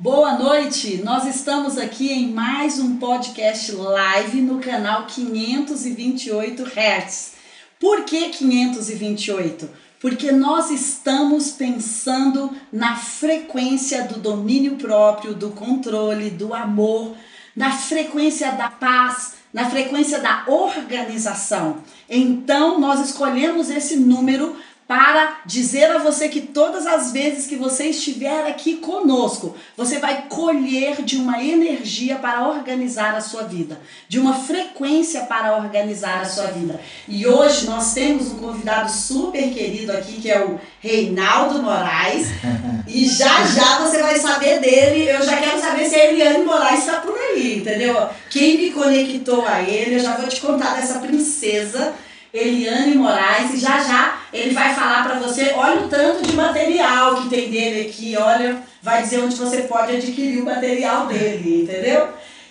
Boa 0.00 0.38
noite! 0.38 1.02
Nós 1.02 1.26
estamos 1.26 1.76
aqui 1.76 2.12
em 2.12 2.30
mais 2.30 2.78
um 2.78 2.98
podcast 2.98 3.72
live 3.72 4.40
no 4.42 4.60
canal 4.60 5.06
528 5.06 6.62
Hz. 6.62 7.32
Por 7.80 8.04
que 8.04 8.28
528? 8.28 9.68
Porque 9.98 10.30
nós 10.30 10.70
estamos 10.70 11.50
pensando 11.50 12.56
na 12.72 12.94
frequência 12.94 14.04
do 14.04 14.20
domínio 14.20 14.76
próprio, 14.76 15.34
do 15.34 15.50
controle, 15.50 16.30
do 16.30 16.54
amor, 16.54 17.16
na 17.56 17.72
frequência 17.72 18.52
da 18.52 18.68
paz, 18.68 19.34
na 19.52 19.68
frequência 19.68 20.20
da 20.20 20.44
organização. 20.46 21.78
Então, 22.08 22.78
nós 22.78 23.00
escolhemos 23.00 23.68
esse 23.68 23.96
número 23.96 24.54
para 24.88 25.40
dizer 25.44 25.90
a 25.90 25.98
você 25.98 26.30
que 26.30 26.40
todas 26.40 26.86
as 26.86 27.12
vezes 27.12 27.46
que 27.46 27.56
você 27.56 27.88
estiver 27.88 28.48
aqui 28.48 28.78
conosco, 28.78 29.54
você 29.76 29.98
vai 29.98 30.22
colher 30.30 31.02
de 31.02 31.18
uma 31.18 31.44
energia 31.44 32.16
para 32.16 32.48
organizar 32.48 33.14
a 33.14 33.20
sua 33.20 33.42
vida, 33.42 33.78
de 34.08 34.18
uma 34.18 34.32
frequência 34.32 35.24
para 35.24 35.58
organizar 35.58 36.22
a 36.22 36.24
sua 36.24 36.46
vida. 36.46 36.80
E 37.06 37.26
hoje 37.26 37.66
nós 37.66 37.92
temos 37.92 38.28
um 38.32 38.38
convidado 38.38 38.90
super 38.90 39.52
querido 39.52 39.92
aqui, 39.92 40.22
que 40.22 40.30
é 40.30 40.42
o 40.42 40.58
Reinaldo 40.80 41.62
Moraes, 41.62 42.28
e 42.88 43.04
já 43.04 43.44
já 43.44 43.80
você 43.80 44.02
vai 44.02 44.18
saber 44.18 44.58
dele. 44.58 45.06
Eu 45.06 45.22
já 45.22 45.36
quero 45.36 45.60
saber 45.60 45.86
se 45.86 45.96
a 45.96 46.06
Eliane 46.06 46.44
Moraes 46.44 46.80
está 46.80 46.94
por 47.00 47.14
aí, 47.14 47.58
entendeu? 47.58 48.08
Quem 48.30 48.56
me 48.56 48.70
conectou 48.70 49.46
a 49.46 49.60
ele, 49.60 49.96
eu 49.96 50.00
já 50.00 50.16
vou 50.16 50.26
te 50.26 50.40
contar 50.40 50.76
dessa 50.76 50.98
princesa 51.00 51.92
Eliane 52.32 52.94
Moraes, 52.94 53.54
e 53.54 53.56
já 53.58 53.78
já 53.80 54.18
ele 54.32 54.54
vai 54.54 54.74
falar 54.74 55.04
para 55.04 55.18
você, 55.18 55.52
olha 55.56 55.80
o 55.80 55.88
tanto 55.88 56.22
de 56.22 56.34
material 56.34 57.22
que 57.22 57.28
tem 57.28 57.50
dele 57.50 57.88
aqui, 57.88 58.16
olha, 58.16 58.62
vai 58.82 59.02
dizer 59.02 59.20
onde 59.20 59.36
você 59.36 59.62
pode 59.62 59.96
adquirir 59.96 60.42
o 60.42 60.44
material 60.44 61.06
dele, 61.06 61.62
entendeu? 61.62 62.08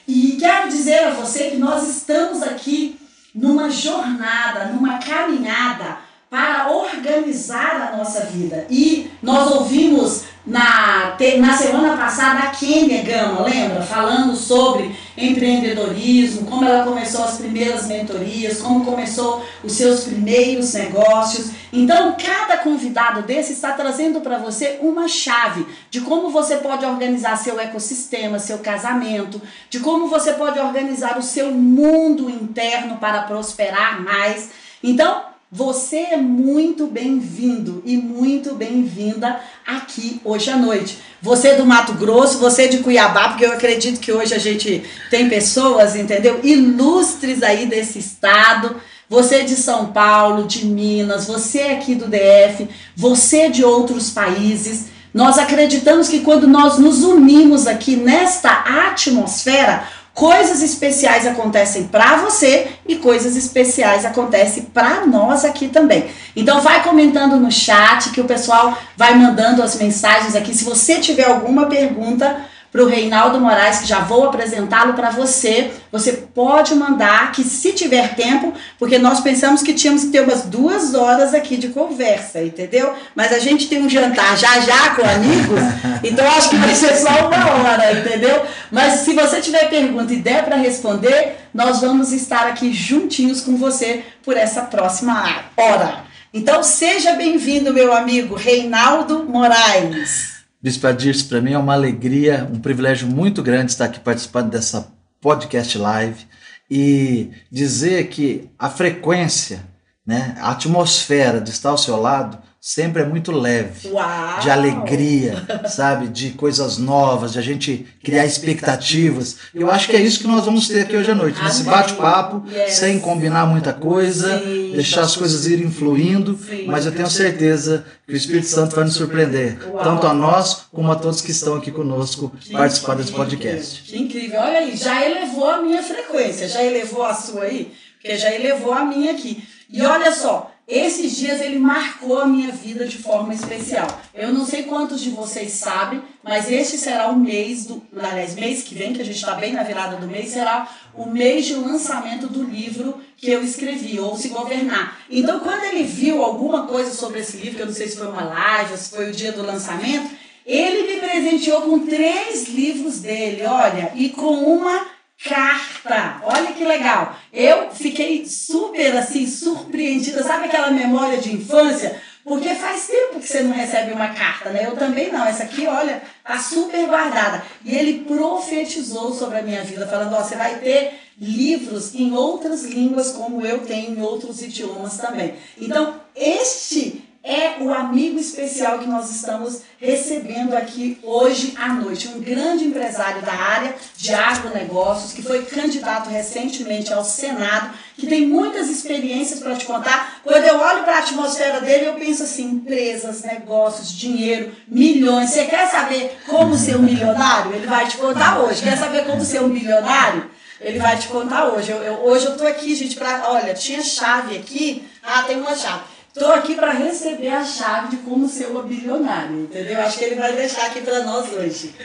E 0.08 0.38
quero 0.40 0.70
dizer 0.70 1.04
a 1.04 1.12
você 1.12 1.52
que 1.52 1.58
nós 1.58 1.88
estamos 1.88 2.42
aqui 2.42 3.00
numa 3.36 3.70
jornada, 3.70 4.66
numa 4.66 4.98
caminhada 4.98 6.07
para 6.30 6.70
organizar 6.70 7.90
a 7.94 7.98
nossa 7.98 8.26
vida. 8.26 8.66
E 8.70 9.10
nós 9.24 9.50
ouvimos 9.50 10.26
na, 10.46 11.18
na 11.40 11.58
semana 11.58 11.96
passada 11.96 12.40
a 12.40 12.48
Kênia 12.48 13.02
Gama, 13.02 13.44
lembra? 13.44 13.82
Falando 13.82 14.36
sobre 14.36 14.94
empreendedorismo, 15.18 16.46
como 16.46 16.66
ela 16.66 16.84
começou 16.84 17.24
as 17.24 17.38
primeiras 17.38 17.88
mentorias, 17.88 18.62
como 18.62 18.84
começou 18.84 19.46
os 19.64 19.72
seus 19.72 20.04
primeiros 20.04 20.74
negócios. 20.74 21.52
Então, 21.72 22.16
cada 22.18 22.58
convidado 22.58 23.22
desse 23.22 23.54
está 23.54 23.72
trazendo 23.72 24.20
para 24.20 24.38
você 24.38 24.80
uma 24.82 25.08
chave 25.08 25.66
de 25.90 26.02
como 26.02 26.30
você 26.30 26.58
pode 26.58 26.86
organizar 26.86 27.38
seu 27.38 27.58
ecossistema, 27.60 28.38
seu 28.38 28.60
casamento, 28.60 29.42
de 29.70 29.80
como 29.80 30.08
você 30.08 30.34
pode 30.34 30.60
organizar 30.60 31.18
o 31.18 31.24
seu 31.24 31.52
mundo 31.52 32.30
interno 32.30 32.98
para 32.98 33.24
prosperar 33.24 34.02
mais. 34.02 34.50
Então, 34.84 35.37
você 35.50 35.98
é 35.98 36.18
muito 36.18 36.88
bem-vindo 36.88 37.82
e 37.86 37.96
muito 37.96 38.54
bem-vinda 38.54 39.40
aqui 39.66 40.20
hoje 40.26 40.50
à 40.50 40.58
noite. 40.58 41.00
Você 41.22 41.54
do 41.54 41.66
Mato 41.66 41.94
Grosso, 41.94 42.38
você 42.38 42.68
de 42.68 42.80
Cuiabá, 42.80 43.30
porque 43.30 43.46
eu 43.46 43.54
acredito 43.54 44.02
que 44.02 44.12
hoje 44.12 44.34
a 44.34 44.38
gente 44.38 44.84
tem 45.10 45.30
pessoas, 45.30 45.96
entendeu? 45.96 46.42
Ilustres 46.44 47.42
aí 47.44 47.66
desse 47.66 47.98
estado. 47.98 48.76
Você 49.10 49.44
de 49.44 49.56
São 49.56 49.94
Paulo, 49.94 50.46
de 50.46 50.66
Minas, 50.66 51.28
você 51.28 51.62
aqui 51.62 51.96
do 51.96 52.08
DF, 52.10 52.68
você 52.94 53.50
de 53.50 53.64
outros 53.64 54.10
países. 54.10 54.88
Nós 55.14 55.38
acreditamos 55.38 56.10
que 56.10 56.20
quando 56.20 56.46
nós 56.46 56.78
nos 56.78 57.04
unimos 57.04 57.68
aqui 57.68 57.96
nesta 57.96 58.52
atmosfera, 58.90 59.88
Coisas 60.18 60.64
especiais 60.64 61.28
acontecem 61.28 61.84
para 61.84 62.16
você 62.16 62.70
e 62.88 62.96
coisas 62.96 63.36
especiais 63.36 64.04
acontecem 64.04 64.64
para 64.64 65.06
nós 65.06 65.46
aqui 65.46 65.68
também. 65.68 66.10
Então 66.36 66.60
vai 66.60 66.82
comentando 66.82 67.40
no 67.40 67.52
chat 67.52 68.10
que 68.10 68.20
o 68.20 68.26
pessoal 68.26 68.76
vai 68.98 69.14
mandando 69.14 69.62
as 69.62 69.76
mensagens 69.76 70.36
aqui. 70.36 70.56
Se 70.56 70.64
você 70.64 70.96
tiver 70.96 71.26
alguma 71.26 71.68
pergunta, 71.68 72.36
para 72.72 72.84
o 72.84 72.88
Reinaldo 72.88 73.40
Moraes, 73.40 73.80
que 73.80 73.88
já 73.88 74.00
vou 74.00 74.26
apresentá-lo 74.26 74.94
para 74.94 75.10
você. 75.10 75.72
Você 75.92 76.14
pode 76.14 76.76
mandar, 76.76 77.32
que 77.32 77.44
se 77.44 77.74
tiver 77.74 78.16
tempo, 78.16 78.54
porque 78.78 79.00
nós 79.00 79.20
pensamos 79.20 79.62
que 79.62 79.74
tínhamos 79.74 80.04
que 80.04 80.10
ter 80.10 80.22
umas 80.22 80.44
duas 80.44 80.94
horas 80.94 81.34
aqui 81.34 81.58
de 81.58 81.70
conversa, 81.70 82.42
entendeu? 82.42 82.94
Mas 83.16 83.32
a 83.32 83.40
gente 83.40 83.68
tem 83.68 83.82
um 83.84 83.90
jantar 83.90 84.38
já 84.38 84.60
já 84.60 84.96
com 84.96 85.02
amigos, 85.02 85.60
então 86.04 86.28
acho 86.28 86.50
que 86.50 86.58
vai 86.58 86.76
ser 86.76 86.96
só 86.96 87.28
uma 87.28 87.52
hora, 87.54 87.94
entendeu? 87.94 88.46
Mas 88.72 89.02
se 89.02 89.14
você 89.14 89.42
tiver 89.42 89.70
pergunta 89.70 90.14
e 90.14 90.18
der 90.18 90.44
para 90.44 90.56
responder, 90.56 91.38
nós 91.54 91.82
vamos 91.82 92.12
estar 92.12 92.48
aqui 92.48 92.74
juntinhos 92.74 93.42
com 93.42 93.58
você 93.58 94.04
por 94.24 94.36
essa 94.38 94.62
próxima 94.62 95.26
hora. 95.56 96.06
Então 96.34 96.62
seja 96.62 97.14
bem-vindo, 97.14 97.74
meu 97.74 97.94
amigo 97.94 98.36
Reinaldo 98.36 99.24
Moraes. 99.24 100.37
Bispo 100.60 100.88
Adirce, 100.88 101.24
para 101.24 101.40
mim 101.40 101.54
é 101.54 101.58
uma 101.58 101.74
alegria, 101.74 102.50
um 102.52 102.60
privilégio 102.60 103.08
muito 103.08 103.44
grande 103.44 103.72
estar 103.72 103.86
aqui 103.86 104.00
participando 104.00 104.50
dessa 104.50 104.92
podcast 105.22 105.78
live 105.78 106.26
e 106.70 107.30
dizer 107.52 108.08
que 108.08 108.50
a 108.58 108.68
frequência, 108.68 109.64
né, 110.04 110.36
a 110.40 110.52
atmosfera 110.52 111.40
de 111.40 111.52
estar 111.52 111.70
ao 111.70 111.78
seu 111.78 111.96
lado 112.02 112.40
sempre 112.68 113.02
é 113.02 113.06
muito 113.06 113.32
leve, 113.32 113.88
Uau. 113.88 114.40
de 114.42 114.50
alegria, 114.50 115.48
sabe, 115.70 116.10
de 116.10 116.32
coisas 116.32 116.78
novas, 116.78 117.32
de 117.32 117.40
a 117.40 117.42
gente 117.42 117.88
criar 118.04 118.26
expectativas. 118.26 119.38
Eu 119.56 119.72
acho 119.72 119.88
que 119.88 119.96
é 119.96 120.02
isso 120.02 120.20
que 120.20 120.28
nós 120.28 120.44
vamos 120.44 120.68
ter 120.68 120.82
aqui 120.82 120.98
hoje 120.98 121.10
à 121.10 121.16
noite, 121.16 121.42
nesse 121.42 121.64
bate-papo, 121.64 122.44
sem 122.68 123.00
combinar 123.00 123.46
muita 123.46 123.72
coisa, 123.72 124.42
deixar 124.74 125.04
as 125.04 125.16
coisas 125.16 125.48
irem 125.48 125.72
fluindo, 125.72 126.38
mas 126.66 126.86
eu 126.86 126.92
tenho 126.92 127.10
certeza. 127.10 127.86
que 128.06 128.14
o 128.14 128.18
Espírito 128.18 128.48
Santo 128.48 128.76
vai 128.76 128.84
nos 128.84 128.96
surpreender, 128.96 129.58
tanto 129.82 130.06
a 130.06 130.14
nós 130.14 130.66
como 130.70 130.92
a 130.92 130.96
todos 130.96 131.22
que 131.22 131.32
estão 131.32 131.56
aqui 131.56 131.72
conosco 131.72 132.34
participando 132.52 132.98
desse 132.98 133.14
podcast. 133.14 133.84
Que 133.84 133.98
incrível, 133.98 134.42
olha 134.42 134.60
aí, 134.60 134.76
já 134.76 135.06
elevou 135.06 135.50
a 135.50 135.62
minha 135.62 135.82
frequência, 135.82 136.50
já 136.50 136.62
elevou 136.62 137.06
a 137.06 137.14
sua 137.14 137.44
aí, 137.44 137.72
porque 137.94 138.18
já 138.18 138.30
elevou 138.34 138.74
a 138.74 138.84
minha 138.84 139.14
aqui. 139.14 139.42
E 139.70 139.82
olha 139.82 140.14
só, 140.14 140.52
esses 140.68 141.16
dias 141.16 141.40
ele 141.40 141.58
marcou 141.58 142.20
a 142.20 142.28
minha 142.28 142.52
vida 142.52 142.86
de 142.86 142.98
forma 142.98 143.34
especial. 143.34 143.88
Eu 144.14 144.34
não 144.34 144.46
sei 144.46 144.64
quantos 144.64 145.00
de 145.00 145.12
vocês 145.12 145.54
sabem, 145.54 146.02
mas 146.22 146.52
este 146.52 146.78
será 146.78 147.08
o 147.08 147.18
mês 147.18 147.66
do. 147.66 147.82
Aliás, 147.98 148.36
mês 148.36 148.64
que 148.64 148.76
vem, 148.76 148.94
que 148.94 149.02
a 149.02 149.06
gente 149.06 149.16
está 149.16 149.36
bem 149.36 149.54
na 149.54 149.64
virada 149.64 149.96
do 149.96 150.08
mês, 150.08 150.30
será 150.30 150.68
o 150.94 151.06
mês 151.06 151.46
de 151.46 151.54
lançamento 151.54 152.28
do 152.28 152.44
livro 152.44 153.02
que 153.16 153.32
eu 153.32 153.42
escrevi, 153.44 153.98
Ou 153.98 154.18
Se 154.18 154.28
Governar. 154.28 155.00
Então, 155.10 155.40
quando 155.40 155.64
ele 155.64 155.84
viu 155.84 156.22
alguma 156.22 156.68
coisa 156.68 156.92
sobre 156.92 157.22
esse 157.22 157.38
livro, 157.38 157.56
que 157.56 157.62
eu 157.62 157.68
não 157.68 157.74
sei 157.74 157.88
se 157.88 157.96
foi 157.96 158.08
uma 158.08 158.26
live, 158.26 158.78
se 158.78 158.90
foi 158.90 159.10
o 159.10 159.14
dia 159.14 159.32
do 159.32 159.44
lançamento, 159.44 160.10
ele 160.46 160.94
me 160.94 161.00
presenteou 161.00 161.62
com 161.62 161.80
três 161.80 162.48
livros 162.50 163.00
dele, 163.00 163.44
olha, 163.46 163.92
e 163.96 164.10
com 164.10 164.34
uma 164.34 164.97
carta. 165.24 166.22
Olha 166.24 166.54
que 166.54 166.64
legal. 166.64 167.16
Eu 167.34 167.72
fiquei 167.72 168.26
super 168.26 168.96
assim 168.98 169.26
surpreendida, 169.28 170.24
sabe 170.24 170.46
aquela 170.46 170.72
memória 170.72 171.18
de 171.18 171.34
infância? 171.34 172.02
Porque 172.24 172.54
faz 172.56 172.88
tempo 172.88 173.22
que 173.22 173.28
você 173.28 173.42
não 173.42 173.54
recebe 173.54 173.94
uma 173.94 174.10
carta, 174.10 174.50
né? 174.50 174.66
Eu 174.66 174.76
também 174.76 175.10
não. 175.10 175.26
Essa 175.26 175.44
aqui, 175.44 175.66
olha, 175.66 176.02
tá 176.26 176.38
super 176.38 176.86
guardada. 176.86 177.42
E 177.64 177.74
ele 177.74 178.04
profetizou 178.04 179.14
sobre 179.14 179.38
a 179.38 179.42
minha 179.42 179.64
vida, 179.64 179.88
falando: 179.88 180.14
ó, 180.14 180.22
você 180.22 180.36
vai 180.36 180.60
ter 180.60 181.00
livros 181.18 181.96
em 181.96 182.14
outras 182.14 182.66
línguas, 182.66 183.12
como 183.12 183.46
eu 183.46 183.60
tenho 183.60 183.98
em 183.98 184.02
outros 184.02 184.42
idiomas 184.42 184.98
também. 184.98 185.36
Então, 185.58 186.02
este 186.14 187.07
é 187.28 187.58
o 187.60 187.74
amigo 187.74 188.18
especial 188.18 188.80
que 188.80 188.88
nós 188.88 189.14
estamos 189.14 189.62
recebendo 189.82 190.56
aqui 190.56 190.98
hoje 191.04 191.54
à 191.58 191.68
noite. 191.68 192.08
Um 192.08 192.22
grande 192.22 192.64
empresário 192.64 193.22
da 193.22 193.34
área 193.34 193.76
de 193.98 194.14
agronegócios, 194.14 195.12
que 195.12 195.22
foi 195.22 195.44
candidato 195.44 196.10
recentemente 196.10 196.94
ao 196.94 197.04
Senado, 197.04 197.72
que 197.98 198.08
tem 198.08 198.26
muitas 198.26 198.70
experiências 198.70 199.42
para 199.42 199.58
te 199.58 199.66
contar. 199.66 200.22
Quando 200.24 200.46
eu 200.46 200.58
olho 200.58 200.84
para 200.84 200.96
a 200.96 201.00
atmosfera 201.00 201.60
dele, 201.60 201.88
eu 201.90 201.96
penso 201.96 202.24
assim: 202.24 202.46
empresas, 202.46 203.24
negócios, 203.24 203.92
dinheiro, 203.92 204.54
milhões. 204.66 205.32
Você 205.32 205.44
quer 205.46 205.68
saber 205.70 206.18
como 206.28 206.56
ser 206.56 206.78
um 206.78 206.84
milionário? 206.84 207.54
Ele 207.54 207.68
vai 207.68 207.90
te 207.90 207.98
contar 207.98 208.40
hoje. 208.40 208.64
Quer 208.64 208.78
saber 208.78 209.06
como 209.06 209.24
ser 209.26 209.42
um 209.42 209.50
milionário? 209.50 210.32
Ele 210.62 210.80
vai 210.80 210.98
te 210.98 211.10
contar 211.10 211.50
hoje. 211.50 211.72
Eu, 211.72 211.84
eu 211.84 211.94
hoje 212.06 212.26
eu 212.26 212.32
estou 212.32 212.48
aqui, 212.48 212.74
gente, 212.74 212.96
para. 212.96 213.30
Olha, 213.32 213.54
tinha 213.54 213.84
chave 213.84 214.38
aqui. 214.38 214.88
Ah, 215.04 215.24
tem 215.24 215.38
uma 215.40 215.56
chave 215.56 215.97
Estou 216.18 216.34
aqui 216.34 216.56
para 216.56 216.72
receber 216.72 217.28
a 217.28 217.46
chave 217.46 217.96
de 217.96 217.98
como 217.98 218.28
ser 218.28 218.48
uma 218.48 218.64
bilionário, 218.64 219.42
entendeu? 219.42 219.80
Acho 219.82 220.00
que 220.00 220.06
ele 220.06 220.16
vai 220.16 220.36
deixar 220.36 220.66
aqui 220.66 220.82
para 220.82 221.04
nós 221.04 221.32
hoje. 221.32 221.76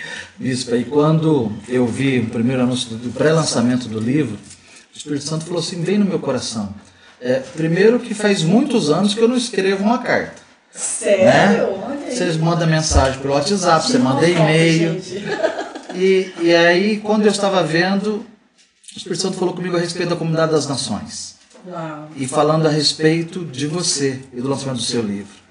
Isso, 0.41 0.75
e 0.75 0.85
quando 0.85 1.53
eu 1.69 1.87
vi 1.87 2.21
o 2.21 2.31
primeiro 2.31 2.63
anúncio 2.63 2.97
do 2.97 3.13
pré-lançamento 3.13 3.89
do 3.89 4.01
livro, 4.01 4.39
o 4.91 4.97
Espírito 4.97 5.27
Santo 5.27 5.45
falou 5.45 5.61
assim, 5.61 5.83
vem 5.83 5.99
no 5.99 6.07
meu 6.07 6.19
coração. 6.19 6.75
É, 7.21 7.41
primeiro 7.55 8.01
que 8.01 8.15
faz 8.15 8.43
muitos 8.43 8.89
anos 8.89 9.13
que 9.13 9.21
eu 9.21 9.29
não 9.29 9.37
escrevo 9.37 9.85
uma 9.85 9.99
carta. 9.99 10.41
Sério? 10.71 11.77
Né? 11.77 12.11
Você 12.11 12.33
manda 12.39 12.67
mensagem 12.67 13.21
pelo 13.21 13.35
WhatsApp, 13.35 13.87
você 13.87 13.99
manda 13.99 14.27
e-mail. 14.27 14.99
E, 15.95 16.33
e 16.41 16.55
aí, 16.55 16.97
quando 17.01 17.27
eu 17.27 17.31
estava 17.31 17.63
vendo, 17.63 18.25
o 18.95 18.97
Espírito 18.97 19.21
Santo 19.21 19.37
falou 19.37 19.53
comigo 19.53 19.77
a 19.77 19.79
respeito 19.79 20.09
da 20.09 20.17
comunidade 20.17 20.53
das 20.53 20.67
nações. 20.67 21.37
E 22.17 22.27
falando 22.27 22.67
a 22.67 22.71
respeito 22.71 23.45
de 23.45 23.67
você 23.67 24.21
e 24.33 24.41
do 24.41 24.49
lançamento 24.49 24.79
do 24.79 24.83
seu 24.83 25.03
livro. 25.03 25.43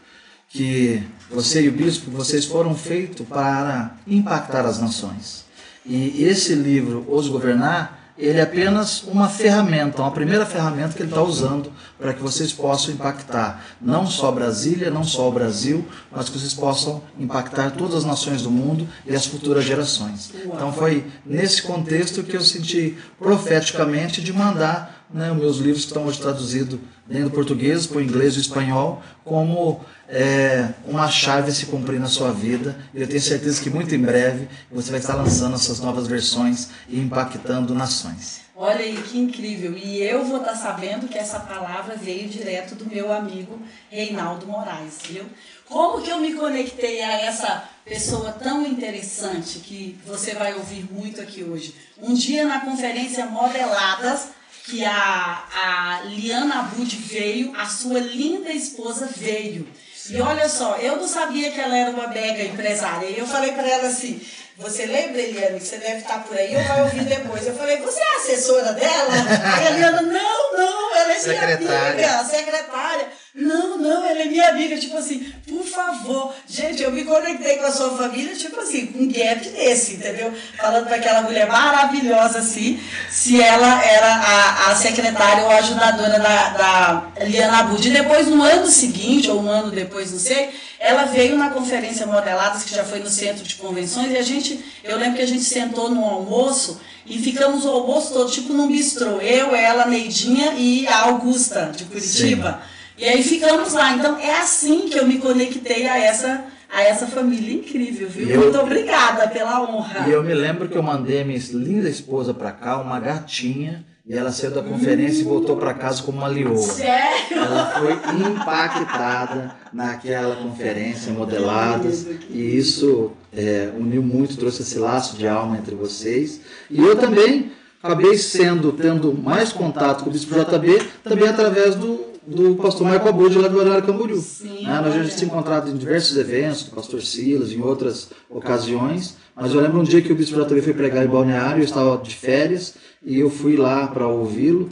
Que 0.49 1.01
você 1.29 1.61
e 1.61 1.69
o 1.69 1.71
bispo, 1.71 2.11
vocês 2.11 2.45
foram 2.45 2.75
feitos 2.75 3.25
para 3.25 3.95
impactar 4.05 4.65
as 4.65 4.79
nações. 4.79 5.45
E 5.85 6.23
esse 6.23 6.53
livro, 6.53 7.05
Os 7.07 7.27
Governar, 7.27 8.01
ele 8.17 8.37
é 8.37 8.43
apenas 8.43 9.03
uma 9.03 9.27
ferramenta, 9.27 10.01
uma 10.01 10.11
primeira 10.11 10.45
ferramenta 10.45 10.93
que 10.93 11.01
ele 11.01 11.09
está 11.09 11.23
usando 11.23 11.71
para 11.97 12.13
que 12.13 12.21
vocês 12.21 12.53
possam 12.53 12.93
impactar 12.93 13.65
não 13.81 14.05
só 14.05 14.31
Brasília, 14.31 14.91
não 14.91 15.03
só 15.03 15.27
o 15.27 15.31
Brasil, 15.31 15.87
mas 16.11 16.29
que 16.29 16.37
vocês 16.37 16.53
possam 16.53 17.01
impactar 17.17 17.71
todas 17.71 17.95
as 17.95 18.05
nações 18.05 18.43
do 18.43 18.51
mundo 18.51 18.87
e 19.07 19.15
as 19.15 19.25
futuras 19.25 19.63
gerações. 19.63 20.31
Então 20.45 20.71
foi 20.71 21.05
nesse 21.25 21.63
contexto 21.63 22.21
que 22.21 22.35
eu 22.35 22.41
senti 22.41 22.95
profeticamente 23.17 24.21
de 24.21 24.31
mandar 24.31 25.00
né, 25.13 25.31
meus 25.33 25.57
livros 25.57 25.83
estão 25.83 26.05
hoje 26.05 26.19
traduzidos 26.19 26.79
dentro 27.07 27.29
do 27.29 27.35
português, 27.35 27.85
para 27.85 27.97
o 27.97 28.01
inglês 28.01 28.35
e 28.35 28.37
o 28.37 28.41
espanhol, 28.41 29.01
como 29.23 29.81
é, 30.07 30.69
uma 30.85 31.09
chave 31.09 31.51
se 31.51 31.65
cumprir 31.65 31.99
na 31.99 32.07
sua 32.07 32.31
vida. 32.31 32.77
Eu 32.93 33.07
tenho 33.07 33.21
certeza 33.21 33.61
que 33.61 33.69
muito 33.69 33.93
em 33.93 34.01
breve 34.01 34.47
você 34.71 34.91
vai 34.91 34.99
estar 34.99 35.15
lançando 35.15 35.55
essas 35.55 35.79
novas 35.79 36.07
versões 36.07 36.69
e 36.87 36.99
impactando 36.99 37.73
nações. 37.73 38.41
Olha 38.55 38.81
aí 38.81 38.95
que 39.01 39.17
incrível. 39.17 39.75
E 39.75 40.03
eu 40.03 40.23
vou 40.23 40.37
estar 40.37 40.55
sabendo 40.55 41.07
que 41.07 41.17
essa 41.17 41.39
palavra 41.39 41.95
veio 41.95 42.29
direto 42.29 42.75
do 42.75 42.85
meu 42.85 43.11
amigo 43.11 43.59
Reinaldo 43.89 44.45
Moraes, 44.45 44.99
viu? 45.03 45.25
Como 45.67 46.01
que 46.01 46.11
eu 46.11 46.19
me 46.19 46.33
conectei 46.33 47.01
a 47.01 47.21
essa 47.21 47.63
pessoa 47.83 48.31
tão 48.31 48.67
interessante 48.67 49.59
que 49.59 49.97
você 50.05 50.35
vai 50.35 50.53
ouvir 50.53 50.85
muito 50.93 51.19
aqui 51.19 51.43
hoje? 51.43 51.73
Um 51.99 52.13
dia 52.13 52.45
na 52.45 52.59
conferência 52.59 53.25
Modeladas, 53.25 54.29
que 54.65 54.85
a, 54.85 55.43
a 55.53 56.01
Liana 56.05 56.59
Abud 56.59 56.95
veio, 56.95 57.53
a 57.57 57.65
sua 57.65 57.99
linda 57.99 58.51
esposa 58.51 59.09
veio. 59.15 59.67
E 60.09 60.19
olha 60.21 60.49
só, 60.49 60.75
eu 60.77 60.97
não 60.97 61.07
sabia 61.07 61.51
que 61.51 61.59
ela 61.59 61.77
era 61.77 61.91
uma 61.91 62.07
mega 62.07 62.43
empresária. 62.43 63.07
E 63.07 63.19
eu 63.19 63.27
falei 63.27 63.51
para 63.53 63.67
ela 63.67 63.87
assim: 63.87 64.19
Você 64.57 64.85
lembra, 64.85 65.21
Eliane, 65.21 65.59
que 65.59 65.65
você 65.65 65.77
deve 65.77 65.99
estar 66.01 66.23
por 66.23 66.37
aí 66.37 66.55
ou 66.55 66.63
vai 66.63 66.81
ouvir 66.81 67.05
depois? 67.05 67.45
Eu 67.47 67.55
falei: 67.55 67.77
Você 67.77 67.99
é 68.01 68.15
assessora 68.17 68.73
dela? 68.73 69.13
Aí 69.55 69.67
a 69.67 69.71
Eliana: 69.71 70.01
Não, 70.01 70.57
não, 70.57 70.95
ela 70.95 71.13
é 71.13 71.19
secretária. 71.19 71.59
minha 71.59 72.09
amiga, 72.09 72.25
secretária. 72.25 73.07
Não, 73.33 73.77
não, 73.77 74.05
ela 74.05 74.23
é 74.23 74.25
minha 74.25 74.49
amiga. 74.49 74.77
Tipo 74.77 74.97
assim, 74.97 75.31
por 75.47 75.63
favor. 75.65 76.33
Gente, 76.47 76.83
eu 76.83 76.91
me 76.91 77.05
conectei 77.05 77.57
com 77.57 77.65
a 77.65 77.71
sua 77.71 77.97
família, 77.97 78.35
tipo 78.35 78.59
assim, 78.59 78.87
com 78.87 78.99
um 78.99 79.07
gap 79.07 79.47
desse, 79.49 79.93
entendeu? 79.93 80.33
Falando 80.57 80.85
para 80.85 80.97
aquela 80.97 81.21
mulher 81.21 81.47
maravilhosa 81.47 82.39
assim, 82.39 82.79
se 83.09 83.41
ela 83.41 83.83
era 83.85 84.15
a, 84.15 84.71
a 84.71 84.75
secretária 84.75 85.43
ou 85.43 85.49
a 85.49 85.57
ajudadora 85.57 86.19
da, 86.19 86.49
da 86.49 87.25
Liana 87.25 87.59
Abud. 87.59 87.87
E 87.87 87.91
depois, 87.91 88.27
no 88.27 88.43
ano 88.43 88.67
seguinte, 88.67 89.29
ou 89.29 89.41
um 89.41 89.49
ano 89.49 89.71
depois, 89.71 90.11
não 90.11 90.19
sei, 90.19 90.49
ela 90.77 91.05
veio 91.05 91.37
na 91.37 91.51
conferência 91.51 92.05
Modeladas, 92.05 92.63
que 92.63 92.75
já 92.75 92.83
foi 92.83 92.99
no 92.99 93.09
centro 93.09 93.43
de 93.43 93.55
convenções, 93.55 94.11
e 94.11 94.17
a 94.17 94.23
gente, 94.23 94.59
eu 94.83 94.97
lembro 94.97 95.15
que 95.17 95.21
a 95.21 95.27
gente 95.27 95.43
sentou 95.43 95.89
no 95.89 96.03
almoço 96.03 96.81
e 97.05 97.17
ficamos 97.17 97.65
o 97.65 97.69
almoço 97.69 98.13
todo, 98.13 98.31
tipo 98.31 98.51
num 98.53 98.67
bistrô. 98.67 99.21
Eu, 99.21 99.55
ela, 99.55 99.85
Neidinha 99.85 100.53
e 100.57 100.87
a 100.87 101.03
Augusta, 101.03 101.71
de 101.75 101.85
Curitiba. 101.85 102.61
Sim. 102.63 102.70
E 103.01 103.05
aí 103.05 103.23
ficamos 103.23 103.73
lá. 103.73 103.93
Então 103.93 104.17
é 104.19 104.39
assim 104.39 104.87
que 104.87 104.97
eu 104.97 105.07
me 105.07 105.17
conectei 105.17 105.87
a 105.87 105.97
essa 105.97 106.45
a 106.73 106.83
essa 106.83 107.05
família 107.05 107.55
incrível, 107.55 108.07
viu? 108.07 108.29
Eu, 108.29 108.41
Muito 108.43 108.57
obrigada 108.57 109.27
pela 109.27 109.61
honra. 109.61 110.07
E 110.07 110.11
eu 110.11 110.23
me 110.23 110.33
lembro 110.33 110.69
que 110.69 110.77
eu 110.77 110.83
mandei 110.83 111.21
a 111.21 111.25
minha 111.25 111.39
linda 111.51 111.89
esposa 111.89 112.33
para 112.33 112.49
cá, 112.51 112.79
uma 112.79 112.97
gatinha, 112.97 113.85
e 114.07 114.15
ela 114.15 114.31
saiu 114.31 114.51
da 114.51 114.63
conferência 114.63 115.19
e 115.19 115.25
voltou 115.25 115.57
para 115.57 115.73
casa 115.73 116.01
como 116.01 116.19
uma 116.19 116.27
leoa. 116.27 116.55
Sério? 116.57 117.37
Ela 117.37 117.65
foi 117.71 118.15
impactada 118.21 119.53
naquela 119.73 120.37
conferência 120.37 121.11
modeladas 121.11 122.07
e 122.29 122.57
isso 122.57 123.11
é, 123.35 123.69
uniu 123.77 124.01
muito, 124.01 124.37
trouxe 124.37 124.61
esse 124.61 124.79
laço 124.79 125.17
de 125.17 125.27
alma 125.27 125.57
entre 125.57 125.75
vocês. 125.75 126.39
E 126.69 126.79
eu 126.81 126.95
também 126.95 127.51
acabei 127.83 128.17
sendo, 128.17 128.71
tendo 128.71 129.13
mais 129.13 129.51
contato 129.51 130.05
com 130.05 130.09
o 130.09 130.13
Bispo 130.13 130.33
JB, 130.35 130.87
também 131.03 131.27
através 131.27 131.75
do 131.75 132.10
do 132.31 132.55
pastor 132.55 132.87
Michael 132.87 133.09
Abud 133.09 133.37
lá 133.37 133.47
do 133.47 133.59
Horário 133.59 133.85
Camboriú. 133.85 134.19
Sim, 134.21 134.63
né? 134.63 134.81
Nós 134.81 134.93
já 134.93 135.03
tínhamos 135.03 135.23
encontrado 135.23 135.69
em 135.69 135.75
diversos 135.75 136.17
eventos, 136.17 136.63
do 136.63 136.71
pastor 136.71 137.01
Silas, 137.01 137.51
em 137.51 137.61
outras 137.61 138.09
ocasiões, 138.29 139.17
mas 139.35 139.53
eu 139.53 139.59
lembro 139.59 139.79
um 139.79 139.83
dia 139.83 140.01
que 140.01 140.11
o 140.11 140.15
Bispo 140.15 140.41
JB 140.41 140.61
foi 140.61 140.73
pregar 140.73 141.05
em 141.05 141.09
Balneário, 141.09 141.61
eu 141.61 141.65
estava 141.65 142.01
de 142.01 142.15
férias, 142.15 142.75
e 143.03 143.19
eu 143.19 143.29
fui 143.29 143.57
lá 143.57 143.87
para 143.87 144.07
ouvi-lo, 144.07 144.69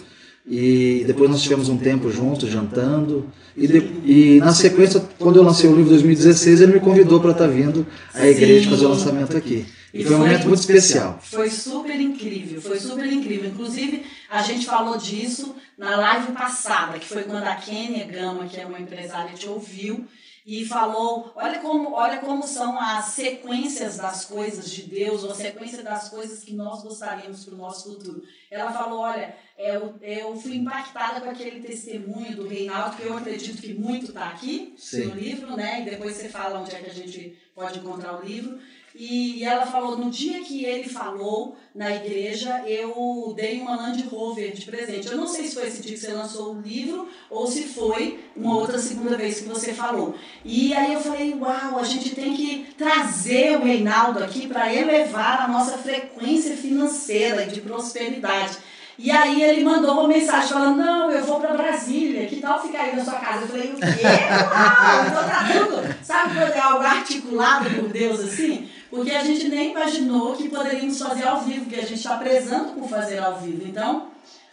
e 0.47 1.03
depois 1.05 1.29
nós 1.29 1.41
tivemos 1.41 1.69
um 1.69 1.77
tempo 1.77 2.11
juntos, 2.11 2.49
jantando, 2.49 3.29
e, 3.55 3.67
de, 3.67 3.77
e, 4.05 4.39
na 4.39 4.53
sequência, 4.53 5.01
quando 5.17 5.35
eu 5.35 5.43
lancei 5.43 5.69
o 5.69 5.75
livro 5.75 5.87
em 5.87 5.95
2016, 5.95 6.61
ele 6.61 6.73
me 6.73 6.79
convidou 6.79 7.19
para 7.19 7.31
estar 7.31 7.47
vindo 7.47 7.85
à 8.13 8.25
igreja 8.25 8.69
fazer 8.69 8.85
o 8.85 8.89
lançamento 8.89 9.35
aqui. 9.35 9.65
E, 9.93 10.03
foi 10.03 10.15
um 10.15 10.19
momento 10.19 10.47
muito 10.47 10.59
especial. 10.59 11.19
Foi 11.21 11.49
super 11.49 11.99
incrível, 11.99 12.61
foi 12.61 12.79
super 12.79 13.11
incrível. 13.11 13.49
Inclusive, 13.49 14.03
a 14.29 14.41
gente 14.41 14.65
falou 14.65 14.97
disso 14.97 15.55
na 15.77 15.95
live 15.97 16.31
passada, 16.31 16.99
que 16.99 17.07
foi 17.07 17.23
quando 17.23 17.43
a 17.43 17.55
Kênia 17.55 18.05
Gama, 18.05 18.45
que 18.45 18.59
é 18.59 18.65
uma 18.65 18.79
empresária, 18.79 19.33
te 19.33 19.47
ouviu 19.47 20.05
e 20.45 20.65
falou: 20.65 21.31
olha 21.35 21.59
como, 21.59 21.93
olha 21.93 22.17
como 22.19 22.45
são 22.47 22.79
as 22.79 23.05
sequências 23.05 23.97
das 23.97 24.25
coisas 24.25 24.69
de 24.69 24.83
Deus, 24.83 25.23
ou 25.23 25.31
a 25.31 25.35
sequência 25.35 25.83
das 25.83 26.09
coisas 26.09 26.43
que 26.43 26.53
nós 26.53 26.81
gostaríamos 26.81 27.45
para 27.45 27.53
o 27.53 27.57
nosso 27.57 27.89
futuro. 27.89 28.23
Ela 28.49 28.71
falou: 28.71 28.99
olha, 28.99 29.35
eu, 29.57 29.95
eu 30.01 30.35
fui 30.35 30.55
impactada 30.55 31.21
com 31.21 31.29
aquele 31.29 31.59
testemunho 31.59 32.35
do 32.35 32.47
Reinaldo, 32.47 32.97
que 32.97 33.03
eu 33.03 33.17
acredito 33.17 33.61
que 33.61 33.73
muito 33.73 34.07
está 34.07 34.29
aqui 34.29 34.73
Sim. 34.77 35.05
no 35.05 35.15
livro, 35.15 35.55
né? 35.55 35.81
E 35.81 35.89
depois 35.89 36.15
você 36.15 36.29
fala 36.29 36.59
onde 36.59 36.75
é 36.75 36.79
que 36.79 36.89
a 36.89 36.93
gente 36.93 37.37
pode 37.53 37.79
encontrar 37.79 38.19
o 38.19 38.25
livro. 38.25 38.59
E, 38.95 39.43
ela 39.43 39.65
falou, 39.65 39.97
no 39.97 40.09
dia 40.09 40.41
que 40.41 40.65
ele 40.65 40.89
falou 40.89 41.55
na 41.75 41.95
igreja, 41.95 42.63
eu 42.65 43.33
dei 43.35 43.61
uma 43.61 43.75
Land 43.75 44.03
Rover 44.03 44.51
de 44.51 44.65
presente. 44.65 45.07
Eu 45.07 45.17
não 45.17 45.27
sei 45.27 45.45
se 45.45 45.55
foi 45.55 45.67
esse 45.67 45.81
dia 45.81 45.93
que 45.93 45.99
você 45.99 46.11
lançou 46.11 46.55
o 46.55 46.61
livro 46.61 47.07
ou 47.29 47.45
se 47.45 47.63
foi 47.63 48.19
uma 48.35 48.55
outra 48.55 48.79
segunda 48.79 49.15
vez 49.15 49.39
que 49.39 49.47
você 49.47 49.73
falou. 49.73 50.15
E 50.43 50.73
aí 50.73 50.93
eu 50.93 50.99
falei, 50.99 51.33
uau, 51.35 51.79
a 51.79 51.83
gente 51.83 52.15
tem 52.15 52.35
que 52.35 52.67
trazer 52.77 53.57
o 53.57 53.63
Reinaldo 53.63 54.23
aqui 54.23 54.47
para 54.47 54.73
elevar 54.73 55.41
a 55.41 55.47
nossa 55.47 55.77
frequência 55.77 56.57
financeira 56.57 57.45
de 57.45 57.61
prosperidade. 57.61 58.57
E 59.01 59.09
aí 59.11 59.41
ele 59.41 59.63
mandou 59.63 59.93
uma 59.93 60.09
mensagem 60.09 60.49
falando, 60.49 60.75
não, 60.75 61.09
eu 61.09 61.23
vou 61.23 61.39
para 61.39 61.53
Brasília, 61.53 62.27
que 62.27 62.41
tal 62.41 62.61
ficar 62.61 62.81
aí 62.81 62.95
na 62.97 63.05
sua 63.05 63.13
casa? 63.13 63.43
Eu 63.43 63.47
falei, 63.47 63.71
o 63.71 63.77
quê? 63.77 63.85
Uau, 63.85 65.05
então 65.07 65.23
tá 65.23 65.47
tudo, 65.53 65.95
sabe 66.03 66.35
quando 66.35 66.51
é 66.51 66.59
algo 66.59 66.83
articulado 66.83 67.69
por 67.69 67.87
Deus 67.87 68.19
assim? 68.19 68.67
Porque 68.89 69.11
a 69.11 69.23
gente 69.23 69.47
nem 69.47 69.71
imaginou 69.71 70.35
que 70.35 70.49
poderíamos 70.49 70.97
fazer 70.97 71.23
ao 71.23 71.41
vivo, 71.41 71.65
que 71.65 71.75
a 71.75 71.81
gente 71.81 71.95
está 71.95 72.17
prezando 72.17 72.73
por 72.73 72.89
fazer 72.89 73.19
ao 73.19 73.39
vivo. 73.39 73.63
Então, 73.67 74.09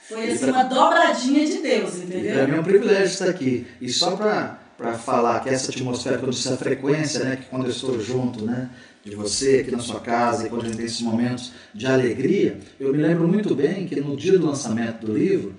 foi 0.08 0.30
assim, 0.30 0.50
uma 0.50 0.64
dobradinha 0.64 1.46
de 1.46 1.58
Deus, 1.58 1.96
entendeu? 1.96 2.34
Para 2.34 2.46
mim 2.46 2.56
é 2.56 2.60
um 2.60 2.64
privilégio 2.64 3.06
estar 3.06 3.28
aqui. 3.28 3.66
E 3.80 3.88
só 3.88 4.16
para 4.16 4.94
falar 4.98 5.40
que 5.40 5.48
essa 5.48 5.70
atmosfera, 5.70 6.18
quando 6.18 6.32
essa 6.32 6.56
frequência, 6.56 7.24
né, 7.24 7.36
que 7.36 7.46
quando 7.46 7.64
eu 7.64 7.70
estou 7.70 7.98
junto, 7.98 8.44
né, 8.44 8.68
de 9.04 9.14
você 9.14 9.60
aqui 9.60 9.70
na 9.70 9.78
sua 9.78 10.00
casa 10.00 10.46
e 10.46 10.50
quando 10.50 10.62
a 10.62 10.64
gente 10.66 10.76
tem 10.76 10.86
esses 10.86 11.00
momentos 11.00 11.52
de 11.72 11.86
alegria, 11.86 12.58
eu 12.78 12.92
me 12.92 12.98
lembro 13.02 13.26
muito 13.26 13.54
bem 13.54 13.86
que 13.86 14.00
no 14.00 14.16
dia 14.16 14.38
do 14.38 14.46
lançamento 14.46 15.06
do 15.06 15.16
livro, 15.16 15.54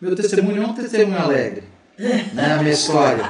meu 0.00 0.14
testemunho 0.14 0.62
é 0.62 0.66
um 0.66 0.74
testemunho 0.74 1.18
alegre, 1.18 1.64
né, 1.98 2.52
a 2.52 2.62
minha 2.62 2.72
história. 2.72 3.24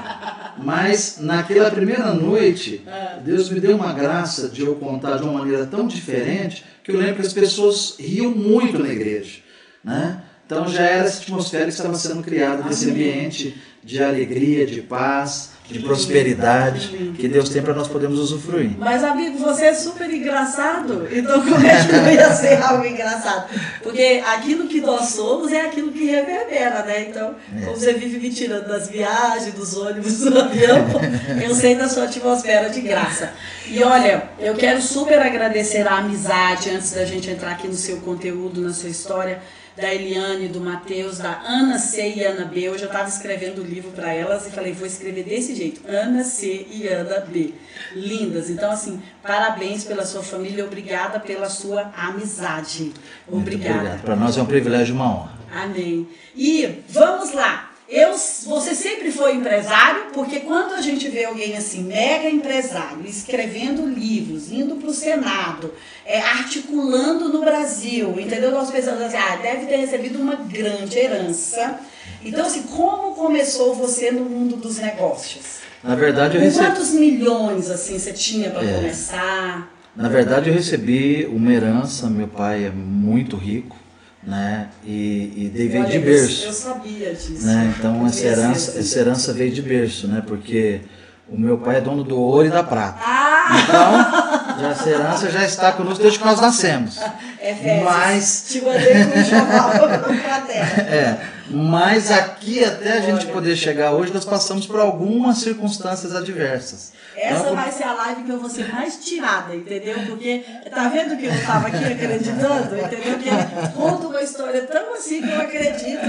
Mas 0.59 1.19
naquela 1.21 1.71
primeira 1.71 2.13
noite, 2.13 2.85
Deus 3.25 3.49
me 3.51 3.61
deu 3.61 3.77
uma 3.77 3.93
graça 3.93 4.49
de 4.49 4.63
eu 4.63 4.75
contar 4.77 5.17
de 5.17 5.23
uma 5.23 5.39
maneira 5.39 5.67
tão 5.67 5.87
diferente 5.87 6.65
que 6.83 6.91
eu 6.91 6.99
lembro 6.99 7.17
que 7.17 7.27
as 7.27 7.33
pessoas 7.33 7.97
riam 7.99 8.31
muito 8.31 8.79
na 8.79 8.89
igreja. 8.89 9.41
Né? 9.83 10.23
Então 10.45 10.69
já 10.69 10.83
era 10.83 11.05
essa 11.05 11.23
atmosfera 11.23 11.65
que 11.65 11.71
estava 11.71 11.95
sendo 11.95 12.23
criada 12.23 12.63
nesse 12.65 12.91
ambiente 12.91 13.57
de 13.83 14.03
alegria, 14.03 14.67
de 14.67 14.83
paz, 14.83 15.52
de 15.73 15.81
prosperidade 15.81 16.89
que 17.19 17.27
Deus 17.27 17.49
tem 17.49 17.63
para 17.63 17.75
nós 17.75 17.89
podermos 17.89 18.19
usufruir. 18.19 18.73
Mas, 18.79 19.03
amigo, 19.03 19.39
você 19.39 19.67
é 19.67 19.75
super 19.75 20.09
engraçado. 20.13 21.09
Então, 21.11 21.41
como 21.41 21.67
é 21.67 22.15
ia 22.15 22.33
ser 22.33 22.63
algo 22.63 22.85
engraçado? 22.85 23.49
Porque 23.83 24.23
aquilo 24.27 24.69
que 24.69 24.81
nós 24.81 25.09
somos 25.09 25.53
é 25.53 25.63
aquilo 25.63 25.91
que 25.91 26.05
reverbera, 26.05 26.83
né? 26.85 27.07
Então, 27.09 27.35
é. 27.57 27.65
como 27.65 27.77
você 27.77 27.95
vive 27.95 28.19
me 28.19 28.31
tirando 28.31 28.69
das 28.69 28.89
viagens, 28.89 29.55
dos 29.55 29.77
ônibus, 29.77 30.19
do 30.21 30.39
avião, 30.39 30.79
eu 31.43 31.55
sei 31.55 31.75
da 31.75 31.89
sua 31.89 32.05
atmosfera 32.05 32.69
de 32.69 32.81
graça. 32.81 33.33
E 33.67 33.83
olha, 33.83 34.31
eu 34.39 34.55
quero 34.55 34.83
super 34.83 35.19
agradecer 35.21 35.87
a 35.87 35.99
amizade 35.99 36.71
antes 36.71 36.93
da 36.93 37.05
gente 37.05 37.31
entrar 37.31 37.53
aqui 37.53 37.67
no 37.67 37.75
seu 37.75 37.99
conteúdo, 37.99 38.61
na 38.61 38.73
sua 38.73 38.91
história 38.91 39.41
da 39.77 39.93
Eliane, 39.93 40.49
do 40.49 40.61
Matheus, 40.61 41.19
da 41.19 41.41
Ana 41.47 41.79
C 41.79 42.15
e 42.17 42.25
Ana 42.25 42.45
B. 42.45 42.69
Hoje 42.69 42.83
eu 42.85 42.89
estava 42.89 43.09
escrevendo 43.09 43.63
o 43.63 43.65
livro 43.65 43.91
para 43.91 44.13
elas 44.13 44.47
e 44.47 44.51
falei, 44.51 44.73
vou 44.73 44.87
escrever 44.87 45.25
desse 45.25 45.55
jeito, 45.55 45.81
Ana 45.89 46.25
C 46.25 46.67
e 46.71 46.87
Ana 46.87 47.21
B. 47.21 47.55
Lindas. 47.95 48.51
Então, 48.51 48.71
assim, 48.71 49.03
parabéns 49.23 49.85
pela 49.85 50.05
sua 50.05 50.23
família, 50.23 50.65
obrigada 50.65 51.19
pela 51.19 51.49
sua 51.49 51.91
amizade. 51.97 52.93
Obrigada. 53.27 54.01
Para 54.03 54.17
nós 54.17 54.37
é 54.37 54.43
um 54.43 54.47
privilégio 54.47 54.93
e 54.93 54.97
uma 54.97 55.07
honra. 55.07 55.33
Amém. 55.55 56.09
E 56.35 56.83
vamos 56.89 57.33
lá. 57.33 57.72
Eu, 57.93 58.13
você 58.47 58.75
sempre 58.75 59.13
foi 59.13 59.35
empresário, 59.35 60.07
porque 60.15 60.41
quando 60.41 60.73
a 60.73 60.81
gente 60.81 61.11
vê 61.11 61.27
alguém 61.27 61.55
assim, 61.59 61.83
mega 61.83 62.27
empresário, 62.27 63.05
escrevendo 63.05 63.87
livros, 63.87 64.51
indo 64.51 64.77
para 64.77 64.89
o 64.89 64.95
Senado, 64.95 65.75
é, 66.07 66.19
articulando 66.19 67.29
no 67.29 67.41
Brasil, 67.41 68.19
entendeu? 68.19 68.51
Nós 68.51 68.71
pensamos 68.71 69.03
assim, 69.03 69.19
ah, 69.19 69.37
deve 69.37 69.67
ter 69.67 69.77
recebido 69.77 70.19
uma 70.19 70.37
grande 70.37 70.99
herança. 70.99 71.81
Então, 72.25 72.47
assim, 72.47 72.63
como 72.63 73.15
começou 73.15 73.75
você 73.75 74.11
no 74.11 74.25
mundo 74.25 74.57
dos 74.57 74.79
negócios? 74.79 75.59
Na 75.85 75.95
verdade, 75.95 76.39
eu 76.39 76.41
recebi... 76.41 76.65
Quantos 76.65 76.93
milhões, 76.93 77.69
assim, 77.69 77.99
você 77.99 78.15
tinha 78.15 78.49
para 78.49 78.65
é. 78.65 78.75
começar? 78.75 79.71
Na 79.95 80.09
verdade, 80.09 80.49
eu 80.49 80.55
recebi 80.55 81.27
uma 81.27 81.53
herança, 81.53 82.09
meu 82.09 82.29
pai 82.29 82.65
é 82.65 82.71
muito 82.71 83.37
rico, 83.37 83.77
né? 84.23 84.69
E, 84.85 85.51
e 85.55 85.69
veio 85.69 85.87
de 85.87 85.99
berço. 85.99 86.47
Eu 86.47 86.53
sabia 86.53 87.13
disso. 87.13 87.47
Né? 87.47 87.75
Então 87.77 88.07
essa 88.07 88.27
herança, 88.27 88.79
essa 88.79 88.99
herança 88.99 89.33
veio 89.33 89.53
de 89.53 89.63
berço, 89.63 90.07
né? 90.07 90.23
Porque 90.27 90.81
o 91.29 91.39
meu 91.39 91.59
pai 91.59 91.77
é 91.77 91.81
dono 91.81 92.05
do 92.05 92.19
ouro 92.19 92.47
e 92.47 92.51
da 92.51 92.63
prata. 92.63 93.01
Ah! 93.05 93.33
Então, 93.65 94.61
já 94.61 94.69
essa 94.71 94.91
herança 94.91 95.31
já 95.31 95.45
está 95.45 95.73
conosco 95.73 96.03
desde 96.03 96.19
que 96.19 96.25
nós 96.25 96.41
nascemos. 96.41 96.99
É 97.45 97.57
fezes. 97.57 97.83
Mas... 97.83 98.45
Te 98.51 98.61
mandei 98.61 98.93
É, 100.87 101.19
mas 101.51 102.09
aqui 102.13 102.65
até 102.65 102.99
a 102.99 103.01
gente 103.01 103.27
poder 103.27 103.57
chegar 103.57 103.91
hoje, 103.91 104.15
nós 104.15 104.25
passamos 104.25 104.65
por 104.65 104.79
algumas 104.79 105.39
circunstâncias 105.39 106.15
adversas. 106.15 106.93
Essa 107.23 107.55
vai 107.55 107.71
ser 107.71 107.85
a 107.85 107.95
live 107.95 108.25
que 108.25 108.31
eu 108.31 108.39
vou 108.41 108.51
ser 108.51 108.73
mais 108.73 108.97
tirada, 108.97 109.55
entendeu? 109.55 109.97
Porque 110.07 110.45
tá 110.69 110.89
vendo 110.89 111.17
que 111.17 111.27
eu 111.27 111.33
estava 111.33 111.69
aqui 111.69 111.85
acreditando, 111.85 112.77
entendeu? 112.77 113.19
Que 113.19 113.73
conta 113.75 114.09
uma 114.09 114.21
história 114.21 114.63
tão 114.63 114.95
assim 114.95 115.23
que 115.23 115.31
eu 115.31 115.41
acredito 115.41 116.03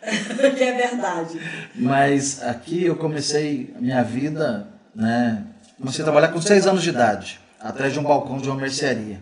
que 0.56 0.62
é 0.62 0.72
verdade. 0.72 1.40
Mas 1.74 2.42
aqui 2.42 2.84
eu 2.84 2.94
comecei 2.96 3.74
a 3.76 3.80
minha 3.80 4.02
vida, 4.02 4.68
né? 4.94 5.44
Comecei 5.76 6.02
a 6.02 6.04
trabalhar 6.04 6.28
com 6.28 6.40
seis 6.40 6.66
anos 6.66 6.82
de 6.82 6.90
idade, 6.90 7.40
atrás 7.60 7.92
de 7.92 7.98
um 7.98 8.04
balcão 8.04 8.38
de 8.38 8.48
uma 8.48 8.60
mercearia. 8.60 9.20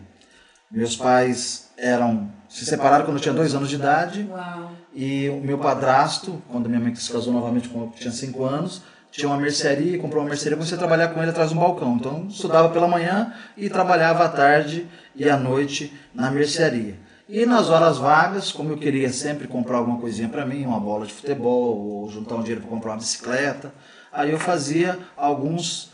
Meus 0.71 0.95
pais 0.95 1.69
eram 1.75 2.29
se 2.47 2.65
separaram 2.65 3.05
quando 3.05 3.17
eu 3.17 3.21
tinha 3.21 3.33
dois 3.33 3.55
anos 3.55 3.69
de 3.69 3.75
idade. 3.75 4.27
Uau. 4.29 4.71
E 4.93 5.29
o 5.29 5.39
meu 5.39 5.57
padrasto, 5.57 6.41
quando 6.49 6.67
minha 6.67 6.81
mãe 6.81 6.93
se 6.95 7.11
casou 7.11 7.31
novamente 7.31 7.69
quando 7.69 7.85
eu 7.85 7.91
tinha 7.91 8.11
cinco 8.11 8.43
anos, 8.43 8.81
tinha 9.11 9.27
uma 9.27 9.37
mercearia, 9.37 9.97
comprou 9.97 10.21
uma 10.21 10.29
mercearia, 10.29 10.55
comecei 10.55 10.75
a 10.75 10.79
trabalhar 10.79 11.07
com 11.09 11.21
ele 11.21 11.31
atrás 11.31 11.49
de 11.49 11.57
um 11.57 11.59
balcão. 11.59 11.95
Então, 11.95 12.27
estudava 12.29 12.69
pela 12.69 12.87
manhã 12.87 13.33
e 13.57 13.69
trabalhava 13.69 14.25
à 14.25 14.29
tarde 14.29 14.87
e 15.15 15.29
à 15.29 15.37
noite 15.37 15.93
na 16.13 16.29
mercearia. 16.29 16.95
E 17.27 17.45
nas 17.45 17.69
horas 17.69 17.97
vagas, 17.97 18.51
como 18.51 18.71
eu 18.71 18.77
queria 18.77 19.11
sempre 19.13 19.47
comprar 19.47 19.77
alguma 19.77 19.99
coisinha 19.99 20.27
para 20.27 20.45
mim, 20.45 20.65
uma 20.65 20.79
bola 20.79 21.05
de 21.05 21.13
futebol, 21.13 21.77
ou 21.77 22.09
juntar 22.09 22.35
um 22.35 22.41
dinheiro 22.41 22.61
para 22.61 22.69
comprar 22.69 22.91
uma 22.91 22.97
bicicleta, 22.97 23.71
aí 24.11 24.31
eu 24.31 24.39
fazia 24.39 24.97
alguns 25.15 25.91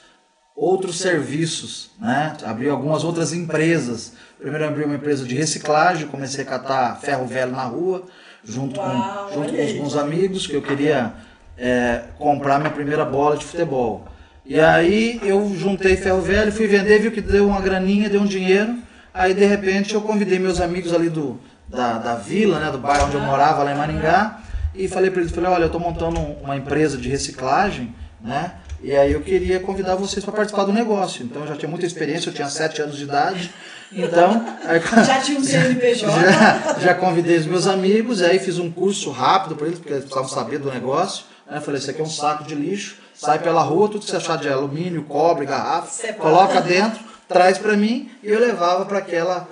outros 0.55 0.97
serviços, 0.97 1.91
né? 1.99 2.37
Abri 2.45 2.69
algumas 2.69 3.03
outras 3.03 3.33
empresas. 3.33 4.13
Primeiro 4.39 4.65
abri 4.65 4.85
uma 4.85 4.95
empresa 4.95 5.25
de 5.25 5.35
reciclagem, 5.35 6.07
comecei 6.07 6.43
a 6.45 6.47
catar 6.47 6.95
ferro 7.01 7.25
velho 7.25 7.51
na 7.51 7.63
rua, 7.63 8.03
junto 8.43 8.79
Uau, 8.79 9.27
com, 9.27 9.33
junto 9.33 9.53
com 9.53 9.61
alguns 9.61 9.97
amigos, 9.97 10.47
que 10.47 10.53
eu 10.53 10.61
queria 10.61 11.13
é, 11.57 12.01
comprar 12.17 12.59
minha 12.59 12.71
primeira 12.71 13.05
bola 13.05 13.37
de 13.37 13.45
futebol. 13.45 14.05
E 14.45 14.59
aí 14.59 15.19
eu 15.23 15.53
juntei 15.55 15.95
ferro 15.97 16.21
velho, 16.21 16.51
fui 16.51 16.67
vender, 16.67 16.99
viu 16.99 17.11
que 17.11 17.21
deu 17.21 17.47
uma 17.47 17.61
graninha, 17.61 18.09
deu 18.09 18.21
um 18.21 18.25
dinheiro. 18.25 18.77
Aí 19.13 19.33
de 19.33 19.45
repente 19.45 19.93
eu 19.93 20.01
convidei 20.01 20.37
meus 20.37 20.61
amigos 20.61 20.93
ali 20.93 21.09
do, 21.09 21.39
da, 21.67 21.97
da 21.97 22.15
vila, 22.15 22.59
né, 22.59 22.71
do 22.71 22.77
bairro 22.77 23.07
onde 23.07 23.15
eu 23.15 23.21
morava, 23.21 23.63
lá 23.63 23.71
em 23.71 23.77
Maringá, 23.77 24.41
e 24.75 24.87
falei 24.87 25.09
para 25.09 25.21
eles, 25.21 25.31
falei, 25.31 25.49
olha, 25.49 25.63
eu 25.63 25.67
estou 25.67 25.81
montando 25.81 26.19
uma 26.19 26.55
empresa 26.55 26.97
de 26.97 27.09
reciclagem, 27.09 27.95
né? 28.21 28.51
E 28.83 28.95
aí 28.95 29.13
eu 29.13 29.21
queria 29.21 29.59
convidar 29.59 29.95
vocês 29.95 30.23
para 30.23 30.33
participar 30.33 30.65
do 30.65 30.73
negócio. 30.73 31.23
Então 31.23 31.41
eu 31.41 31.47
já 31.47 31.55
tinha 31.55 31.69
muita 31.69 31.85
experiência, 31.85 32.29
eu 32.29 32.33
tinha 32.33 32.49
sete 32.49 32.81
anos 32.81 32.97
de 32.97 33.03
idade. 33.03 33.51
Então. 33.91 34.43
Aí, 34.65 34.81
já 35.05 35.21
tinha 35.21 35.39
um 35.39 35.43
CNPJ. 35.43 36.11
Já, 36.11 36.79
já 36.79 36.93
convidei 36.95 37.37
os 37.37 37.45
meus 37.45 37.67
amigos, 37.67 38.21
aí 38.21 38.39
fiz 38.39 38.57
um 38.57 38.69
curso 38.69 39.11
rápido 39.11 39.55
para 39.55 39.67
eles, 39.67 39.79
porque 39.79 39.93
eles 39.93 40.03
precisavam 40.03 40.27
saber 40.27 40.57
do 40.57 40.69
negócio. 40.71 41.23
Eu 41.49 41.61
falei, 41.61 41.79
isso 41.79 41.89
aqui 41.89 42.01
é 42.01 42.03
um 42.03 42.09
saco 42.09 42.43
de 42.43 42.55
lixo, 42.55 42.97
sai 43.13 43.39
pela 43.39 43.61
rua, 43.61 43.87
tudo 43.87 44.03
que 44.03 44.09
você 44.09 44.17
achar 44.17 44.37
de 44.37 44.49
alumínio, 44.49 45.03
cobre, 45.03 45.45
garrafa, 45.45 46.13
coloca 46.13 46.59
dentro, 46.59 47.03
traz 47.27 47.57
para 47.57 47.75
mim 47.75 48.09
e 48.23 48.29
eu 48.29 48.39
levava 48.39 48.85
para 48.85 48.99
aquela 48.99 49.47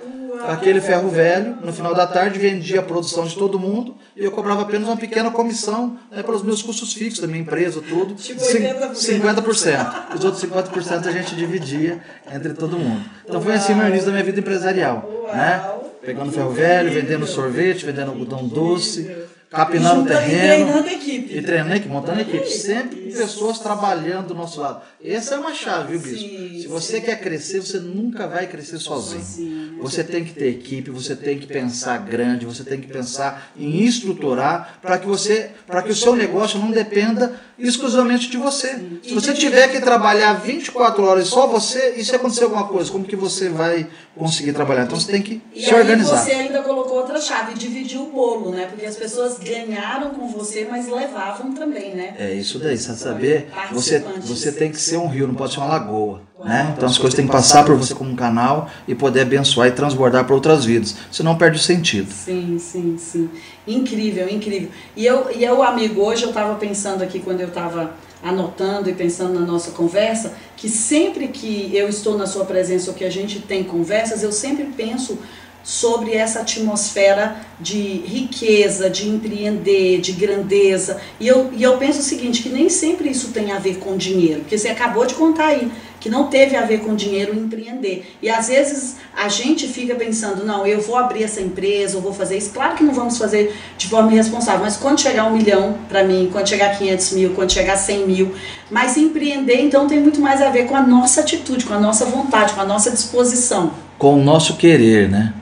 aquele 0.48 0.80
ferro 0.80 1.08
velho, 1.08 1.56
no 1.62 1.72
final 1.72 1.94
da 1.94 2.06
tarde 2.06 2.38
vendia 2.38 2.80
a 2.80 2.82
produção 2.82 3.24
de 3.24 3.36
todo 3.36 3.58
mundo 3.58 3.96
e 4.16 4.24
eu 4.24 4.32
cobrava 4.32 4.62
apenas 4.62 4.88
uma 4.88 4.96
pequena 4.96 5.30
comissão 5.30 5.96
né, 6.10 6.22
pelos 6.22 6.42
meus 6.42 6.60
custos 6.62 6.92
fixos 6.92 7.20
da 7.20 7.26
minha 7.26 7.40
empresa, 7.40 7.80
tudo. 7.80 8.14
Tipo 8.14 8.40
50%. 8.40 10.16
Os 10.16 10.24
outros 10.24 10.44
50% 10.44 11.06
a 11.06 11.12
gente 11.12 11.36
dividia 11.36 12.02
entre 12.32 12.52
todo 12.52 12.78
mundo. 12.78 13.04
Então 13.24 13.40
foi 13.40 13.54
assim 13.54 13.74
o 13.74 13.88
início 13.88 14.06
da 14.06 14.12
minha 14.12 14.24
vida 14.24 14.40
empresarial. 14.40 15.28
Né? 15.32 15.70
Pegando 16.04 16.32
ferro 16.32 16.50
velho, 16.50 16.92
vendendo 16.92 17.26
sorvete, 17.26 17.86
vendendo 17.86 18.10
algodão 18.10 18.46
doce 18.46 19.10
capinando 19.54 20.02
o 20.02 20.06
terreno. 20.06 20.34
E 20.34 20.38
treinando 20.38 20.88
equipe. 20.88 21.38
E 21.38 21.42
treinando 21.42 21.74
equipe, 21.74 21.88
montando 21.88 22.20
equipe. 22.20 22.46
Sempre 22.50 23.04
pessoas 23.12 23.58
trabalhando 23.58 24.28
do 24.28 24.34
nosso 24.34 24.60
lado. 24.60 24.82
Essa 25.02 25.36
é 25.36 25.38
uma 25.38 25.54
chave, 25.54 25.96
viu, 25.96 26.12
Bispo? 26.12 26.60
Se 26.62 26.66
você 26.66 27.00
quer 27.00 27.20
crescer, 27.20 27.60
você 27.60 27.78
nunca 27.78 28.26
vai 28.26 28.46
crescer 28.46 28.78
sozinho. 28.78 29.78
Você 29.80 30.02
tem 30.02 30.24
que 30.24 30.32
ter 30.32 30.48
equipe, 30.48 30.90
você 30.90 31.14
tem 31.14 31.38
que 31.38 31.46
pensar 31.46 31.98
grande, 31.98 32.46
você 32.46 32.64
tem 32.64 32.80
que 32.80 32.88
pensar 32.88 33.50
em 33.56 33.82
estruturar 33.82 34.78
para 34.82 34.98
que 34.98 35.06
você, 35.06 35.50
para 35.66 35.82
que 35.82 35.92
o 35.92 35.94
seu 35.94 36.16
negócio 36.16 36.58
não 36.58 36.70
dependa 36.70 37.34
exclusivamente 37.58 38.28
de 38.28 38.36
você. 38.36 38.80
Se 39.02 39.14
você 39.14 39.32
tiver 39.32 39.68
que 39.68 39.80
trabalhar 39.80 40.34
24 40.34 41.04
horas 41.04 41.28
só 41.28 41.46
você, 41.46 41.94
e 41.96 42.04
se 42.04 42.14
acontecer 42.14 42.44
alguma 42.44 42.66
coisa, 42.66 42.90
como 42.90 43.04
que 43.04 43.16
você 43.16 43.48
vai 43.48 43.86
conseguir 44.16 44.52
trabalhar? 44.52 44.84
Então 44.84 44.98
você 44.98 45.12
tem 45.12 45.22
que 45.22 45.40
se 45.54 45.72
organizar. 45.74 46.22
E 46.22 46.24
você 46.24 46.32
ainda 46.32 46.62
colocou 46.62 46.93
outra 47.14 47.20
chave, 47.20 47.54
dividir 47.54 48.00
o 48.00 48.06
bolo, 48.06 48.50
né? 48.50 48.66
Porque 48.66 48.84
as 48.84 48.96
pessoas 48.96 49.38
ganharam 49.38 50.10
com 50.10 50.28
você, 50.28 50.66
mas 50.68 50.88
levavam 50.88 51.52
também, 51.52 51.94
né? 51.94 52.14
É 52.18 52.34
isso 52.34 52.58
daí, 52.58 52.76
você 52.76 52.94
saber, 52.94 53.48
você, 53.72 54.04
você 54.20 54.50
tem 54.50 54.70
que 54.70 54.80
ser 54.80 54.96
um 54.96 55.06
rio, 55.06 55.26
não 55.26 55.34
pode 55.34 55.52
ser 55.52 55.60
uma 55.60 55.68
lagoa. 55.68 56.22
Né? 56.44 56.74
Então 56.76 56.86
as 56.86 56.98
coisas 56.98 57.14
têm 57.14 57.24
que 57.24 57.32
passar 57.32 57.64
por 57.64 57.74
você 57.74 57.94
como 57.94 58.10
um 58.10 58.16
canal 58.16 58.68
e 58.86 58.94
poder 58.94 59.22
abençoar 59.22 59.68
e 59.68 59.72
transbordar 59.72 60.26
para 60.26 60.34
outras 60.34 60.64
vidas. 60.64 60.94
Senão 61.10 61.38
perde 61.38 61.56
o 61.56 61.60
sentido. 61.60 62.12
Sim, 62.12 62.58
sim, 62.58 62.98
sim. 62.98 63.30
Incrível, 63.66 64.28
incrível. 64.28 64.68
E 64.94 65.06
eu, 65.06 65.30
e 65.34 65.42
eu 65.42 65.62
amigo, 65.62 66.02
hoje 66.02 66.24
eu 66.24 66.28
estava 66.28 66.54
pensando 66.56 67.02
aqui 67.02 67.18
quando 67.20 67.40
eu 67.40 67.48
estava 67.48 67.94
anotando 68.22 68.90
e 68.90 68.94
pensando 68.94 69.38
na 69.38 69.46
nossa 69.46 69.70
conversa, 69.70 70.34
que 70.56 70.68
sempre 70.68 71.28
que 71.28 71.74
eu 71.74 71.88
estou 71.88 72.18
na 72.18 72.26
sua 72.26 72.44
presença 72.44 72.90
ou 72.90 72.96
que 72.96 73.04
a 73.04 73.10
gente 73.10 73.38
tem 73.38 73.64
conversas, 73.64 74.22
eu 74.22 74.32
sempre 74.32 74.64
penso 74.76 75.18
sobre 75.64 76.12
essa 76.12 76.40
atmosfera 76.40 77.36
de 77.58 77.78
riqueza, 78.04 78.90
de 78.90 79.08
empreender, 79.08 79.98
de 80.00 80.12
grandeza. 80.12 81.00
E 81.18 81.26
eu, 81.26 81.50
e 81.56 81.62
eu 81.62 81.78
penso 81.78 82.00
o 82.00 82.02
seguinte, 82.02 82.42
que 82.42 82.50
nem 82.50 82.68
sempre 82.68 83.08
isso 83.08 83.28
tem 83.28 83.50
a 83.50 83.58
ver 83.58 83.78
com 83.78 83.96
dinheiro, 83.96 84.40
porque 84.40 84.58
você 84.58 84.68
acabou 84.68 85.06
de 85.06 85.14
contar 85.14 85.46
aí, 85.46 85.72
que 85.98 86.10
não 86.10 86.26
teve 86.26 86.54
a 86.54 86.60
ver 86.60 86.80
com 86.80 86.94
dinheiro 86.94 87.34
empreender. 87.34 88.14
E 88.20 88.28
às 88.28 88.48
vezes 88.48 88.96
a 89.16 89.26
gente 89.28 89.66
fica 89.66 89.94
pensando, 89.94 90.44
não, 90.44 90.66
eu 90.66 90.82
vou 90.82 90.96
abrir 90.96 91.22
essa 91.22 91.40
empresa, 91.40 91.96
eu 91.96 92.02
vou 92.02 92.12
fazer 92.12 92.36
isso. 92.36 92.50
Claro 92.50 92.76
que 92.76 92.84
não 92.84 92.92
vamos 92.92 93.16
fazer 93.16 93.56
de 93.78 93.88
forma 93.88 94.12
irresponsável, 94.12 94.60
mas 94.60 94.76
quando 94.76 95.00
chegar 95.00 95.24
um 95.24 95.34
milhão 95.34 95.78
para 95.88 96.04
mim, 96.04 96.28
quando 96.30 96.46
chegar 96.46 96.76
500 96.76 97.12
mil, 97.12 97.30
quando 97.30 97.50
chegar 97.50 97.78
100 97.78 98.06
mil, 98.06 98.34
mas 98.70 98.98
empreender 98.98 99.62
então 99.62 99.86
tem 99.86 99.98
muito 99.98 100.20
mais 100.20 100.42
a 100.42 100.50
ver 100.50 100.66
com 100.66 100.76
a 100.76 100.82
nossa 100.82 101.22
atitude, 101.22 101.64
com 101.64 101.72
a 101.72 101.80
nossa 101.80 102.04
vontade, 102.04 102.52
com 102.52 102.60
a 102.60 102.66
nossa 102.66 102.90
disposição. 102.90 103.72
Com 103.96 104.20
o 104.20 104.22
nosso 104.22 104.58
querer, 104.58 105.08
né? 105.08 105.32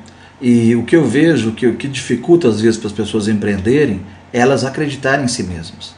E 0.43 0.75
o 0.75 0.85
que 0.85 0.97
eu 0.97 1.05
vejo 1.05 1.53
que 1.53 1.67
o 1.69 1.77
que 1.77 1.87
dificulta 1.87 2.49
às 2.49 2.61
vezes 2.61 2.77
para 2.77 2.89
as 2.89 2.93
pessoas 2.93 3.29
empreenderem 3.29 4.05
é 4.33 4.41
elas 4.41 4.65
acreditarem 4.65 5.25
em 5.25 5.29
si 5.29 5.45
mesmas. 5.45 5.95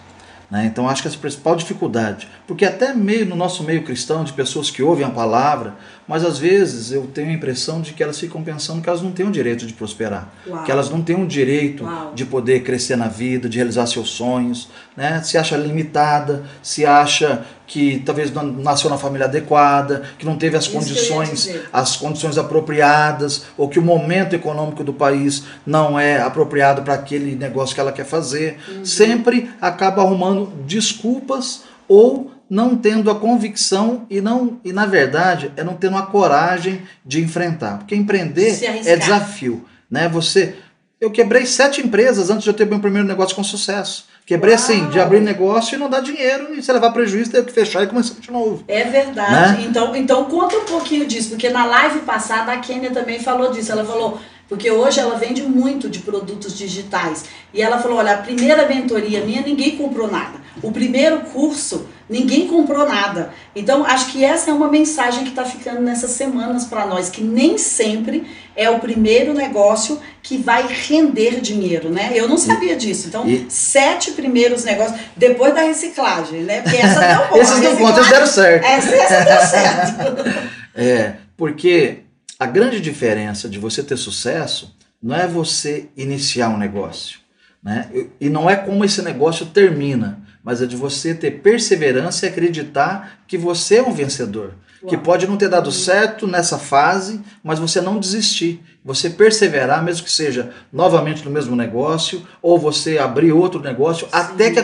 Né? 0.51 0.67
Então 0.67 0.89
acho 0.89 1.03
que 1.03 1.09
essa 1.09 1.17
é 1.17 1.19
a 1.19 1.21
principal 1.21 1.57
dificuldade, 1.57 2.29
porque 2.47 2.65
até 2.65 2.93
meio 2.93 3.27
no 3.27 3.35
nosso 3.35 3.65
meio 3.65 3.83
cristão 3.83 4.23
de 4.23 4.33
pessoas 4.33 4.71
que 4.71 4.83
ouvem 4.83 5.05
a 5.05 5.11
palavra, 5.11 5.75
mas 6.07 6.25
às 6.25 6.39
vezes 6.39 6.93
eu 6.93 7.07
tenho 7.07 7.31
a 7.31 7.33
impressão 7.33 7.81
de 7.81 7.93
que 7.93 8.03
elas 8.03 8.21
ficam 8.21 8.43
pensando 8.43 8.83
que 8.83 8.89
elas 8.89 9.01
não 9.01 9.11
têm 9.11 9.27
o 9.27 9.33
direito 9.33 9.67
de 9.67 9.73
prosperar, 9.73 10.33
Uau. 10.47 10.63
que 10.63 10.71
elas 10.71 10.91
não 10.91 11.01
têm 11.01 11.17
o 11.17 11.27
direito 11.27 11.85
Uau. 11.85 12.13
de 12.15 12.27
poder 12.27 12.63
crescer 12.63 12.97
na 12.97 13.09
vida, 13.09 13.49
de 13.49 13.57
realizar 13.57 13.87
seus 13.87 14.11
sonhos, 14.11 14.69
né? 14.97 15.23
Se 15.23 15.39
acha 15.39 15.57
limitada, 15.57 16.45
se 16.63 16.85
acha 16.85 17.45
que 17.67 18.03
talvez 18.05 18.33
não 18.33 18.45
nasceu 18.45 18.91
na 18.91 18.99
família 18.99 19.27
adequada, 19.27 20.03
que 20.19 20.27
não 20.27 20.37
teve 20.37 20.57
as 20.57 20.65
Isso 20.65 20.73
condições, 20.73 21.51
as 21.73 21.97
condições 21.97 22.37
apropriadas, 22.37 23.47
ou 23.57 23.69
que 23.69 23.79
o 23.79 23.83
momento 23.83 24.35
econômico 24.35 24.85
do 24.85 24.93
país 24.93 25.45
não 25.67 25.99
é 25.99 26.21
apropriado 26.21 26.83
para 26.83 26.95
aquele 26.95 27.35
negócio 27.35 27.75
que 27.75 27.81
ela 27.81 27.93
quer 27.93 28.05
fazer. 28.05 28.59
Uhum. 28.69 28.85
Sempre 28.85 29.51
acaba 29.61 30.03
arrumando 30.03 30.53
desculpas 30.67 31.63
ou 31.89 32.31
não 32.49 32.77
tendo 32.77 33.11
a 33.11 33.15
convicção 33.15 34.07
e 34.11 34.21
não 34.21 34.61
e 34.65 34.73
na 34.73 34.87
verdade 34.87 35.51
é 35.57 35.65
não 35.65 35.75
tendo 35.75 35.97
a 35.97 36.03
coragem 36.03 36.83
de 37.05 37.21
enfrentar. 37.23 37.79
Porque 37.79 37.95
empreender 37.95 38.63
é 38.87 38.97
desafio, 38.97 39.65
né? 39.91 40.09
Você 40.09 40.55
eu 41.01 41.11
quebrei 41.11 41.45
sete 41.45 41.83
empresas 41.83 42.31
antes 42.31 42.45
de 42.45 42.51
eu 42.51 42.55
ter 42.55 42.67
meu 42.67 42.81
primeiro 42.81 43.07
negócio 43.07 43.35
com 43.35 43.45
sucesso. 43.45 44.07
Quebrei 44.27 44.55
assim, 44.55 44.89
de 44.89 44.99
abrir 44.99 45.21
negócio 45.21 45.75
e 45.75 45.79
não 45.79 45.91
dar 45.91 46.01
dinheiro, 46.01 46.55
e 46.55 46.63
você 46.63 46.73
levar 46.73 46.93
prejuízo, 46.93 47.31
ter 47.31 47.45
que 47.45 47.53
fechar 47.53 47.83
e 47.83 47.87
começar 47.87 48.15
de 48.19 48.31
novo. 48.31 48.65
É 48.67 48.85
verdade. 48.85 49.61
Né? 49.61 49.67
Então, 49.69 49.95
então 49.95 50.25
conta 50.25 50.57
um 50.57 50.65
pouquinho 50.65 51.05
disso, 51.07 51.31
porque 51.31 51.51
na 51.51 51.67
live 51.67 52.01
passada 52.01 52.51
a 52.51 52.57
Kênia 52.57 52.91
também 52.91 53.19
falou 53.21 53.53
disso. 53.53 53.71
Ela 53.71 53.85
falou, 53.85 54.19
porque 54.49 54.71
hoje 54.71 54.99
ela 54.99 55.17
vende 55.17 55.43
muito 55.43 55.91
de 55.91 55.99
produtos 55.99 56.57
digitais. 56.57 57.27
E 57.53 57.61
ela 57.61 57.79
falou: 57.79 57.99
olha, 57.99 58.15
a 58.15 58.19
primeira 58.19 58.67
mentoria 58.67 59.23
minha, 59.25 59.43
ninguém 59.43 59.77
comprou 59.77 60.11
nada. 60.11 60.39
O 60.63 60.73
primeiro 60.73 61.21
curso, 61.21 61.87
ninguém 62.09 62.47
comprou 62.49 62.87
nada. 62.89 63.31
Então, 63.55 63.85
acho 63.85 64.13
que 64.13 64.25
essa 64.25 64.51
é 64.51 64.55
uma 64.55 64.69
mensagem 64.69 65.25
que 65.25 65.31
está 65.31 65.45
ficando 65.45 65.81
nessas 65.81 66.11
semanas 66.11 66.65
para 66.65 66.87
nós, 66.87 67.09
que 67.09 67.23
nem 67.23 67.57
sempre 67.59 68.27
é 68.57 68.69
o 68.71 68.79
primeiro 68.79 69.33
negócio 69.35 70.01
que 70.23 70.37
vai 70.37 70.67
render 70.67 71.41
dinheiro, 71.41 71.91
né? 71.91 72.13
Eu 72.15 72.29
não 72.29 72.39
sabia 72.39 72.77
disso. 72.77 73.09
Então, 73.09 73.29
e- 73.29 73.47
sete 73.49 74.13
primeiros 74.13 74.65
negócios, 74.65 74.99
depois 75.17 75.55
da 75.55 75.63
reciclagem, 75.63 76.41
né? 76.43 76.63
Porque 76.63 76.77
essa 76.77 77.01
não 77.15 77.29
boa. 77.31 77.41
Esses 77.43 77.61
não 77.61 77.77
contam, 77.77 78.09
deram 78.09 78.27
certo. 78.27 78.65
essa, 78.65 78.95
essa 78.95 79.25
deu 79.25 79.47
certo. 79.47 80.55
É, 80.77 81.15
porque 81.37 81.99
a 82.37 82.47
grande 82.47 82.81
diferença 82.81 83.49
de 83.49 83.61
você 83.61 83.81
ter 83.81 83.97
sucesso 83.97 84.77
não 85.01 85.15
é 85.15 85.25
você 85.27 85.87
iniciar 85.97 86.49
um 86.49 86.57
negócio, 86.59 87.21
né? 87.63 87.89
E 88.21 88.29
não 88.29 88.51
é 88.51 88.57
como 88.57 88.85
esse 88.85 89.01
negócio 89.03 89.47
termina, 89.47 90.19
mas 90.45 90.61
é 90.61 90.67
de 90.67 90.77
você 90.77 91.15
ter 91.15 91.41
perseverança 91.41 92.27
e 92.27 92.29
acreditar 92.29 93.21
que 93.27 93.39
você 93.39 93.77
é 93.77 93.83
um 93.83 93.93
vencedor. 93.93 94.53
Que 94.87 94.97
Uau. 94.97 95.03
pode 95.03 95.27
não 95.27 95.39
ter 95.39 95.49
dado 95.49 95.73
certo 95.73 96.27
nessa 96.27 96.59
fase, 96.59 97.23
mas 97.43 97.59
você 97.59 97.81
não 97.81 97.99
desistir. 97.99 98.63
Você 98.85 99.09
perseverar, 99.09 99.83
mesmo 99.83 100.05
que 100.05 100.13
seja 100.13 100.51
novamente 100.71 101.25
no 101.25 101.31
mesmo 101.31 101.57
negócio, 101.57 102.23
ou 102.43 102.59
você 102.59 102.99
abrir 102.99 103.33
outro 103.33 103.61
negócio, 103.61 104.07
até 104.13 104.51
que 104.51 104.63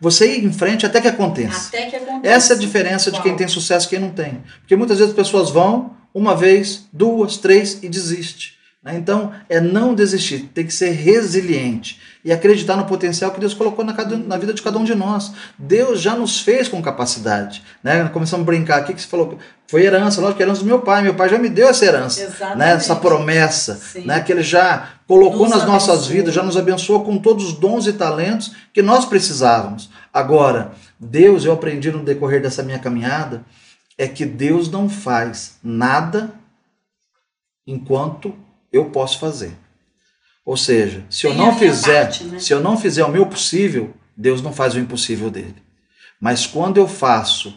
você 0.00 0.38
ir 0.38 0.44
em 0.44 0.52
frente 0.52 0.84
até 0.84 1.00
que 1.00 1.06
aconteça. 1.06 1.68
Até 1.68 1.86
que 1.86 1.94
acontece. 1.94 2.34
Essa 2.34 2.52
é 2.54 2.56
a 2.56 2.58
diferença 2.58 3.12
de 3.12 3.22
quem 3.22 3.30
Uau. 3.30 3.38
tem 3.38 3.46
sucesso 3.46 3.86
e 3.86 3.90
quem 3.90 4.00
não 4.00 4.10
tem. 4.10 4.42
Porque 4.58 4.74
muitas 4.74 4.98
vezes 4.98 5.12
as 5.12 5.16
pessoas 5.16 5.50
vão 5.50 5.94
uma 6.12 6.34
vez, 6.34 6.86
duas, 6.92 7.36
três 7.36 7.78
e 7.80 7.88
desiste. 7.88 8.58
né? 8.82 8.96
Então, 8.96 9.32
é 9.48 9.60
não 9.60 9.94
desistir, 9.94 10.50
tem 10.52 10.66
que 10.66 10.74
ser 10.74 10.90
resiliente 10.90 12.00
e 12.24 12.30
acreditar 12.32 12.76
no 12.76 12.84
potencial 12.84 13.32
que 13.32 13.40
Deus 13.40 13.52
colocou 13.52 13.84
na, 13.84 13.92
cada- 13.92 14.16
na 14.16 14.36
vida 14.36 14.54
de 14.54 14.62
cada 14.62 14.78
um 14.78 14.84
de 14.84 14.94
nós. 14.94 15.32
Deus 15.58 16.00
já 16.00 16.14
nos 16.14 16.40
fez 16.40 16.68
com 16.68 16.80
capacidade. 16.80 17.62
Né? 17.82 18.08
Começamos 18.10 18.44
a 18.44 18.46
brincar 18.46 18.78
aqui 18.78 18.94
que 18.94 19.00
você 19.02 19.08
falou, 19.08 19.38
foi 19.66 19.82
herança, 19.84 20.20
lógico 20.20 20.36
que 20.36 20.42
é 20.42 20.46
herança 20.46 20.60
do 20.60 20.66
meu 20.66 20.80
pai, 20.80 21.02
meu 21.02 21.14
pai 21.14 21.28
já 21.28 21.38
me 21.38 21.48
deu 21.48 21.68
essa 21.68 21.84
herança, 21.84 22.22
Exatamente. 22.22 22.58
né? 22.58 22.70
essa 22.72 22.94
promessa, 22.94 23.74
Sim. 23.74 24.04
né? 24.06 24.20
que 24.20 24.30
ele 24.30 24.42
já 24.42 24.90
colocou 25.08 25.40
Nos 25.48 25.50
nas 25.50 25.66
nossas 25.66 25.88
abençoou. 25.90 26.12
vidas, 26.16 26.34
já 26.34 26.42
nos 26.44 26.56
abençoou 26.56 27.04
com 27.04 27.18
todos 27.18 27.44
os 27.46 27.52
dons 27.54 27.86
e 27.88 27.92
talentos 27.92 28.52
que 28.72 28.82
nós 28.82 29.04
precisávamos. 29.04 29.90
Agora, 30.14 30.72
Deus, 31.00 31.44
eu 31.44 31.52
aprendi 31.52 31.90
no 31.90 32.04
decorrer 32.04 32.40
dessa 32.40 32.62
minha 32.62 32.78
caminhada, 32.78 33.44
é 33.98 34.06
que 34.06 34.24
Deus 34.24 34.70
não 34.70 34.88
faz 34.88 35.56
nada 35.62 36.30
enquanto 37.66 38.34
eu 38.72 38.86
posso 38.86 39.18
fazer. 39.18 39.56
Ou 40.44 40.56
seja, 40.56 41.04
se 41.08 41.26
eu 41.26 41.30
Tem 41.30 41.38
não 41.40 41.56
fizer, 41.56 42.02
parte, 42.02 42.24
né? 42.24 42.38
se 42.38 42.52
eu 42.52 42.60
não 42.60 42.76
fizer 42.76 43.04
o 43.04 43.10
meu 43.10 43.26
possível, 43.26 43.90
Deus 44.16 44.42
não 44.42 44.52
faz 44.52 44.74
o 44.74 44.78
impossível 44.78 45.30
dele. 45.30 45.56
Mas 46.20 46.46
quando 46.46 46.78
eu 46.78 46.88
faço 46.88 47.54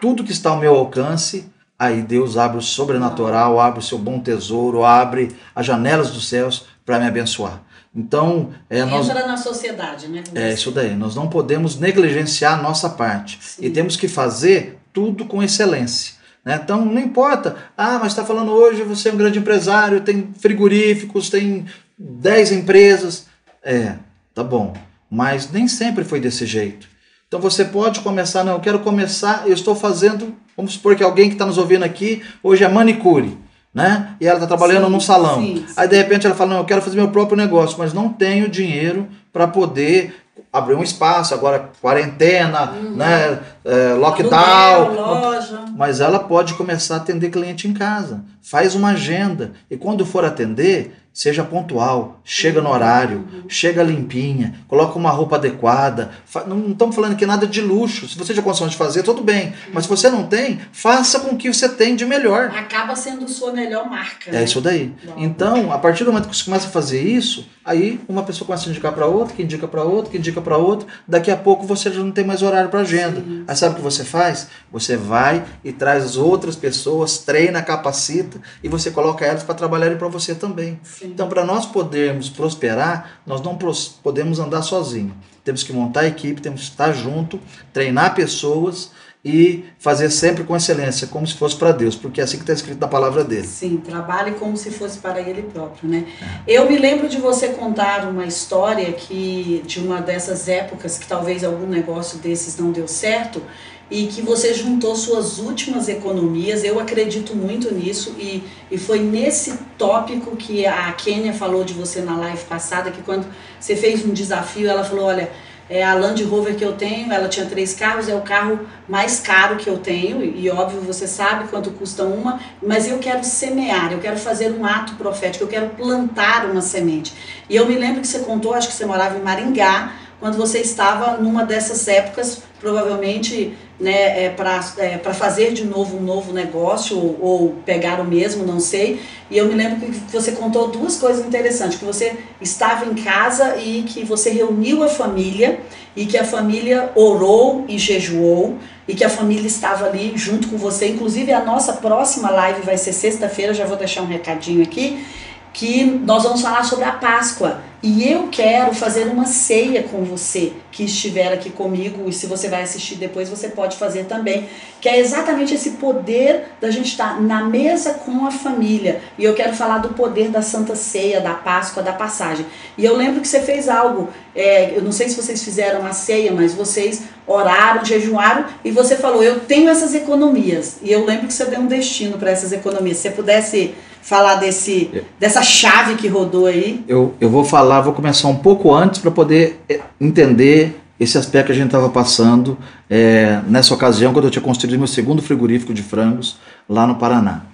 tudo 0.00 0.24
que 0.24 0.32
está 0.32 0.50
ao 0.50 0.58
meu 0.58 0.74
alcance, 0.74 1.48
aí 1.78 2.02
Deus 2.02 2.36
abre 2.36 2.58
o 2.58 2.62
sobrenatural, 2.62 3.60
abre 3.60 3.78
o 3.80 3.82
seu 3.82 3.98
bom 3.98 4.18
tesouro, 4.20 4.84
abre 4.84 5.34
as 5.54 5.64
janelas 5.66 6.10
dos 6.10 6.28
céus 6.28 6.66
para 6.84 6.98
me 6.98 7.06
abençoar. 7.06 7.62
Então, 7.94 8.50
é, 8.68 8.84
nós, 8.84 9.08
Entra 9.08 9.26
na 9.26 9.36
sociedade, 9.38 10.06
né? 10.08 10.22
é 10.34 10.52
isso 10.52 10.70
daí. 10.70 10.94
Nós 10.94 11.14
não 11.14 11.28
podemos 11.28 11.78
negligenciar 11.78 12.58
a 12.58 12.62
nossa 12.62 12.90
parte. 12.90 13.38
Sim. 13.40 13.64
E 13.64 13.70
temos 13.70 13.96
que 13.96 14.06
fazer 14.06 14.78
tudo 14.92 15.24
com 15.24 15.42
excelência. 15.42 16.14
né? 16.44 16.60
Então, 16.62 16.84
não 16.84 17.00
importa. 17.00 17.56
Ah, 17.76 17.98
mas 17.98 18.12
está 18.12 18.22
falando 18.24 18.50
hoje, 18.52 18.82
você 18.82 19.08
é 19.08 19.12
um 19.12 19.16
grande 19.16 19.38
empresário, 19.38 20.02
tem 20.02 20.28
frigoríficos, 20.38 21.30
tem 21.30 21.64
10 21.98 22.52
empresas. 22.52 23.26
É, 23.62 23.94
tá 24.34 24.44
bom. 24.44 24.74
Mas 25.10 25.50
nem 25.50 25.68
sempre 25.68 26.04
foi 26.04 26.20
desse 26.20 26.46
jeito. 26.46 26.88
Então 27.28 27.40
você 27.40 27.64
pode 27.64 28.00
começar, 28.00 28.44
não, 28.44 28.52
eu 28.52 28.60
quero 28.60 28.78
começar, 28.80 29.42
eu 29.46 29.52
estou 29.52 29.74
fazendo, 29.74 30.34
vamos 30.56 30.74
supor 30.74 30.94
que 30.94 31.02
alguém 31.02 31.28
que 31.28 31.34
está 31.34 31.44
nos 31.44 31.58
ouvindo 31.58 31.84
aqui 31.84 32.22
hoje 32.40 32.62
é 32.62 32.68
manicure, 32.68 33.36
né? 33.74 34.14
E 34.20 34.26
ela 34.26 34.36
está 34.36 34.46
trabalhando 34.46 34.86
Sim, 34.86 34.92
num 34.92 35.00
salão. 35.00 35.40
sim, 35.40 35.64
sim. 35.66 35.74
Aí 35.76 35.88
de 35.88 35.96
repente 35.96 36.24
ela 36.26 36.36
fala, 36.36 36.50
não, 36.50 36.58
eu 36.58 36.64
quero 36.64 36.82
fazer 36.82 36.96
meu 36.96 37.08
próprio 37.08 37.36
negócio, 37.36 37.76
mas 37.78 37.92
não 37.92 38.12
tenho 38.12 38.48
dinheiro 38.48 39.08
para 39.32 39.48
poder 39.48 40.14
abrir 40.52 40.74
um 40.74 40.82
espaço, 40.82 41.34
agora 41.34 41.70
quarentena, 41.80 42.66
né? 42.66 43.40
é, 43.64 43.92
lockdown. 43.94 44.86
Aluguel, 44.86 45.04
loja. 45.04 45.64
Mas 45.76 46.00
ela 46.00 46.18
pode 46.20 46.54
começar 46.54 46.94
a 46.94 46.98
atender 46.98 47.30
cliente 47.30 47.68
em 47.68 47.74
casa. 47.74 48.24
Faz 48.40 48.74
uma 48.74 48.90
agenda. 48.90 49.52
E 49.70 49.76
quando 49.76 50.06
for 50.06 50.24
atender, 50.24 50.94
seja 51.16 51.42
pontual, 51.42 52.20
chega 52.22 52.60
no 52.60 52.68
horário, 52.68 53.26
chega 53.48 53.82
limpinha, 53.82 54.60
coloca 54.68 54.98
uma 54.98 55.08
roupa 55.08 55.36
adequada. 55.36 56.10
Não 56.46 56.72
estamos 56.72 56.94
falando 56.94 57.12
aqui 57.12 57.24
nada 57.24 57.46
de 57.46 57.62
luxo. 57.62 58.06
Se 58.06 58.18
você 58.18 58.34
já 58.34 58.42
condições 58.42 58.72
de 58.72 58.76
fazer, 58.76 59.02
tudo 59.02 59.24
bem. 59.24 59.54
Mas 59.72 59.84
se 59.84 59.88
você 59.88 60.10
não 60.10 60.26
tem, 60.26 60.60
faça 60.72 61.18
com 61.20 61.34
o 61.34 61.38
que 61.38 61.50
você 61.50 61.70
tem 61.70 61.96
de 61.96 62.04
melhor. 62.04 62.50
Acaba 62.54 62.94
sendo 62.94 63.26
sua 63.30 63.50
melhor 63.50 63.88
marca. 63.88 64.28
É 64.28 64.34
né? 64.34 64.44
isso 64.44 64.60
daí. 64.60 64.92
Uau. 65.06 65.16
Então, 65.18 65.72
a 65.72 65.78
partir 65.78 66.04
do 66.04 66.12
momento 66.12 66.28
que 66.28 66.36
você 66.36 66.44
começa 66.44 66.66
a 66.66 66.70
fazer 66.70 67.00
isso, 67.00 67.48
aí 67.64 67.98
uma 68.06 68.22
pessoa 68.22 68.46
começa 68.46 68.68
a 68.68 68.70
indicar 68.70 68.92
para 68.92 69.06
outra, 69.06 69.34
que 69.34 69.42
indica 69.42 69.66
para 69.66 69.84
outra, 69.84 70.10
que 70.10 70.18
indica 70.18 70.42
para 70.42 70.58
outra. 70.58 70.86
Daqui 71.08 71.30
a 71.30 71.36
pouco 71.36 71.66
você 71.66 71.90
já 71.90 72.00
não 72.00 72.12
tem 72.12 72.26
mais 72.26 72.42
horário 72.42 72.68
para 72.68 72.80
agenda. 72.80 73.22
Sim, 73.22 73.44
Aí 73.48 73.56
sabe 73.56 73.72
o 73.72 73.76
que 73.76 73.82
você 73.82 74.04
faz? 74.04 74.48
Você 74.70 74.98
vai 74.98 75.42
e 75.64 75.72
traz 75.72 76.04
as 76.04 76.18
outras 76.18 76.56
pessoas, 76.56 77.16
treina, 77.16 77.62
capacita 77.62 78.38
e 78.62 78.68
você 78.68 78.90
coloca 78.90 79.24
elas 79.24 79.42
para 79.42 79.54
trabalharem 79.54 79.96
para 79.96 80.08
você 80.08 80.34
também. 80.34 80.78
Sim. 80.82 81.05
Então, 81.06 81.28
para 81.28 81.44
nós 81.44 81.66
podermos 81.66 82.28
prosperar, 82.28 83.20
nós 83.26 83.40
não 83.40 83.58
podemos 84.02 84.38
andar 84.38 84.62
sozinhos. 84.62 85.14
Temos 85.44 85.62
que 85.62 85.72
montar 85.72 86.00
a 86.00 86.06
equipe, 86.08 86.40
temos 86.40 86.62
que 86.62 86.70
estar 86.70 86.92
junto, 86.92 87.38
treinar 87.72 88.14
pessoas 88.14 88.90
e 89.24 89.64
fazer 89.80 90.08
sempre 90.10 90.44
com 90.44 90.54
excelência, 90.56 91.08
como 91.08 91.26
se 91.26 91.34
fosse 91.34 91.56
para 91.56 91.72
Deus, 91.72 91.96
porque 91.96 92.20
é 92.20 92.24
assim 92.24 92.36
que 92.36 92.44
está 92.44 92.52
escrito 92.52 92.80
na 92.80 92.86
palavra 92.86 93.24
dele. 93.24 93.44
Sim, 93.44 93.78
trabalhe 93.78 94.32
como 94.32 94.56
se 94.56 94.70
fosse 94.70 94.98
para 94.98 95.20
ele 95.20 95.42
próprio, 95.42 95.90
né? 95.90 96.06
Eu 96.46 96.70
me 96.70 96.78
lembro 96.78 97.08
de 97.08 97.18
você 97.18 97.48
contar 97.48 98.08
uma 98.08 98.24
história 98.24 98.92
que 98.92 99.64
de 99.66 99.80
uma 99.80 100.00
dessas 100.00 100.48
épocas 100.48 100.96
que 100.96 101.08
talvez 101.08 101.42
algum 101.42 101.66
negócio 101.66 102.18
desses 102.18 102.56
não 102.56 102.70
deu 102.70 102.86
certo 102.86 103.42
e 103.90 104.06
que 104.06 104.20
você 104.20 104.52
juntou 104.52 104.96
suas 104.96 105.38
últimas 105.38 105.88
economias. 105.88 106.64
Eu 106.64 106.80
acredito 106.80 107.34
muito 107.34 107.72
nisso 107.72 108.14
e, 108.18 108.42
e 108.70 108.78
foi 108.78 108.98
nesse 108.98 109.58
tópico 109.78 110.36
que 110.36 110.66
a 110.66 110.92
Kênia 110.92 111.32
falou 111.32 111.64
de 111.64 111.72
você 111.72 112.00
na 112.00 112.16
live 112.16 112.44
passada, 112.44 112.90
que 112.90 113.02
quando 113.02 113.26
você 113.58 113.76
fez 113.76 114.04
um 114.04 114.12
desafio, 114.12 114.68
ela 114.68 114.82
falou, 114.84 115.04
olha, 115.04 115.30
é 115.68 115.82
a 115.82 115.94
Land 115.94 116.22
Rover 116.22 116.54
que 116.54 116.64
eu 116.64 116.74
tenho, 116.74 117.12
ela 117.12 117.28
tinha 117.28 117.44
três 117.44 117.74
carros, 117.74 118.08
é 118.08 118.14
o 118.14 118.20
carro 118.20 118.60
mais 118.88 119.18
caro 119.18 119.56
que 119.56 119.68
eu 119.68 119.78
tenho, 119.78 120.22
e 120.22 120.48
óbvio 120.48 120.80
você 120.80 121.08
sabe 121.08 121.48
quanto 121.48 121.70
custa 121.70 122.04
uma, 122.04 122.38
mas 122.62 122.88
eu 122.88 122.98
quero 122.98 123.24
semear, 123.24 123.92
eu 123.92 123.98
quero 123.98 124.16
fazer 124.16 124.52
um 124.52 124.64
ato 124.64 124.94
profético, 124.94 125.42
eu 125.42 125.48
quero 125.48 125.70
plantar 125.70 126.48
uma 126.48 126.60
semente. 126.60 127.12
E 127.50 127.56
eu 127.56 127.66
me 127.66 127.74
lembro 127.74 128.00
que 128.00 128.06
você 128.06 128.20
contou, 128.20 128.54
acho 128.54 128.68
que 128.68 128.74
você 128.74 128.86
morava 128.86 129.18
em 129.18 129.22
Maringá, 129.22 129.92
quando 130.26 130.38
você 130.38 130.58
estava 130.58 131.18
numa 131.18 131.44
dessas 131.44 131.86
épocas, 131.86 132.42
provavelmente 132.58 133.56
né, 133.78 134.24
é, 134.24 134.28
para 134.28 134.58
é, 134.76 134.98
fazer 135.14 135.52
de 135.52 135.64
novo 135.64 135.98
um 135.98 136.02
novo 136.02 136.32
negócio 136.32 136.98
ou, 136.98 137.18
ou 137.20 137.48
pegar 137.64 138.00
o 138.00 138.04
mesmo, 138.04 138.44
não 138.44 138.58
sei. 138.58 139.00
E 139.30 139.38
eu 139.38 139.46
me 139.46 139.54
lembro 139.54 139.86
que 139.86 140.12
você 140.12 140.32
contou 140.32 140.66
duas 140.66 140.96
coisas 140.96 141.24
interessantes, 141.24 141.78
que 141.78 141.84
você 141.84 142.16
estava 142.40 142.86
em 142.86 142.94
casa 142.94 143.56
e 143.56 143.84
que 143.84 144.04
você 144.04 144.30
reuniu 144.30 144.82
a 144.82 144.88
família 144.88 145.60
e 145.94 146.06
que 146.06 146.18
a 146.18 146.24
família 146.24 146.90
orou 146.96 147.64
e 147.68 147.78
jejuou 147.78 148.58
e 148.88 148.96
que 148.96 149.04
a 149.04 149.08
família 149.08 149.46
estava 149.46 149.86
ali 149.86 150.14
junto 150.16 150.48
com 150.48 150.56
você. 150.56 150.88
Inclusive 150.88 151.32
a 151.32 151.44
nossa 151.44 151.74
próxima 151.74 152.30
live 152.30 152.62
vai 152.62 152.76
ser 152.76 152.92
sexta-feira, 152.92 153.54
já 153.54 153.64
vou 153.64 153.76
deixar 153.76 154.02
um 154.02 154.08
recadinho 154.08 154.64
aqui 154.64 155.06
que 155.52 155.84
nós 155.84 156.24
vamos 156.24 156.42
falar 156.42 156.64
sobre 156.64 156.84
a 156.84 156.92
Páscoa. 156.92 157.60
E 157.82 158.10
eu 158.10 158.28
quero 158.28 158.74
fazer 158.74 159.04
uma 159.04 159.26
ceia 159.26 159.82
com 159.82 160.02
você 160.02 160.54
que 160.72 160.84
estiver 160.84 161.32
aqui 161.32 161.50
comigo, 161.50 162.08
e 162.08 162.12
se 162.12 162.26
você 162.26 162.48
vai 162.48 162.62
assistir 162.62 162.96
depois, 162.96 163.28
você 163.28 163.48
pode 163.48 163.76
fazer 163.76 164.04
também, 164.04 164.48
que 164.80 164.88
é 164.88 164.98
exatamente 164.98 165.54
esse 165.54 165.72
poder 165.72 166.44
da 166.60 166.70
gente 166.70 166.86
estar 166.86 167.20
na 167.20 167.44
mesa 167.44 167.94
com 167.94 168.26
a 168.26 168.30
família. 168.30 169.00
E 169.18 169.24
eu 169.24 169.34
quero 169.34 169.54
falar 169.54 169.78
do 169.78 169.90
poder 169.90 170.28
da 170.30 170.40
Santa 170.40 170.74
Ceia, 170.74 171.20
da 171.20 171.34
Páscoa, 171.34 171.82
da 171.82 171.92
passagem. 171.92 172.46
E 172.78 172.84
eu 172.84 172.96
lembro 172.96 173.20
que 173.20 173.28
você 173.28 173.40
fez 173.40 173.68
algo, 173.68 174.08
é, 174.34 174.76
eu 174.76 174.82
não 174.82 174.92
sei 174.92 175.08
se 175.08 175.16
vocês 175.16 175.42
fizeram 175.42 175.84
a 175.86 175.92
ceia, 175.92 176.32
mas 176.32 176.54
vocês 176.54 177.02
oraram, 177.26 177.84
jejuaram, 177.84 178.46
e 178.64 178.70
você 178.70 178.96
falou: 178.96 179.22
Eu 179.22 179.40
tenho 179.40 179.68
essas 179.68 179.94
economias. 179.94 180.78
E 180.82 180.90
eu 180.90 181.04
lembro 181.04 181.26
que 181.26 181.34
você 181.34 181.44
deu 181.44 181.60
um 181.60 181.66
destino 181.66 182.16
para 182.16 182.30
essas 182.30 182.52
economias. 182.52 182.96
Se 182.98 183.04
você 183.04 183.10
pudesse 183.10 183.74
falar 184.06 184.36
desse, 184.36 185.04
dessa 185.18 185.42
chave 185.42 185.96
que 185.96 186.06
rodou 186.06 186.46
aí? 186.46 186.84
Eu, 186.86 187.16
eu 187.20 187.28
vou 187.28 187.44
falar, 187.44 187.80
vou 187.80 187.92
começar 187.92 188.28
um 188.28 188.36
pouco 188.36 188.72
antes 188.72 189.00
para 189.00 189.10
poder 189.10 189.60
é, 189.68 189.80
entender 190.00 190.80
esse 190.98 191.18
aspecto 191.18 191.46
que 191.46 191.52
a 191.52 191.54
gente 191.56 191.66
estava 191.66 191.88
passando 191.88 192.56
é, 192.88 193.40
nessa 193.48 193.74
ocasião, 193.74 194.12
quando 194.12 194.26
eu 194.26 194.30
tinha 194.30 194.40
construído 194.40 194.78
meu 194.78 194.86
segundo 194.86 195.20
frigorífico 195.20 195.74
de 195.74 195.82
frangos 195.82 196.38
lá 196.68 196.86
no 196.86 196.94
Paraná. 196.94 197.46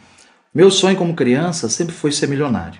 Meu 0.54 0.70
sonho 0.70 0.94
como 0.94 1.14
criança 1.14 1.70
sempre 1.70 1.94
foi 1.94 2.12
ser 2.12 2.28
milionário. 2.28 2.78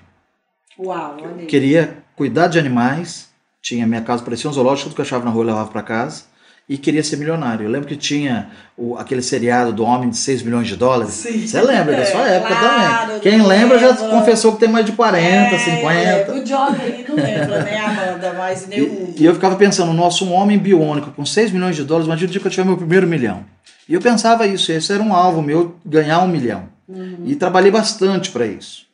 Uau, 0.77 1.17
olha 1.23 1.47
Queria 1.47 1.97
cuidar 2.15 2.49
de 2.49 2.59
animais, 2.59 3.29
tinha 3.59 3.87
minha 3.87 4.01
casa, 4.01 4.23
parecia 4.23 4.47
um 4.47 4.53
zoológico, 4.53 4.89
tudo 4.89 4.95
que 4.95 5.01
eu 5.01 5.05
achava 5.05 5.25
na 5.25 5.31
rua 5.31 5.45
eu 5.45 5.47
levava 5.47 5.71
para 5.71 5.81
casa 5.81 6.25
e 6.67 6.77
queria 6.77 7.03
ser 7.03 7.17
milionário. 7.17 7.65
Eu 7.65 7.69
lembro 7.69 7.87
que 7.87 7.95
tinha 7.95 8.49
o, 8.77 8.97
aquele 8.97 9.21
seriado 9.21 9.73
do 9.73 9.83
Homem 9.83 10.09
de 10.09 10.17
6 10.17 10.43
milhões 10.43 10.67
de 10.67 10.75
dólares. 10.75 11.13
Você 11.13 11.61
lembra 11.61 11.95
da 11.95 12.05
sua 12.05 12.21
época 12.27 12.55
claro, 12.55 13.05
também. 13.07 13.19
Quem 13.19 13.45
lembra 13.45 13.77
já 13.77 13.93
confessou 13.95 14.53
que 14.53 14.59
tem 14.61 14.69
mais 14.69 14.85
de 14.85 14.93
40, 14.93 15.27
é, 15.27 15.59
50. 15.59 15.93
É, 15.93 16.31
o 16.31 16.43
aí 16.81 17.05
não 17.07 17.15
lembra, 17.15 17.63
né, 17.63 17.77
Amanda? 17.77 18.33
Mas 18.37 18.67
nem 18.67 18.81
o... 18.81 19.13
E 19.17 19.25
eu 19.25 19.33
ficava 19.33 19.55
pensando, 19.55 19.91
nossa, 19.93 20.23
um 20.23 20.31
homem 20.31 20.57
biônico 20.57 21.11
com 21.11 21.25
6 21.25 21.51
milhões 21.51 21.75
de 21.75 21.83
dólares, 21.83 22.07
imagina 22.07 22.29
o 22.29 22.31
dia 22.31 22.41
que 22.41 22.47
eu 22.47 22.51
tiver 22.51 22.65
meu 22.65 22.77
primeiro 22.77 23.07
milhão. 23.07 23.45
E 23.87 23.93
eu 23.93 23.99
pensava 23.99 24.47
isso, 24.47 24.71
esse 24.71 24.93
era 24.93 25.03
um 25.03 25.13
alvo 25.13 25.41
meu, 25.41 25.75
ganhar 25.85 26.21
um 26.21 26.27
milhão. 26.27 26.69
Uhum. 26.87 27.23
E 27.25 27.35
trabalhei 27.35 27.71
bastante 27.71 28.31
para 28.31 28.45
isso. 28.45 28.85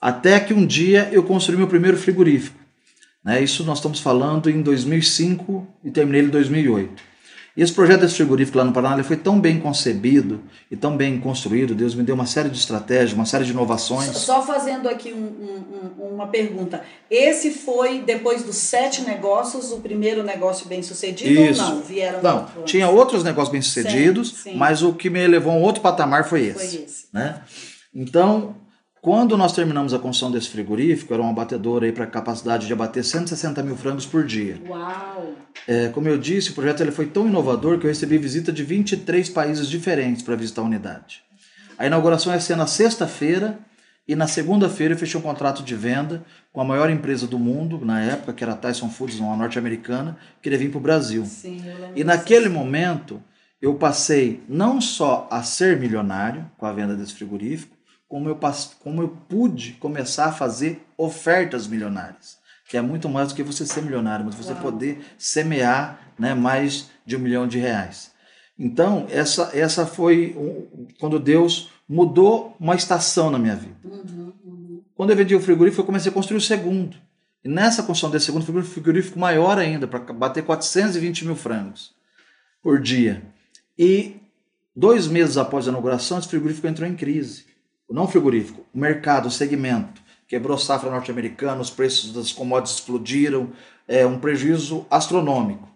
Até 0.00 0.38
que 0.40 0.54
um 0.54 0.64
dia 0.64 1.08
eu 1.12 1.22
construí 1.22 1.56
meu 1.56 1.68
primeiro 1.68 1.96
frigorífico. 1.96 2.61
Né? 3.24 3.42
Isso 3.42 3.64
nós 3.64 3.78
estamos 3.78 4.00
falando 4.00 4.50
em 4.50 4.62
2005 4.62 5.66
e 5.84 5.90
terminei 5.90 6.20
ele 6.20 6.28
em 6.28 6.32
2008. 6.32 7.12
E 7.54 7.62
esse 7.62 7.72
projeto 7.72 8.00
desse 8.00 8.14
frigorífico 8.14 8.56
lá 8.56 8.64
no 8.64 8.72
Paraná 8.72 9.02
foi 9.04 9.16
tão 9.16 9.38
bem 9.38 9.60
concebido 9.60 10.40
e 10.70 10.76
tão 10.76 10.96
bem 10.96 11.20
construído, 11.20 11.74
Deus 11.74 11.94
me 11.94 12.02
deu 12.02 12.14
uma 12.14 12.24
série 12.24 12.48
de 12.48 12.56
estratégias, 12.56 13.12
uma 13.12 13.26
série 13.26 13.44
de 13.44 13.50
inovações. 13.50 14.16
Só 14.16 14.40
fazendo 14.42 14.88
aqui 14.88 15.12
um, 15.12 16.00
um, 16.00 16.14
uma 16.14 16.28
pergunta. 16.28 16.82
Esse 17.10 17.50
foi, 17.50 18.00
depois 18.00 18.42
dos 18.42 18.56
sete 18.56 19.02
negócios, 19.02 19.70
o 19.70 19.80
primeiro 19.80 20.22
negócio 20.22 20.66
bem 20.66 20.82
sucedido 20.82 21.42
Isso. 21.42 21.62
ou 21.62 21.68
não? 21.68 21.82
Vieram 21.82 22.22
não, 22.22 22.46
tinha 22.64 22.88
outros 22.88 23.22
negócios 23.22 23.52
bem 23.52 23.60
sucedidos, 23.60 24.30
sim, 24.30 24.52
sim. 24.52 24.56
mas 24.56 24.82
o 24.82 24.94
que 24.94 25.10
me 25.10 25.26
levou 25.26 25.52
a 25.52 25.56
um 25.56 25.60
outro 25.60 25.82
patamar 25.82 26.24
foi 26.24 26.46
esse. 26.46 26.54
Foi 26.54 26.84
esse. 26.84 27.06
Né? 27.12 27.42
Então, 27.94 28.56
quando 29.02 29.36
nós 29.36 29.52
terminamos 29.52 29.92
a 29.92 29.98
construção 29.98 30.30
desse 30.30 30.48
frigorífico, 30.48 31.12
era 31.12 31.20
um 31.20 31.28
abatedor 31.28 31.82
aí 31.82 31.90
para 31.90 32.06
capacidade 32.06 32.68
de 32.68 32.72
abater 32.72 33.04
160 33.04 33.60
mil 33.60 33.76
frangos 33.76 34.06
por 34.06 34.24
dia. 34.24 34.62
Uau! 34.64 35.34
É, 35.66 35.88
como 35.88 36.06
eu 36.06 36.16
disse, 36.16 36.50
o 36.50 36.54
projeto 36.54 36.82
ele 36.82 36.92
foi 36.92 37.06
tão 37.06 37.26
inovador 37.26 37.80
que 37.80 37.84
eu 37.84 37.88
recebi 37.88 38.16
visita 38.16 38.52
de 38.52 38.62
23 38.62 39.28
países 39.30 39.68
diferentes 39.68 40.22
para 40.22 40.36
visitar 40.36 40.62
a 40.62 40.66
unidade. 40.66 41.24
A 41.76 41.84
inauguração 41.84 42.32
ia 42.32 42.38
ser 42.38 42.56
na 42.56 42.68
sexta-feira 42.68 43.58
e 44.06 44.14
na 44.14 44.28
segunda-feira 44.28 44.94
eu 44.94 44.98
fechei 44.98 45.18
um 45.18 45.22
contrato 45.22 45.64
de 45.64 45.74
venda 45.74 46.24
com 46.52 46.60
a 46.60 46.64
maior 46.64 46.88
empresa 46.88 47.26
do 47.26 47.40
mundo, 47.40 47.84
na 47.84 48.00
época, 48.00 48.32
que 48.32 48.44
era 48.44 48.52
a 48.52 48.56
Tyson 48.56 48.88
Foods, 48.88 49.18
uma 49.18 49.36
norte-americana, 49.36 50.16
que 50.36 50.42
queria 50.42 50.58
vir 50.58 50.70
para 50.70 50.78
o 50.78 50.80
Brasil. 50.80 51.24
Sim, 51.24 51.60
e 51.96 52.04
naquele 52.04 52.48
momento 52.48 53.20
eu 53.60 53.74
passei 53.74 54.44
não 54.48 54.80
só 54.80 55.26
a 55.28 55.42
ser 55.42 55.80
milionário 55.80 56.48
com 56.56 56.66
a 56.66 56.72
venda 56.72 56.94
desse 56.94 57.14
frigorífico, 57.14 57.81
como 58.12 58.28
eu, 58.28 58.38
como 58.80 59.00
eu 59.00 59.08
pude 59.26 59.72
começar 59.80 60.26
a 60.26 60.32
fazer 60.32 60.84
ofertas 60.98 61.66
milionárias. 61.66 62.36
Que 62.68 62.76
é 62.76 62.82
muito 62.82 63.08
mais 63.08 63.28
do 63.28 63.34
que 63.34 63.42
você 63.42 63.64
ser 63.64 63.80
milionário, 63.80 64.22
mas 64.22 64.34
você 64.34 64.52
Uau. 64.52 64.60
poder 64.60 65.02
semear 65.16 66.12
né, 66.18 66.34
mais 66.34 66.90
de 67.06 67.16
um 67.16 67.20
milhão 67.20 67.48
de 67.48 67.58
reais. 67.58 68.12
Então, 68.58 69.06
essa, 69.08 69.50
essa 69.54 69.86
foi 69.86 70.36
um, 70.36 70.86
quando 71.00 71.18
Deus 71.18 71.70
mudou 71.88 72.54
uma 72.60 72.74
estação 72.74 73.30
na 73.30 73.38
minha 73.38 73.56
vida. 73.56 73.76
Uhum, 73.82 74.34
uhum. 74.44 74.82
Quando 74.94 75.08
eu 75.08 75.16
vendi 75.16 75.34
o 75.34 75.40
frigorífico, 75.40 75.80
eu 75.80 75.86
comecei 75.86 76.10
a 76.10 76.14
construir 76.14 76.36
o 76.36 76.42
segundo. 76.42 76.98
E 77.42 77.48
nessa 77.48 77.82
construção 77.82 78.10
desse 78.10 78.26
segundo 78.26 78.44
frigorífico, 78.44 78.74
frigorífico 78.74 79.18
maior 79.18 79.56
ainda, 79.56 79.86
para 79.86 80.00
bater 80.12 80.44
420 80.44 81.24
mil 81.24 81.34
frangos 81.34 81.94
por 82.62 82.78
dia. 82.78 83.22
E 83.78 84.16
dois 84.76 85.06
meses 85.06 85.38
após 85.38 85.66
a 85.66 85.70
inauguração, 85.70 86.18
esse 86.18 86.28
frigorífico 86.28 86.66
entrou 86.66 86.86
em 86.86 86.94
crise 86.94 87.51
não 87.92 88.08
frigorífico, 88.08 88.64
o 88.74 88.78
mercado, 88.78 89.26
o 89.26 89.30
segmento, 89.30 90.00
quebrou 90.26 90.56
safra 90.56 90.90
norte-americana, 90.90 91.60
os 91.60 91.70
preços 91.70 92.12
das 92.12 92.32
commodities 92.32 92.76
explodiram, 92.76 93.50
é 93.86 94.06
um 94.06 94.18
prejuízo 94.18 94.86
astronômico. 94.90 95.68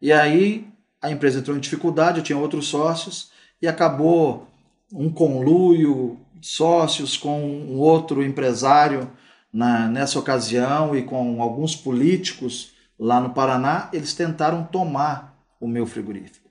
E 0.00 0.12
aí 0.12 0.68
a 1.02 1.10
empresa 1.10 1.40
entrou 1.40 1.56
em 1.56 1.60
dificuldade, 1.60 2.22
tinha 2.22 2.38
outros 2.38 2.68
sócios 2.68 3.30
e 3.60 3.66
acabou 3.66 4.46
um 4.92 5.10
conluio, 5.10 6.18
sócios 6.40 7.16
com 7.16 7.40
um 7.42 7.78
outro 7.78 8.22
empresário 8.22 9.10
na, 9.52 9.88
nessa 9.88 10.18
ocasião 10.18 10.94
e 10.94 11.02
com 11.02 11.42
alguns 11.42 11.74
políticos 11.74 12.72
lá 12.98 13.20
no 13.20 13.30
Paraná, 13.30 13.88
eles 13.92 14.14
tentaram 14.14 14.64
tomar 14.64 15.36
o 15.60 15.66
meu 15.66 15.86
frigorífico 15.86 16.43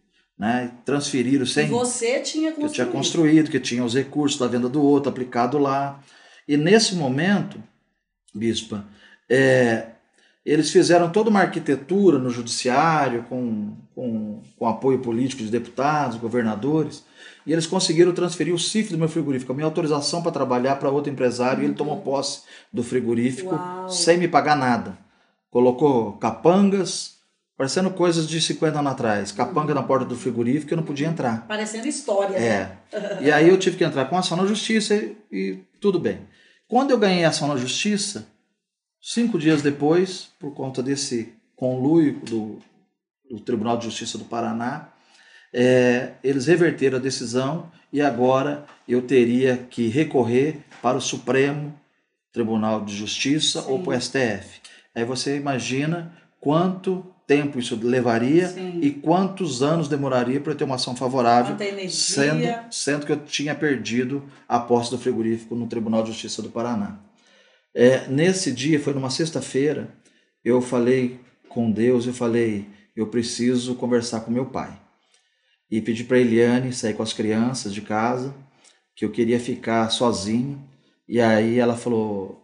né? 0.44 0.72
Transferiram 0.84 1.46
sem. 1.46 1.70
Você 1.70 2.20
tinha 2.20 2.52
construído. 2.52 2.58
Que 2.58 2.66
eu 2.66 2.70
tinha 2.70 2.86
construído, 2.86 3.52
que 3.52 3.60
tinha 3.62 3.86
os 3.86 3.94
recursos 3.94 4.38
da 4.38 4.46
venda 4.46 4.68
do 4.68 4.84
outro 4.84 5.10
aplicado 5.10 5.58
lá. 5.58 6.02
E 6.46 6.58
nesse 6.58 6.96
momento, 6.96 7.64
bispa, 8.36 8.86
é, 9.30 9.86
eles 10.46 10.70
fizeram 10.70 11.10
toda 11.10 11.30
uma 11.30 11.40
arquitetura 11.40 12.20
no 12.20 12.30
judiciário, 12.30 13.24
com, 13.30 13.74
com, 13.96 14.42
com 14.60 14.68
apoio 14.68 15.00
político 15.00 15.42
de 15.42 15.50
deputados, 15.50 16.18
governadores, 16.18 17.06
e 17.48 17.54
eles 17.54 17.66
conseguiram 17.66 18.12
transferir 18.12 18.54
o 18.54 18.60
CIF 18.60 18.92
do 18.92 18.98
meu 18.98 19.08
frigorífico, 19.08 19.54
a 19.54 19.56
minha 19.56 19.66
autorização 19.66 20.22
para 20.22 20.34
trabalhar 20.34 20.76
para 20.76 20.90
outro 20.90 21.10
empresário, 21.10 21.60
uhum. 21.60 21.64
e 21.64 21.66
ele 21.68 21.74
tomou 21.74 22.02
posse 22.02 22.42
do 22.72 22.84
frigorífico 22.84 23.56
Uau. 23.56 23.88
sem 23.88 24.18
me 24.18 24.28
pagar 24.28 24.58
nada. 24.58 24.98
Colocou 25.50 26.12
capangas, 26.18 27.13
Parecendo 27.64 27.92
coisas 27.92 28.28
de 28.28 28.42
50 28.42 28.78
anos 28.78 28.92
atrás. 28.92 29.32
Capanga 29.32 29.74
na 29.74 29.82
porta 29.82 30.04
do 30.04 30.18
frigorífico 30.18 30.74
eu 30.74 30.76
não 30.76 30.84
podia 30.84 31.08
entrar. 31.08 31.48
Parecendo 31.48 31.88
história. 31.88 32.36
É. 32.36 32.78
Né? 32.92 33.20
E 33.22 33.32
aí 33.32 33.48
eu 33.48 33.58
tive 33.58 33.78
que 33.78 33.86
entrar 33.86 34.04
com 34.04 34.18
ação 34.18 34.36
na 34.36 34.46
justiça 34.46 34.94
e, 34.94 35.16
e 35.32 35.60
tudo 35.80 35.98
bem. 35.98 36.28
Quando 36.68 36.92
eu 36.92 36.98
ganhei 36.98 37.24
ação 37.24 37.48
na 37.48 37.56
justiça, 37.56 38.28
cinco 39.02 39.40
dias 39.40 39.62
depois, 39.62 40.28
por 40.38 40.54
conta 40.54 40.84
desse 40.84 41.32
conluio 41.56 42.20
do, 42.20 42.60
do 43.32 43.40
Tribunal 43.40 43.78
de 43.78 43.86
Justiça 43.86 44.18
do 44.18 44.26
Paraná, 44.26 44.90
é, 45.54 46.16
eles 46.22 46.48
reverteram 46.48 46.98
a 46.98 47.02
decisão 47.02 47.72
e 47.94 48.02
agora 48.02 48.66
eu 48.86 49.02
teria 49.04 49.56
que 49.70 49.88
recorrer 49.88 50.60
para 50.82 50.98
o 50.98 51.02
Supremo 51.02 51.74
Tribunal 52.34 52.84
de 52.84 52.94
Justiça 52.94 53.62
Sim. 53.62 53.72
ou 53.72 53.82
para 53.82 53.98
o 53.98 54.02
STF. 54.02 54.60
Aí 54.94 55.06
você 55.06 55.38
imagina 55.38 56.14
quanto 56.42 57.13
tempo 57.36 57.60
isso 57.60 57.80
levaria 57.82 58.50
Sim. 58.50 58.80
e 58.82 58.92
quantos 58.92 59.64
anos 59.64 59.88
demoraria 59.88 60.40
para 60.40 60.54
ter 60.54 60.64
uma 60.64 60.76
ação 60.76 60.96
favorável, 60.96 61.56
sendo, 61.90 62.44
sendo 62.72 63.06
que 63.06 63.12
eu 63.12 63.20
tinha 63.26 63.56
perdido 63.56 64.24
a 64.48 64.60
posse 64.60 64.92
do 64.92 64.98
frigorífico 64.98 65.56
no 65.56 65.68
Tribunal 65.68 66.04
de 66.04 66.12
Justiça 66.12 66.42
do 66.42 66.50
Paraná. 66.50 67.00
É, 67.74 68.08
nesse 68.08 68.52
dia, 68.52 68.80
foi 68.80 68.94
numa 68.94 69.10
sexta-feira, 69.10 69.90
eu 70.46 70.62
falei 70.62 71.20
com 71.50 71.72
Deus, 71.72 72.06
eu 72.06 72.14
falei, 72.14 72.68
eu 72.96 73.08
preciso 73.08 73.76
conversar 73.76 74.22
com 74.22 74.32
meu 74.32 74.46
pai. 74.46 74.80
E 75.72 75.82
pedi 75.82 76.04
para 76.04 76.20
Eliane 76.20 76.72
sair 76.72 76.94
com 76.94 77.02
as 77.02 77.14
crianças 77.14 77.74
de 77.74 77.82
casa, 77.82 78.34
que 78.96 79.04
eu 79.04 79.12
queria 79.12 79.40
ficar 79.40 79.90
sozinho. 79.90 80.64
E 81.08 81.20
aí 81.20 81.58
ela 81.58 81.76
falou, 81.76 82.43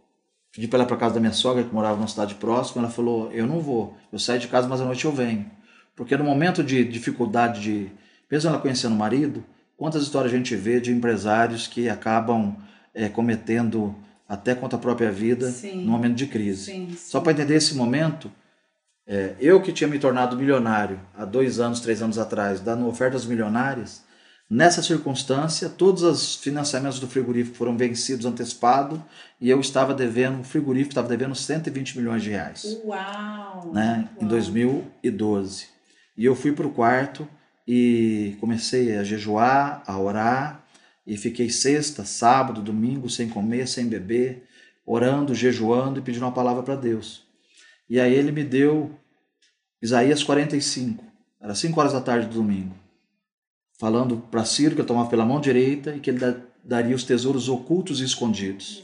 Pedi 0.54 0.68
para 0.68 0.80
ela 0.80 0.88
para 0.88 0.98
casa 0.98 1.16
da 1.16 1.20
minha 1.20 1.34
sogra, 1.34 1.64
que 1.64 1.74
morava 1.74 1.96
numa 1.96 2.08
cidade 2.08 2.36
próxima. 2.36 2.82
Ela 2.82 2.92
falou: 2.92 3.32
Eu 3.32 3.46
não 3.46 3.60
vou, 3.60 3.96
eu 4.12 4.20
saio 4.20 4.40
de 4.40 4.48
casa, 4.48 4.68
mas 4.68 4.82
à 4.82 4.86
noite 4.86 5.06
eu 5.06 5.12
venho. 5.12 5.50
Porque 5.96 6.16
no 6.18 6.24
momento 6.24 6.64
de 6.64 6.84
dificuldade, 6.84 7.62
de 7.62 7.92
mesmo 8.32 8.50
ela 8.50 8.60
conhecendo 8.60 8.94
o 8.94 8.98
marido, 8.98 9.44
quantas 9.76 10.04
histórias 10.04 10.34
a 10.34 10.38
gente 10.38 10.56
vê 10.56 10.80
de 10.80 10.92
empresários 10.92 11.68
que 11.68 11.90
acabam 11.90 12.56
é, 12.94 13.10
cometendo 13.10 13.96
até 14.28 14.54
contra 14.54 14.78
a 14.78 14.82
própria 14.82 15.12
vida 15.12 15.50
sim. 15.50 15.84
no 15.84 15.92
momento 15.92 16.16
de 16.16 16.28
crise. 16.28 16.66
Sim, 16.66 16.90
sim. 16.92 16.98
Só 16.98 17.20
para 17.20 17.32
entender 17.32 17.56
esse 17.56 17.76
momento, 17.76 18.32
é, 19.08 19.36
eu 19.40 19.60
que 19.62 19.74
tinha 19.74 19.88
me 19.88 19.98
tornado 19.98 20.38
milionário 20.38 21.00
há 21.18 21.26
dois 21.26 21.60
anos, 21.60 21.80
três 21.80 22.02
anos 22.02 22.20
atrás, 22.20 22.60
dando 22.60 22.88
ofertas 22.88 23.26
milionárias, 23.26 24.04
Nessa 24.50 24.82
circunstância, 24.82 25.70
todos 25.70 26.02
os 26.02 26.36
financiamentos 26.36 27.00
do 27.00 27.08
frigorífico 27.08 27.56
foram 27.56 27.78
vencidos 27.78 28.26
antecipado 28.26 29.04
e 29.40 29.48
eu 29.48 29.60
estava 29.60 29.94
devendo, 29.94 30.40
o 30.40 30.44
frigorífico 30.44 30.90
estava 30.90 31.08
devendo 31.08 31.36
120 31.36 32.00
milhões 32.00 32.24
de 32.24 32.32
reais. 32.32 32.64
Uau! 32.84 33.72
Né, 33.72 34.10
Uau. 34.16 34.24
Em 34.24 34.28
2012. 34.28 35.68
E 36.18 36.26
eu 36.26 36.36
fui 36.36 36.52
para 36.52 36.66
o 36.66 36.72
quarto 36.72 37.28
e 37.68 38.38
comecei 38.40 38.98
a 38.98 39.04
jejuar, 39.04 39.84
a 39.86 40.00
orar, 40.00 40.66
e 41.06 41.16
fiquei 41.16 41.52
sexta, 41.52 42.04
sábado, 42.04 42.60
domingo 42.60 43.08
sem 43.08 43.30
comer, 43.30 43.68
sem 43.68 43.86
beber, 43.86 44.48
orando, 44.84 45.36
jejuando 45.36 46.00
e 46.00 46.02
pedindo 46.02 46.26
uma 46.26 46.32
palavra 46.32 46.64
para 46.64 46.76
Deus. 46.76 47.24
E 47.88 48.00
aí 48.00 48.16
ele 48.16 48.32
me 48.32 48.44
deu 48.44 48.98
Isaías 49.80 50.24
45, 50.24 51.04
era 51.40 51.54
5 51.54 51.80
horas 51.80 51.94
da 51.94 52.02
tarde 52.02 52.28
do 52.28 52.34
domingo 52.34 52.89
falando 53.80 54.18
para 54.30 54.44
Ciro 54.44 54.76
que 54.76 54.82
ele 54.82 54.88
tomava 54.88 55.10
pela 55.10 55.26
mão 55.26 55.40
direita 55.40 55.96
e 55.96 56.02
que 56.02 56.10
ele 56.10 56.36
daria 56.64 56.94
os 56.94 57.06
tesouros 57.06 57.48
ocultos 57.48 58.02
e 58.02 58.04
escondidos. 58.04 58.84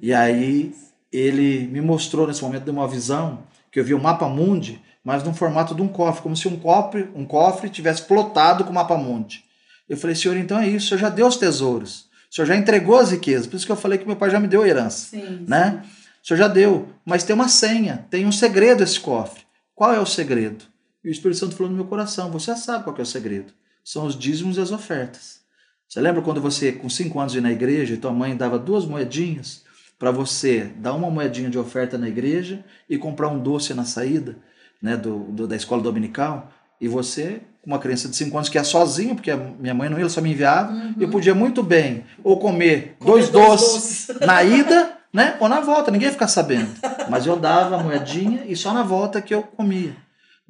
E 0.00 0.14
aí 0.14 0.74
ele 1.12 1.68
me 1.70 1.80
mostrou 1.80 2.26
nesse 2.26 2.42
momento 2.42 2.64
de 2.64 2.70
uma 2.70 2.88
visão 2.88 3.42
que 3.70 3.78
eu 3.78 3.84
vi 3.84 3.92
o 3.92 4.00
mapa 4.00 4.26
mundi, 4.28 4.80
mas 5.04 5.22
no 5.22 5.34
formato 5.34 5.74
de 5.74 5.82
um 5.82 5.88
cofre, 5.88 6.22
como 6.22 6.34
se 6.34 6.48
um 6.48 6.56
cofre, 6.56 7.08
um 7.14 7.24
cofre 7.24 7.68
tivesse 7.68 8.02
plotado 8.02 8.64
com 8.64 8.70
o 8.70 8.74
mapa 8.74 8.96
mundi. 8.96 9.44
Eu 9.86 9.96
falei, 9.96 10.16
senhor, 10.16 10.36
então 10.36 10.58
é 10.58 10.66
isso, 10.66 10.86
o 10.86 10.88
senhor 10.88 11.00
já 11.00 11.08
deu 11.10 11.26
os 11.26 11.36
tesouros, 11.36 12.06
o 12.30 12.34
senhor 12.34 12.46
já 12.46 12.56
entregou 12.56 12.96
as 12.96 13.10
riquezas, 13.10 13.46
por 13.46 13.56
isso 13.56 13.66
que 13.66 13.72
eu 13.72 13.76
falei 13.76 13.98
que 13.98 14.06
meu 14.06 14.16
pai 14.16 14.30
já 14.30 14.40
me 14.40 14.48
deu 14.48 14.62
a 14.62 14.68
herança, 14.68 15.10
sim, 15.10 15.44
né? 15.46 15.82
Sim. 15.84 15.90
O 16.22 16.26
senhor 16.26 16.38
já 16.38 16.48
deu, 16.48 16.88
mas 17.04 17.24
tem 17.24 17.34
uma 17.34 17.48
senha, 17.48 18.06
tem 18.10 18.26
um 18.26 18.32
segredo 18.32 18.82
esse 18.82 19.00
cofre. 19.00 19.42
Qual 19.74 19.92
é 19.92 19.98
o 19.98 20.06
segredo? 20.06 20.64
E 21.02 21.08
o 21.08 21.12
Espírito 21.12 21.38
Santo 21.38 21.56
falou 21.56 21.70
no 21.70 21.76
meu 21.76 21.86
coração, 21.86 22.30
você 22.30 22.54
sabe 22.56 22.84
qual 22.84 22.96
é 22.96 23.02
o 23.02 23.06
segredo 23.06 23.52
são 23.84 24.06
os 24.06 24.18
dízimos 24.18 24.56
e 24.56 24.60
as 24.60 24.72
ofertas. 24.72 25.40
Você 25.88 26.00
lembra 26.00 26.22
quando 26.22 26.40
você, 26.40 26.70
com 26.70 26.88
cinco 26.88 27.18
anos, 27.18 27.34
ia 27.34 27.40
na 27.40 27.50
igreja 27.50 27.94
e 27.94 27.96
tua 27.96 28.12
mãe 28.12 28.36
dava 28.36 28.58
duas 28.58 28.86
moedinhas 28.86 29.64
para 29.98 30.10
você 30.10 30.70
dar 30.76 30.94
uma 30.94 31.10
moedinha 31.10 31.50
de 31.50 31.58
oferta 31.58 31.98
na 31.98 32.08
igreja 32.08 32.64
e 32.88 32.96
comprar 32.96 33.28
um 33.28 33.38
doce 33.38 33.74
na 33.74 33.84
saída 33.84 34.36
né, 34.80 34.96
do, 34.96 35.24
do 35.24 35.46
da 35.46 35.56
escola 35.56 35.82
dominical? 35.82 36.52
E 36.80 36.88
você, 36.88 37.40
uma 37.66 37.78
criança 37.78 38.08
de 38.08 38.16
5 38.16 38.36
anos 38.36 38.48
que 38.48 38.56
é 38.56 38.64
sozinha, 38.64 39.14
porque 39.14 39.30
a 39.30 39.36
minha 39.36 39.74
mãe 39.74 39.88
não 39.88 39.98
ia, 39.98 40.02
ela 40.02 40.08
só 40.08 40.20
me 40.20 40.30
enviava, 40.30 40.72
uhum. 40.72 40.94
eu 40.98 41.10
podia 41.10 41.34
muito 41.34 41.62
bem 41.62 42.04
ou 42.22 42.38
comer, 42.38 42.96
comer 42.98 43.12
dois, 43.12 43.28
dois 43.28 43.50
doces, 43.50 44.06
doces 44.06 44.20
na 44.26 44.42
ida 44.42 44.96
né, 45.12 45.36
ou 45.40 45.48
na 45.48 45.60
volta, 45.60 45.90
ninguém 45.90 46.06
ia 46.06 46.12
ficar 46.12 46.28
sabendo. 46.28 46.70
Mas 47.08 47.26
eu 47.26 47.36
dava 47.36 47.76
a 47.76 47.82
moedinha 47.82 48.44
e 48.46 48.54
só 48.54 48.72
na 48.72 48.82
volta 48.82 49.20
que 49.20 49.34
eu 49.34 49.42
comia. 49.42 49.94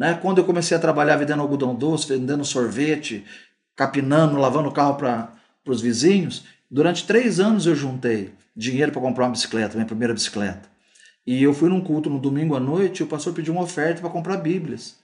Né? 0.01 0.15
Quando 0.15 0.39
eu 0.39 0.45
comecei 0.45 0.75
a 0.75 0.81
trabalhar 0.81 1.17
vendendo 1.17 1.43
algodão 1.43 1.75
doce, 1.75 2.09
vendendo 2.09 2.43
sorvete, 2.43 3.23
capinando, 3.77 4.39
lavando 4.39 4.71
o 4.71 4.73
carro 4.73 4.95
para 4.95 5.31
os 5.67 5.83
vizinhos, 5.83 6.45
durante 6.71 7.07
três 7.07 7.39
anos 7.39 7.67
eu 7.67 7.75
juntei 7.75 8.33
dinheiro 8.57 8.93
para 8.93 9.03
comprar 9.03 9.27
uma 9.27 9.33
bicicleta, 9.33 9.75
minha 9.75 9.87
primeira 9.87 10.15
bicicleta. 10.15 10.71
E 11.27 11.43
eu 11.43 11.53
fui 11.53 11.69
num 11.69 11.83
culto 11.83 12.09
no 12.09 12.19
domingo 12.19 12.57
à 12.57 12.61
noite 12.61 13.01
e 13.01 13.03
o 13.03 13.07
pastor 13.07 13.35
pediu 13.35 13.53
uma 13.53 13.63
oferta 13.63 14.01
para 14.01 14.09
comprar 14.09 14.39
Bíblias. 14.39 14.97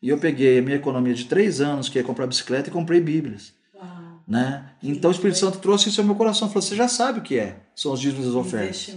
E 0.00 0.10
eu 0.10 0.18
peguei 0.18 0.60
a 0.60 0.62
minha 0.62 0.76
economia 0.76 1.12
de 1.12 1.24
três 1.24 1.60
anos, 1.60 1.88
que 1.88 1.98
ia 1.98 2.04
comprar 2.04 2.28
bicicleta, 2.28 2.68
e 2.68 2.72
comprei 2.72 3.00
Bíblias. 3.00 3.52
Uau. 3.74 4.22
Né? 4.28 4.64
Então 4.80 5.10
o 5.10 5.12
Espírito 5.12 5.40
Santo 5.40 5.58
trouxe 5.58 5.88
isso 5.88 6.00
ao 6.00 6.06
meu 6.06 6.14
coração. 6.14 6.46
Falou: 6.46 6.62
você 6.62 6.76
já 6.76 6.86
sabe 6.86 7.18
o 7.18 7.22
que 7.22 7.36
é, 7.36 7.56
são 7.74 7.92
os 7.92 8.00
dízimos 8.00 8.26
e 8.26 8.28
as 8.28 8.34
ofertas. 8.36 8.96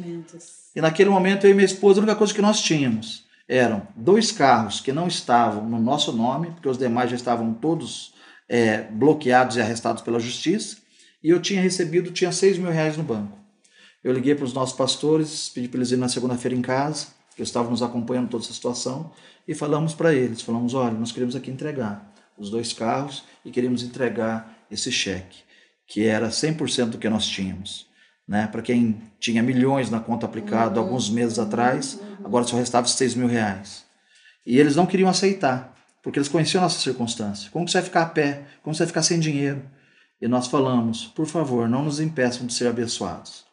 E 0.75 0.79
naquele 0.79 1.09
momento 1.09 1.47
eu 1.47 1.49
e 1.49 1.53
minha 1.55 1.65
esposa, 1.65 1.99
a 1.99 2.03
única 2.03 2.15
coisa 2.15 2.35
que 2.35 2.41
nós 2.41 2.61
tínhamos 2.61 3.27
eram 3.49 3.87
dois 3.95 4.31
carros 4.31 4.79
que 4.79 4.93
não 4.93 5.07
estavam 5.07 5.67
no 5.67 5.79
nosso 5.79 6.11
nome, 6.11 6.51
porque 6.51 6.69
os 6.69 6.77
demais 6.77 7.09
já 7.09 7.15
estavam 7.15 7.51
todos 7.51 8.13
é, 8.47 8.83
bloqueados 8.83 9.57
e 9.57 9.61
arrestados 9.61 10.03
pela 10.03 10.19
justiça, 10.19 10.77
e 11.23 11.29
eu 11.31 11.41
tinha 11.41 11.59
recebido, 11.59 12.11
tinha 12.11 12.31
seis 12.31 12.59
mil 12.59 12.69
reais 12.69 12.95
no 12.95 13.03
banco. 13.03 13.35
Eu 14.03 14.13
liguei 14.13 14.35
para 14.35 14.45
os 14.45 14.53
nossos 14.53 14.77
pastores, 14.77 15.49
pedi 15.49 15.67
para 15.67 15.79
eles 15.79 15.89
irem 15.89 15.99
na 15.99 16.07
segunda-feira 16.07 16.55
em 16.55 16.61
casa, 16.61 17.07
que 17.35 17.41
estavam 17.41 17.71
nos 17.71 17.81
acompanhando 17.81 18.29
toda 18.29 18.43
essa 18.43 18.53
situação, 18.53 19.11
e 19.47 19.55
falamos 19.55 19.95
para 19.95 20.13
eles, 20.13 20.41
falamos, 20.41 20.75
olha, 20.75 20.93
nós 20.93 21.11
queremos 21.11 21.35
aqui 21.35 21.49
entregar 21.49 22.13
os 22.37 22.51
dois 22.51 22.71
carros 22.71 23.23
e 23.43 23.49
queremos 23.49 23.81
entregar 23.81 24.63
esse 24.69 24.91
cheque, 24.91 25.39
que 25.87 26.05
era 26.05 26.29
100% 26.29 26.91
do 26.91 26.97
que 26.99 27.09
nós 27.09 27.25
tínhamos. 27.25 27.88
Né? 28.29 28.45
Para 28.45 28.61
quem 28.61 29.01
tinha 29.19 29.41
milhões 29.41 29.89
na 29.89 29.99
conta 29.99 30.27
aplicada 30.27 30.79
uhum. 30.79 30.85
alguns 30.85 31.09
meses 31.09 31.39
atrás, 31.39 31.99
agora 32.23 32.45
só 32.45 32.55
restava 32.55 32.87
6 32.87 33.15
mil 33.15 33.27
reais. 33.27 33.83
E 34.45 34.59
eles 34.59 34.75
não 34.75 34.85
queriam 34.85 35.09
aceitar, 35.09 35.75
porque 36.03 36.19
eles 36.19 36.29
conheciam 36.29 36.61
a 36.61 36.65
nossa 36.65 36.79
circunstância. 36.79 37.49
Como 37.49 37.67
você 37.67 37.79
vai 37.79 37.85
ficar 37.85 38.03
a 38.03 38.05
pé? 38.05 38.43
Como 38.61 38.75
você 38.75 38.83
vai 38.83 38.87
ficar 38.87 39.01
sem 39.01 39.19
dinheiro? 39.19 39.63
E 40.21 40.27
nós 40.27 40.45
falamos, 40.45 41.07
por 41.07 41.25
favor, 41.25 41.67
não 41.67 41.83
nos 41.83 41.99
impeçam 41.99 42.45
de 42.45 42.53
ser 42.53 42.67
abençoados. 42.67 43.45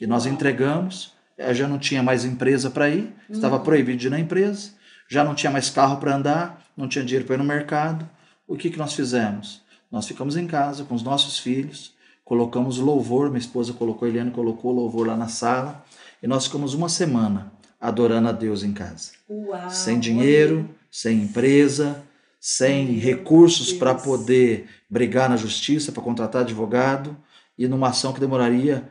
E 0.00 0.06
nós 0.06 0.24
entregamos, 0.24 1.12
eh, 1.36 1.52
já 1.52 1.68
não 1.68 1.78
tinha 1.78 2.02
mais 2.02 2.24
empresa 2.24 2.70
para 2.70 2.88
ir, 2.88 3.14
estava 3.28 3.56
uhum. 3.56 3.62
proibido 3.62 3.98
de 3.98 4.06
ir 4.06 4.10
na 4.10 4.18
empresa, 4.18 4.70
já 5.06 5.22
não 5.22 5.34
tinha 5.34 5.52
mais 5.52 5.68
carro 5.68 5.98
para 5.98 6.16
andar, 6.16 6.64
não 6.74 6.88
tinha 6.88 7.04
dinheiro 7.04 7.26
para 7.26 7.34
ir 7.34 7.38
no 7.38 7.44
mercado. 7.44 8.08
O 8.46 8.56
que, 8.56 8.70
que 8.70 8.78
nós 8.78 8.94
fizemos? 8.94 9.60
Nós 9.92 10.06
ficamos 10.06 10.34
em 10.34 10.46
casa 10.46 10.84
com 10.84 10.94
os 10.94 11.02
nossos 11.02 11.38
filhos, 11.38 11.92
colocamos 12.28 12.76
louvor, 12.76 13.30
minha 13.30 13.38
esposa 13.38 13.72
colocou, 13.72 14.06
Eliane 14.06 14.30
colocou 14.30 14.70
louvor 14.70 15.06
lá 15.06 15.16
na 15.16 15.28
sala, 15.28 15.82
e 16.22 16.26
nós 16.26 16.44
ficamos 16.44 16.74
uma 16.74 16.90
semana 16.90 17.50
adorando 17.80 18.28
a 18.28 18.32
Deus 18.32 18.62
em 18.62 18.74
casa. 18.74 19.12
Uau, 19.30 19.70
sem 19.70 19.98
dinheiro, 19.98 20.68
sem 20.90 21.22
empresa, 21.22 22.04
sem 22.38 22.98
recursos 22.98 23.72
para 23.72 23.94
poder 23.94 24.68
brigar 24.90 25.30
na 25.30 25.38
justiça, 25.38 25.90
para 25.90 26.02
contratar 26.02 26.42
advogado, 26.42 27.16
e 27.56 27.66
numa 27.66 27.88
ação 27.88 28.12
que 28.12 28.20
demoraria 28.20 28.86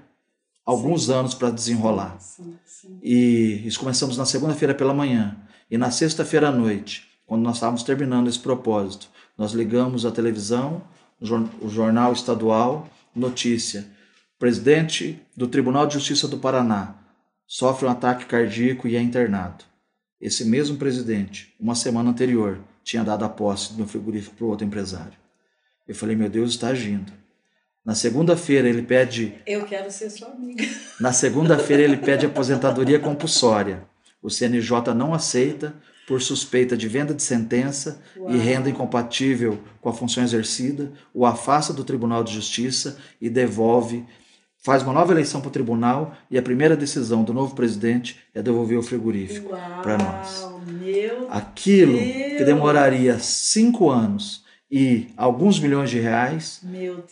alguns 0.65 1.05
sim. 1.05 1.13
anos 1.13 1.35
para 1.35 1.51
desenrolar. 1.51 2.17
Sim, 2.19 2.55
sim. 2.65 2.97
E 3.03 3.61
isso 3.67 3.79
começamos 3.79 4.17
na 4.17 4.25
segunda-feira 4.25 4.73
pela 4.73 4.95
manhã. 4.95 5.37
E 5.69 5.77
na 5.77 5.91
sexta-feira 5.91 6.49
à 6.49 6.51
noite, 6.51 7.07
quando 7.27 7.43
nós 7.43 7.57
estávamos 7.57 7.83
terminando 7.83 8.29
esse 8.29 8.39
propósito, 8.39 9.09
nós 9.37 9.51
ligamos 9.51 10.07
a 10.07 10.11
televisão, 10.11 10.81
o 11.21 11.69
jornal 11.69 12.13
estadual, 12.13 12.89
Notícia: 13.19 13.85
presidente 14.37 15.19
do 15.35 15.47
Tribunal 15.47 15.87
de 15.87 15.95
Justiça 15.95 16.27
do 16.27 16.37
Paraná 16.37 16.95
sofre 17.45 17.87
um 17.87 17.89
ataque 17.89 18.25
cardíaco 18.25 18.87
e 18.87 18.95
é 18.95 19.01
internado. 19.01 19.63
Esse 20.19 20.45
mesmo 20.45 20.77
presidente, 20.77 21.53
uma 21.59 21.75
semana 21.75 22.09
anterior, 22.09 22.59
tinha 22.83 23.03
dado 23.03 23.23
a 23.25 23.29
posse 23.29 23.71
do 23.71 23.77
meu 23.77 23.87
frigorífico 23.87 24.35
para 24.35 24.45
outro 24.45 24.65
empresário. 24.65 25.13
Eu 25.87 25.95
falei: 25.95 26.15
meu 26.15 26.29
Deus, 26.29 26.51
está 26.51 26.69
agindo. 26.69 27.11
Na 27.85 27.95
segunda-feira 27.95 28.67
ele 28.67 28.81
pede. 28.81 29.33
Eu 29.45 29.65
quero 29.65 29.89
ser 29.89 30.09
sua 30.09 30.27
amiga. 30.27 30.63
Na 30.99 31.13
segunda-feira 31.13 31.83
ele 31.83 31.97
pede 31.97 32.25
aposentadoria 32.25 32.99
compulsória. 32.99 33.83
O 34.21 34.29
CNJ 34.29 34.93
não 34.93 35.13
aceita 35.13 35.73
por 36.07 36.21
suspeita 36.21 36.77
de 36.77 36.87
venda 36.87 37.13
de 37.13 37.21
sentença 37.21 38.01
Uau. 38.17 38.31
e 38.31 38.37
renda 38.37 38.69
incompatível 38.69 39.59
com 39.81 39.89
a 39.89 39.93
função 39.93 40.23
exercida, 40.23 40.89
o 41.13 41.25
afasta 41.25 41.73
do 41.73 41.83
Tribunal 41.83 42.23
de 42.23 42.33
Justiça 42.33 42.97
e 43.21 43.29
devolve, 43.29 44.05
faz 44.57 44.83
uma 44.83 44.93
nova 44.93 45.11
eleição 45.11 45.41
para 45.41 45.49
o 45.49 45.51
tribunal 45.51 46.15
e 46.31 46.37
a 46.37 46.41
primeira 46.41 46.77
decisão 46.77 47.25
do 47.25 47.33
novo 47.33 47.53
presidente 47.53 48.17
é 48.33 48.41
devolver 48.41 48.77
o 48.77 48.81
frigorífico 48.83 49.49
para 49.83 49.97
nós. 49.97 50.47
Aquilo 51.29 51.97
Deus. 51.97 52.37
que 52.37 52.43
demoraria 52.45 53.19
cinco 53.19 53.89
anos 53.89 54.45
e 54.71 55.07
alguns 55.17 55.59
milhões 55.59 55.89
de 55.89 55.99
reais 55.99 56.61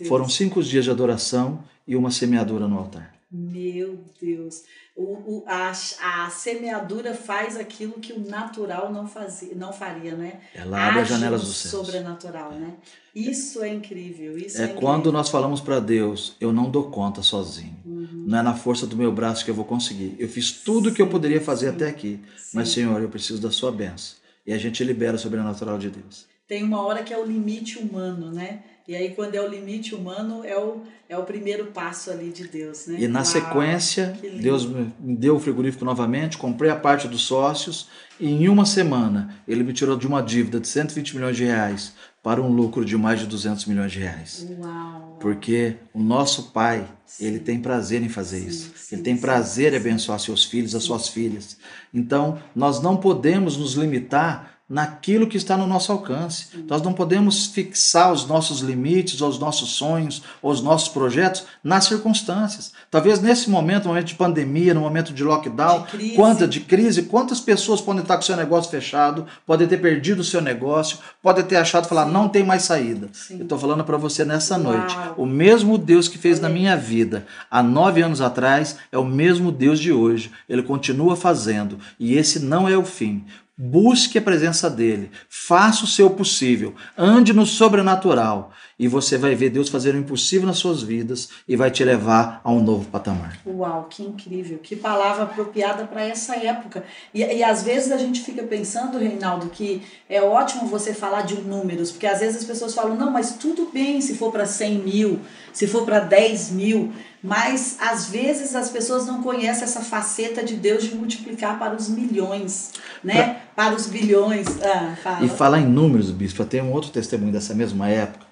foram 0.08 0.30
cinco 0.30 0.64
dias 0.64 0.86
de 0.86 0.92
adoração 0.92 1.62
e 1.86 1.98
uma 1.98 2.12
semeadura 2.12 2.66
no 2.66 2.78
altar. 2.78 3.14
Meu 3.30 4.00
Deus. 4.22 4.64
O, 4.96 5.04
o, 5.04 5.44
a, 5.46 5.72
a 5.72 6.30
semeadura 6.30 7.14
faz 7.14 7.58
aquilo 7.58 7.94
que 7.94 8.14
o 8.14 8.20
natural 8.30 8.94
não, 8.94 9.06
fazia, 9.06 9.54
não 9.54 9.74
faria, 9.74 10.16
né? 10.16 10.40
Ela 10.54 10.88
abre 10.88 11.02
as 11.02 11.10
janelas 11.10 11.42
do 11.42 11.52
céu. 11.52 11.84
sobrenatural, 11.84 12.54
né? 12.54 12.76
Isso 13.14 13.62
é 13.62 13.68
incrível. 13.68 14.38
Isso 14.38 14.62
é, 14.62 14.66
é 14.66 14.68
quando 14.70 15.00
incrível. 15.00 15.12
nós 15.12 15.30
falamos 15.30 15.60
para 15.60 15.82
Deus, 15.82 16.38
eu 16.40 16.54
não 16.54 16.70
dou 16.70 16.90
conta 16.90 17.22
sozinho. 17.22 17.78
Uhum. 17.86 18.24
Não 18.26 18.40
é 18.40 18.42
na 18.42 18.56
força 18.56 18.88
do 18.88 18.96
meu 18.96 19.12
braço 19.12 19.44
que 19.44 19.52
eu 19.52 19.56
vou 19.56 19.66
conseguir. 19.66 20.16
Eu 20.18 20.30
fiz 20.30 20.52
tudo 20.52 20.90
o 20.90 20.94
que 20.94 21.02
eu 21.02 21.08
poderia 21.08 21.42
fazer 21.42 21.70
sim, 21.70 21.76
até 21.76 21.90
aqui. 21.90 22.22
Sim. 22.38 22.58
Mas, 22.58 22.70
Senhor, 22.70 23.02
eu 23.02 23.10
preciso 23.10 23.42
da 23.42 23.52
sua 23.52 23.74
bênção. 23.74 24.16
E 24.48 24.54
a 24.54 24.58
gente 24.58 24.82
libera 24.82 25.18
o 25.18 25.20
sobrenatural 25.20 25.78
de 25.78 25.90
Deus. 25.90 26.26
Tem 26.48 26.64
uma 26.64 26.82
hora 26.82 27.04
que 27.04 27.14
é 27.14 27.18
o 27.18 27.26
limite 27.26 27.80
humano, 27.80 28.32
né? 28.32 28.64
E 28.88 28.96
aí, 28.96 29.16
quando 29.16 29.34
é 29.34 29.42
o 29.42 29.48
limite 29.48 29.96
humano, 29.96 30.44
é 30.44 30.56
o, 30.58 30.82
é 31.10 31.18
o 31.18 31.24
primeiro 31.24 31.66
passo 31.68 32.12
ali 32.12 32.30
de 32.30 32.48
Deus, 32.48 32.86
né? 32.86 32.98
E 33.00 33.08
na 33.08 33.20
Uau, 33.20 33.26
sequência, 33.26 34.18
Deus 34.40 34.66
me 34.66 34.94
deu 35.00 35.36
o 35.36 35.40
frigorífico 35.40 35.84
novamente, 35.84 36.38
comprei 36.38 36.70
a 36.70 36.76
parte 36.76 37.08
dos 37.08 37.24
sócios 37.24 37.90
e 38.20 38.28
em 38.28 38.48
uma 38.48 38.66
semana 38.66 39.36
ele 39.48 39.64
me 39.64 39.74
tirou 39.74 39.98
de 39.98 40.06
uma 40.06 40.22
dívida 40.22 40.60
de 40.60 40.68
120 40.68 41.16
milhões 41.16 41.36
de 41.36 41.46
reais 41.46 41.94
para 42.22 42.42
um 42.42 42.48
lucro 42.48 42.86
de 42.86 42.96
mais 42.96 43.20
de 43.20 43.26
200 43.26 43.66
milhões 43.66 43.92
de 43.92 44.00
reais. 44.00 44.48
Uau. 44.60 45.18
Porque 45.20 45.78
o 45.94 46.00
nosso 46.00 46.52
pai, 46.52 46.88
sim. 47.06 47.26
ele 47.26 47.40
tem 47.40 47.60
prazer 47.60 48.04
em 48.04 48.10
fazer 48.10 48.42
sim, 48.42 48.48
isso. 48.48 48.72
Sim, 48.76 48.96
ele 48.96 49.04
tem 49.04 49.18
prazer 49.18 49.74
em 49.74 49.78
abençoar 49.78 50.20
seus 50.20 50.46
filhos, 50.46 50.76
as 50.76 50.84
suas 50.84 51.08
filhas. 51.08 51.58
Então, 51.94 52.40
nós 52.56 52.82
não 52.82 52.98
podemos 52.98 53.58
nos 53.58 53.74
limitar 53.74 54.55
naquilo 54.68 55.28
que 55.28 55.38
está 55.38 55.56
no 55.56 55.68
nosso 55.68 55.92
alcance. 55.92 56.48
Nós 56.68 56.82
não 56.82 56.92
podemos 56.92 57.46
fixar 57.48 58.12
os 58.12 58.26
nossos 58.26 58.62
limites, 58.62 59.22
os 59.22 59.38
nossos 59.38 59.70
sonhos, 59.70 60.24
os 60.42 60.60
nossos 60.62 60.90
projetos 60.90 61.44
nas 61.64 61.86
circunstâncias. 61.86 62.74
Talvez 62.90 63.22
nesse 63.22 63.48
momento, 63.50 63.84
no 63.84 63.90
momento 63.90 64.08
de 64.08 64.16
pandemia, 64.16 64.74
no 64.74 64.82
momento 64.82 65.14
de 65.14 65.24
lockdown, 65.24 65.84
de 65.84 65.88
crise. 65.90 66.16
quanta 66.16 66.48
de 66.48 66.60
crise, 66.62 67.04
quantas 67.04 67.40
pessoas 67.40 67.80
podem 67.80 68.02
estar 68.02 68.16
com 68.16 68.24
o 68.24 68.26
seu 68.26 68.36
negócio 68.36 68.72
fechado, 68.72 69.28
podem 69.46 69.68
ter 69.68 69.78
perdido 69.78 70.22
o 70.22 70.24
seu 70.24 70.42
negócio, 70.42 70.98
podem 71.22 71.44
ter 71.44 71.58
achado 71.58 71.88
falar 71.88 72.08
Sim. 72.08 72.12
não 72.12 72.28
tem 72.28 72.44
mais 72.44 72.64
saída. 72.64 73.10
Sim. 73.14 73.38
Eu 73.38 73.44
estou 73.44 73.60
falando 73.60 73.84
para 73.84 73.98
você 73.98 74.26
nessa 74.26 74.56
Uau. 74.56 74.64
noite. 74.64 74.98
O 75.16 75.28
mesmo 75.28 75.78
Deus 75.78 76.08
que 76.08 76.18
fez 76.18 76.40
Olha. 76.40 76.50
na 76.50 76.54
minha 76.54 76.76
vida 76.76 77.28
há 77.52 77.62
nove 77.62 78.02
anos 78.02 78.20
atrás 78.20 78.78
é 78.92 78.98
o 78.98 79.06
mesmo 79.06 79.52
Deus 79.52 79.80
de 79.80 79.92
hoje. 79.92 80.32
Ele 80.50 80.64
continua 80.64 81.16
fazendo 81.16 81.78
e 82.00 82.16
esse 82.16 82.40
não 82.40 82.68
é 82.68 82.76
o 82.76 82.84
fim. 82.84 83.24
Busque 83.58 84.18
a 84.18 84.22
presença 84.22 84.70
dele, 84.70 85.10
faça 85.30 85.86
o 85.86 85.88
seu 85.88 86.10
possível, 86.10 86.76
ande 86.98 87.32
no 87.32 87.46
sobrenatural. 87.46 88.52
E 88.78 88.86
você 88.86 89.18
vai 89.18 89.34
ver 89.34 89.50
Deus 89.50 89.70
fazer 89.70 89.96
o 89.96 89.98
impossível 89.98 90.46
nas 90.46 90.58
suas 90.58 90.84
vidas 90.84 91.30
e 91.48 91.56
vai 91.56 91.72
te 91.72 91.82
levar 91.82 92.42
a 92.44 92.52
um 92.52 92.62
novo 92.62 92.90
patamar. 92.90 93.40
Uau, 93.48 93.88
que 93.90 94.04
incrível, 94.04 94.60
que 94.62 94.76
palavra 94.76 95.24
apropriada 95.24 95.86
para 95.86 96.04
essa 96.04 96.36
época. 96.36 96.84
E, 97.14 97.22
e 97.22 97.42
às 97.42 97.64
vezes 97.64 97.94
a 97.94 97.98
gente 97.98 98.20
fica 98.20 98.44
pensando, 98.44 98.98
Reinaldo, 98.98 99.48
que 99.48 99.82
é 100.10 100.22
ótimo 100.22 100.68
você 100.68 100.94
falar 100.94 101.22
de 101.22 101.36
números, 101.36 101.94
porque 101.94 102.08
às 102.08 102.20
vezes 102.20 102.42
as 102.42 102.44
pessoas 102.44 102.76
falam, 102.76 102.98
não, 102.98 103.10
mas 103.10 103.38
tudo 103.38 103.70
bem 103.72 104.02
se 104.02 104.18
for 104.18 104.34
para 104.34 104.46
100 104.46 104.80
mil, 104.80 105.22
se 105.54 105.66
for 105.66 105.86
para 105.86 106.02
10 106.02 106.52
mil, 106.52 106.92
mas 107.26 107.78
às 107.80 108.08
vezes 108.08 108.56
as 108.56 108.70
pessoas 108.70 109.08
não 109.08 109.24
conhecem 109.24 109.64
essa 109.64 109.82
faceta 109.82 110.44
de 110.44 110.56
Deus 110.56 110.84
de 110.84 110.94
multiplicar 110.94 111.58
para 111.58 111.76
os 111.76 111.90
milhões, 111.90 112.74
né? 113.04 113.24
Pra... 113.24 113.46
Para 113.56 113.76
os 113.76 113.88
bilhões. 113.88 114.48
Ah, 114.62 114.96
fala. 115.02 115.26
E 115.26 115.30
falar 115.30 115.60
em 115.60 115.66
números, 115.66 116.12
bispo, 116.12 116.46
tem 116.46 116.62
um 116.62 116.72
outro 116.72 116.92
testemunho 116.92 117.32
dessa 117.32 117.56
mesma 117.56 117.90
época 117.90 118.26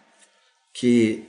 que 0.72 1.24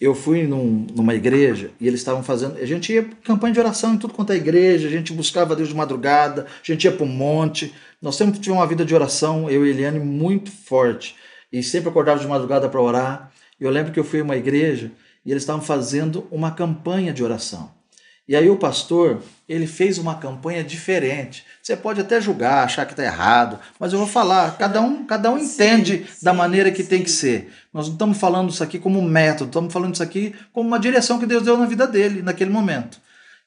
eu 0.00 0.14
fui 0.14 0.46
num, 0.46 0.86
numa 0.94 1.14
igreja 1.14 1.70
e 1.80 1.88
eles 1.88 2.00
estavam 2.00 2.22
fazendo. 2.22 2.58
A 2.58 2.66
gente 2.66 2.92
ia 2.92 3.04
campanha 3.24 3.54
de 3.54 3.60
oração 3.60 3.94
em 3.94 3.98
tudo 3.98 4.14
quanto 4.14 4.32
é 4.32 4.36
igreja, 4.36 4.86
a 4.86 4.90
gente 4.90 5.12
buscava 5.12 5.56
Deus 5.56 5.70
de 5.70 5.74
madrugada, 5.74 6.46
a 6.46 6.64
gente 6.72 6.84
ia 6.84 6.92
para 6.92 7.04
o 7.04 7.08
monte. 7.08 7.74
Nós 8.00 8.14
sempre 8.14 8.38
tivemos 8.38 8.60
uma 8.60 8.68
vida 8.68 8.84
de 8.84 8.94
oração, 8.94 9.50
eu 9.50 9.66
e 9.66 9.70
Eliane, 9.70 9.98
muito 9.98 10.50
forte. 10.50 11.16
E 11.52 11.62
sempre 11.62 11.88
acordava 11.88 12.20
de 12.20 12.28
madrugada 12.28 12.68
para 12.68 12.80
orar. 12.80 13.32
E 13.60 13.64
eu 13.64 13.70
lembro 13.70 13.92
que 13.92 13.98
eu 13.98 14.04
fui 14.04 14.20
a 14.20 14.24
uma 14.24 14.36
igreja 14.36 14.90
e 15.24 15.30
eles 15.30 15.42
estavam 15.42 15.62
fazendo 15.62 16.26
uma 16.30 16.50
campanha 16.50 17.12
de 17.12 17.22
oração. 17.22 17.70
E 18.26 18.36
aí 18.36 18.48
o 18.48 18.56
pastor, 18.56 19.20
ele 19.48 19.66
fez 19.66 19.98
uma 19.98 20.14
campanha 20.14 20.62
diferente. 20.62 21.44
Você 21.60 21.76
pode 21.76 22.00
até 22.00 22.20
julgar, 22.20 22.64
achar 22.64 22.86
que 22.86 22.92
está 22.92 23.02
errado, 23.02 23.58
mas 23.78 23.92
eu 23.92 23.98
vou 23.98 24.06
falar, 24.06 24.56
cada 24.56 24.80
um, 24.80 25.04
cada 25.04 25.30
um 25.30 25.38
entende 25.38 26.06
sim, 26.08 26.24
da 26.24 26.32
maneira 26.32 26.70
que 26.70 26.82
sim. 26.82 26.88
tem 26.88 27.02
que 27.02 27.10
ser. 27.10 27.52
Nós 27.72 27.86
não 27.86 27.94
estamos 27.94 28.18
falando 28.18 28.50
isso 28.50 28.62
aqui 28.62 28.78
como 28.78 29.02
método, 29.02 29.48
estamos 29.48 29.72
falando 29.72 29.94
isso 29.94 30.02
aqui 30.02 30.34
como 30.52 30.68
uma 30.68 30.78
direção 30.78 31.18
que 31.18 31.26
Deus 31.26 31.42
deu 31.42 31.56
na 31.56 31.66
vida 31.66 31.86
dele, 31.86 32.22
naquele 32.22 32.50
momento. 32.50 33.00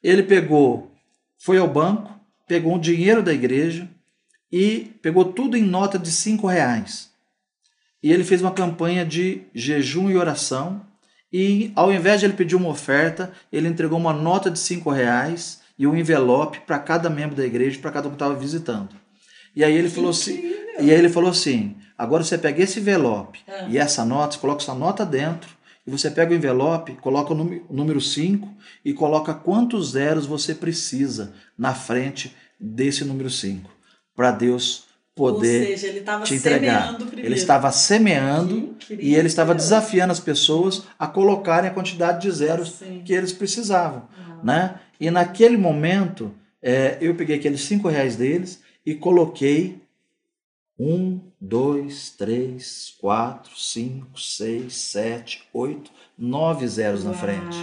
Ele 0.03 0.23
pegou, 0.23 0.91
foi 1.37 1.57
ao 1.57 1.67
banco, 1.67 2.13
pegou 2.45 2.75
o 2.75 2.79
dinheiro 2.79 3.23
da 3.23 3.33
igreja 3.33 3.89
e 4.51 4.91
pegou 5.01 5.25
tudo 5.25 5.55
em 5.55 5.63
nota 5.63 5.97
de 5.97 6.11
cinco 6.11 6.47
reais. 6.47 7.09
E 8.03 8.11
ele 8.11 8.23
fez 8.23 8.41
uma 8.41 8.51
campanha 8.51 9.05
de 9.05 9.41
jejum 9.53 10.09
e 10.11 10.17
oração 10.17 10.81
e 11.37 11.73
ao 11.75 11.91
invés 11.91 12.21
de 12.21 12.27
ele 12.27 12.33
pedir 12.33 12.55
uma 12.55 12.69
oferta, 12.69 13.29
ele 13.51 13.67
entregou 13.67 13.99
uma 13.99 14.13
nota 14.13 14.49
de 14.49 14.57
cinco 14.57 14.89
reais 14.89 15.59
e 15.77 15.85
um 15.85 15.93
envelope 15.93 16.61
para 16.61 16.79
cada 16.79 17.09
membro 17.09 17.35
da 17.35 17.45
igreja, 17.45 17.77
para 17.77 17.91
cada 17.91 18.07
um 18.07 18.11
que 18.11 18.15
estava 18.15 18.33
visitando. 18.33 18.95
E 19.53 19.61
aí 19.61 19.75
ele 19.75 19.89
falou 19.89 20.11
assim, 20.11 20.53
e 20.79 20.89
aí 20.89 20.91
ele 20.91 21.09
falou 21.09 21.29
assim: 21.29 21.75
agora 21.97 22.23
você 22.23 22.37
pega 22.37 22.63
esse 22.63 22.79
envelope 22.79 23.41
ah. 23.49 23.67
e 23.67 23.77
essa 23.77 24.05
nota, 24.05 24.35
você 24.35 24.39
coloca 24.39 24.63
essa 24.63 24.73
nota 24.73 25.05
dentro 25.05 25.49
e 25.85 25.91
você 25.91 26.09
pega 26.09 26.31
o 26.31 26.35
envelope, 26.37 26.93
coloca 27.01 27.33
o 27.33 27.61
número 27.69 27.99
5 27.99 28.47
e 28.85 28.93
coloca 28.93 29.33
quantos 29.33 29.91
zeros 29.91 30.25
você 30.25 30.55
precisa 30.55 31.33
na 31.57 31.75
frente 31.75 32.33
desse 32.57 33.03
número 33.03 33.29
5 33.29 33.69
para 34.15 34.31
Deus 34.31 34.85
poder 35.15 35.77
seja, 35.77 35.87
ele 35.87 36.03
te 36.23 36.35
entregar. 36.35 36.97
Ele 37.15 37.35
estava 37.35 37.71
semeando 37.71 38.75
e 38.89 39.15
ele 39.15 39.27
estava 39.27 39.55
desafiando 39.55 40.11
as 40.11 40.19
pessoas 40.19 40.83
a 40.99 41.07
colocarem 41.07 41.69
a 41.69 41.73
quantidade 41.73 42.21
de 42.21 42.31
zeros 42.31 42.73
Sim. 42.73 43.01
que 43.05 43.13
eles 43.13 43.31
precisavam. 43.31 44.07
Ah. 44.17 44.39
Né? 44.43 44.79
E 44.99 45.09
naquele 45.09 45.55
momento, 45.55 46.33
é, 46.61 46.97
eu 46.99 47.15
peguei 47.15 47.37
aqueles 47.37 47.61
cinco 47.61 47.87
reais 47.87 48.17
deles 48.17 48.61
e 48.85 48.93
coloquei 48.93 49.81
um, 50.77 51.21
dois, 51.39 52.09
três, 52.09 52.93
quatro, 52.99 53.57
cinco, 53.57 54.19
seis, 54.19 54.75
sete, 54.75 55.43
oito, 55.53 55.89
nove 56.17 56.67
zeros 56.67 57.03
Uau. 57.03 57.13
na 57.13 57.17
frente, 57.17 57.57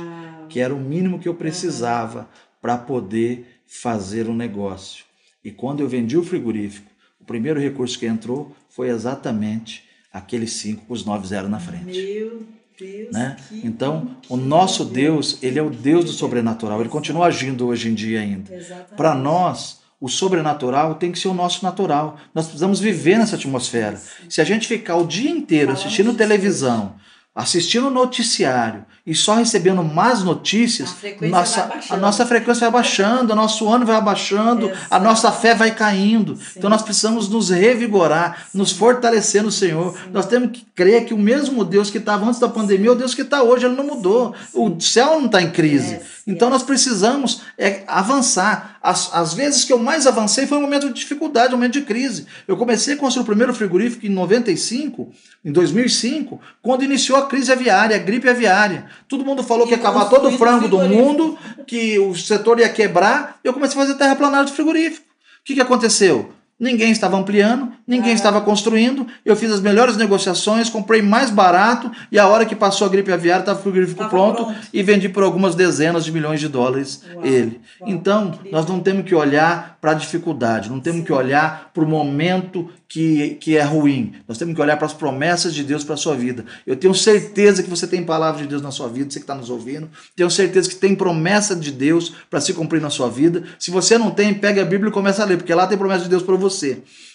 que 0.49 0.59
era 0.59 0.75
o 0.75 0.81
mínimo 0.81 1.19
que 1.19 1.29
eu 1.29 1.35
precisava 1.35 2.29
para 2.63 2.79
poder 2.79 3.61
fazer 3.67 4.29
um 4.29 4.35
negócio. 4.35 5.05
E 5.45 5.51
quando 5.51 5.81
eu 5.81 5.89
vendi 5.89 6.17
o 6.17 6.25
frigorífico 6.25 6.92
o 7.23 7.25
primeiro 7.25 7.61
recurso 7.61 7.99
que 7.99 8.07
entrou 8.07 8.55
foi 8.69 8.89
exatamente 8.89 9.85
aquele 10.13 10.47
5 10.47 10.87
com 10.87 10.93
os 10.93 11.05
9 11.05 11.27
0 11.27 11.49
na 11.49 11.61
frente. 11.61 11.85
Meu 11.85 12.43
Deus. 12.79 13.13
Né? 13.13 13.37
Então, 13.65 14.17
o 14.29 14.37
nosso 14.37 14.85
Deus, 14.85 15.39
ele 15.43 15.59
é 15.59 15.63
o 15.63 15.71
Deus 15.71 16.05
do 16.05 16.11
sobrenatural. 16.11 16.81
Ele 16.81 16.89
continua 16.89 17.27
agindo 17.27 17.67
hoje 17.67 17.89
em 17.89 17.95
dia 17.95 18.21
ainda. 18.21 18.51
Para 18.97 19.15
nós, 19.15 19.81
o 20.01 20.09
sobrenatural 20.09 20.97
tem 20.97 21.13
que 21.13 21.19
ser 21.19 21.29
o 21.29 21.35
nosso 21.35 21.65
natural. 21.65 22.19
Nós 22.35 22.47
precisamos 22.47 22.81
viver 22.81 23.19
nessa 23.19 23.37
atmosfera. 23.37 24.01
Se 24.29 24.41
a 24.41 24.45
gente 24.45 24.67
ficar 24.67 24.97
o 24.97 25.07
dia 25.07 25.31
inteiro 25.31 25.71
assistindo 25.71 26.13
televisão, 26.15 26.97
assistindo 27.35 27.89
noticiário 27.89 28.85
e 29.07 29.15
só 29.15 29.35
recebendo 29.35 29.83
más 29.83 30.23
notícias, 30.23 30.95
a 31.21 31.27
nossa, 31.27 31.71
a 31.91 31.97
nossa 31.97 32.27
frequência 32.27 32.71
vai 32.71 32.83
baixando, 32.83 33.33
o 33.33 33.37
nosso 33.37 33.69
ânimo 33.69 33.87
vai 33.87 33.97
abaixando, 33.97 34.67
Exato. 34.69 34.87
a 34.91 34.99
nossa 35.01 35.33
fé 35.33 35.55
vai 35.55 35.75
caindo. 35.75 36.37
Sim. 36.37 36.43
Então 36.59 36.71
nós 36.71 36.83
precisamos 36.83 37.29
nos 37.29 37.49
revigorar, 37.51 38.47
Sim. 38.53 38.59
nos 38.59 38.71
fortalecer 38.71 39.43
no 39.43 39.51
Senhor. 39.51 39.93
Sim. 39.93 40.11
Nós 40.13 40.27
temos 40.27 40.51
que 40.53 40.65
crer 40.75 41.05
que 41.07 41.15
o 41.15 41.19
mesmo 41.19 41.65
Deus 41.65 41.91
que 41.91 41.99
estava 41.99 42.27
antes 42.27 42.39
da 42.39 42.49
pandemia 42.49 42.91
é 42.91 42.93
o 42.93 42.97
Deus 42.97 43.15
que 43.15 43.23
está 43.23 43.43
hoje, 43.43 43.65
ele 43.65 43.75
não 43.75 43.87
mudou. 43.87 44.35
O 44.53 44.79
céu 44.79 45.19
não 45.19 45.27
está 45.27 45.41
em 45.43 45.51
crise. 45.51 46.01
Então 46.27 46.49
nós 46.49 46.63
precisamos 46.63 47.43
é, 47.59 47.83
avançar. 47.87 48.72
As, 48.83 49.15
as 49.15 49.33
vezes 49.35 49.65
que 49.65 49.73
eu 49.73 49.79
mais 49.79 50.07
avancei 50.07 50.47
foi 50.47 50.59
um 50.59 50.63
momento 50.63 50.89
de 50.89 50.95
dificuldade, 50.95 51.55
um 51.55 51.57
momento 51.57 51.75
de 51.75 51.83
crise. 51.83 52.27
Eu 52.49 52.57
comecei 52.57 52.95
a 52.95 52.97
construir 52.97 53.23
o 53.23 53.27
primeiro 53.27 53.55
frigorífico 53.55 54.05
em 54.05 54.09
95, 54.09 55.13
em 55.45 55.53
2005, 55.53 56.41
quando 56.61 56.83
iniciou 56.83 57.17
a 57.19 57.27
crise 57.27 57.53
aviária, 57.53 57.95
a 57.95 57.99
gripe 58.01 58.29
aviária. 58.29 58.87
Todo 59.07 59.25
mundo 59.25 59.43
falou 59.45 59.67
e 59.67 59.69
que 59.69 59.75
ia 59.75 59.79
acabar 59.79 60.07
todo 60.07 60.29
o 60.29 60.39
frango 60.39 60.67
do 60.67 60.79
mundo, 60.81 61.39
que 61.67 61.99
o 62.01 62.15
setor 62.17 62.59
ia 62.59 62.69
quebrar. 62.69 63.39
Eu 63.45 63.53
comecei 63.53 63.81
a 63.81 63.85
fazer 63.85 63.99
terraplanagem 63.99 64.47
de 64.47 64.53
frigorífico. 64.53 65.07
O 65.07 65.45
que, 65.45 65.55
que 65.55 65.61
aconteceu? 65.61 66.33
Ninguém 66.63 66.93
estava 66.93 67.17
ampliando, 67.17 67.73
ninguém 67.85 68.13
é. 68.13 68.15
estava 68.15 68.41
construindo. 68.41 69.05
Eu 69.25 69.35
fiz 69.35 69.51
as 69.51 69.61
melhores 69.61 69.97
negociações, 69.97 70.71
comprei 70.71 71.03
mais 71.03 71.29
barato 71.29 71.91
e 72.11 72.21
a 72.21 72.29
hora 72.29 72.47
que 72.47 72.55
passou 72.55 72.87
a 72.87 72.91
gripe 72.91 73.11
aviária 73.11 73.43
estava 73.43 73.59
o 73.59 73.63
frigorífico 73.65 74.09
pronto, 74.09 74.45
pronto, 74.45 74.61
e 74.73 74.81
vendi 74.81 75.09
por 75.09 75.25
algumas 75.25 75.57
dezenas 75.57 76.05
de 76.05 76.13
milhões 76.13 76.39
de 76.39 76.47
dólares 76.47 77.03
Uau. 77.17 77.27
ele. 77.27 77.61
Então, 77.85 78.29
Incrível. 78.29 78.53
nós 78.53 78.65
não 78.67 78.79
temos 78.79 79.05
que 79.05 79.13
olhar 79.13 79.77
para 79.81 79.91
a 79.91 79.95
dificuldade, 79.95 80.71
não 80.71 80.79
temos 80.79 81.01
Sim. 81.01 81.07
que 81.07 81.13
olhar 81.13 81.73
para 81.75 81.83
o 81.83 81.89
momento 81.89 82.71
que, 82.93 83.39
que 83.41 83.57
é 83.57 83.63
ruim. 83.63 84.13
Nós 84.29 84.39
temos 84.39 84.55
que 84.55 84.61
olhar 84.61 84.77
para 84.77 84.87
as 84.87 84.93
promessas 84.93 85.53
de 85.53 85.65
Deus 85.65 85.83
para 85.83 85.95
a 85.95 85.97
sua 85.97 86.15
vida. 86.15 86.45
Eu 86.65 86.77
tenho 86.77 86.95
certeza 86.95 87.63
que 87.63 87.71
você 87.71 87.87
tem 87.87 88.05
palavra 88.05 88.43
de 88.43 88.47
Deus 88.47 88.63
na 88.63 88.71
sua 88.71 88.87
vida, 88.87 89.11
você 89.11 89.19
que 89.19 89.25
está 89.25 89.35
nos 89.35 89.51
ouvindo. 89.51 89.89
Tenho 90.15 90.31
certeza 90.31 90.69
que 90.69 90.77
tem 90.77 90.95
promessa 90.95 91.57
de 91.57 91.73
Deus 91.73 92.15
para 92.31 92.41
se 92.41 92.53
cumprir 92.53 92.81
na 92.81 92.91
sua 92.91 93.09
vida. 93.09 93.43
Se 93.59 93.71
você 93.71 93.99
não 93.99 94.11
tem, 94.11 94.33
pega 94.33 94.63
a 94.63 94.65
Bíblia 94.65 94.91
e 94.91 94.93
começa 94.93 95.23
a 95.23 95.27
ler, 95.27 95.39
porque 95.39 95.53
lá 95.55 95.67
tem 95.67 95.77
promessa 95.77 96.05
de 96.05 96.11
Deus 96.11 96.23
para 96.23 96.37
você. 96.37 96.52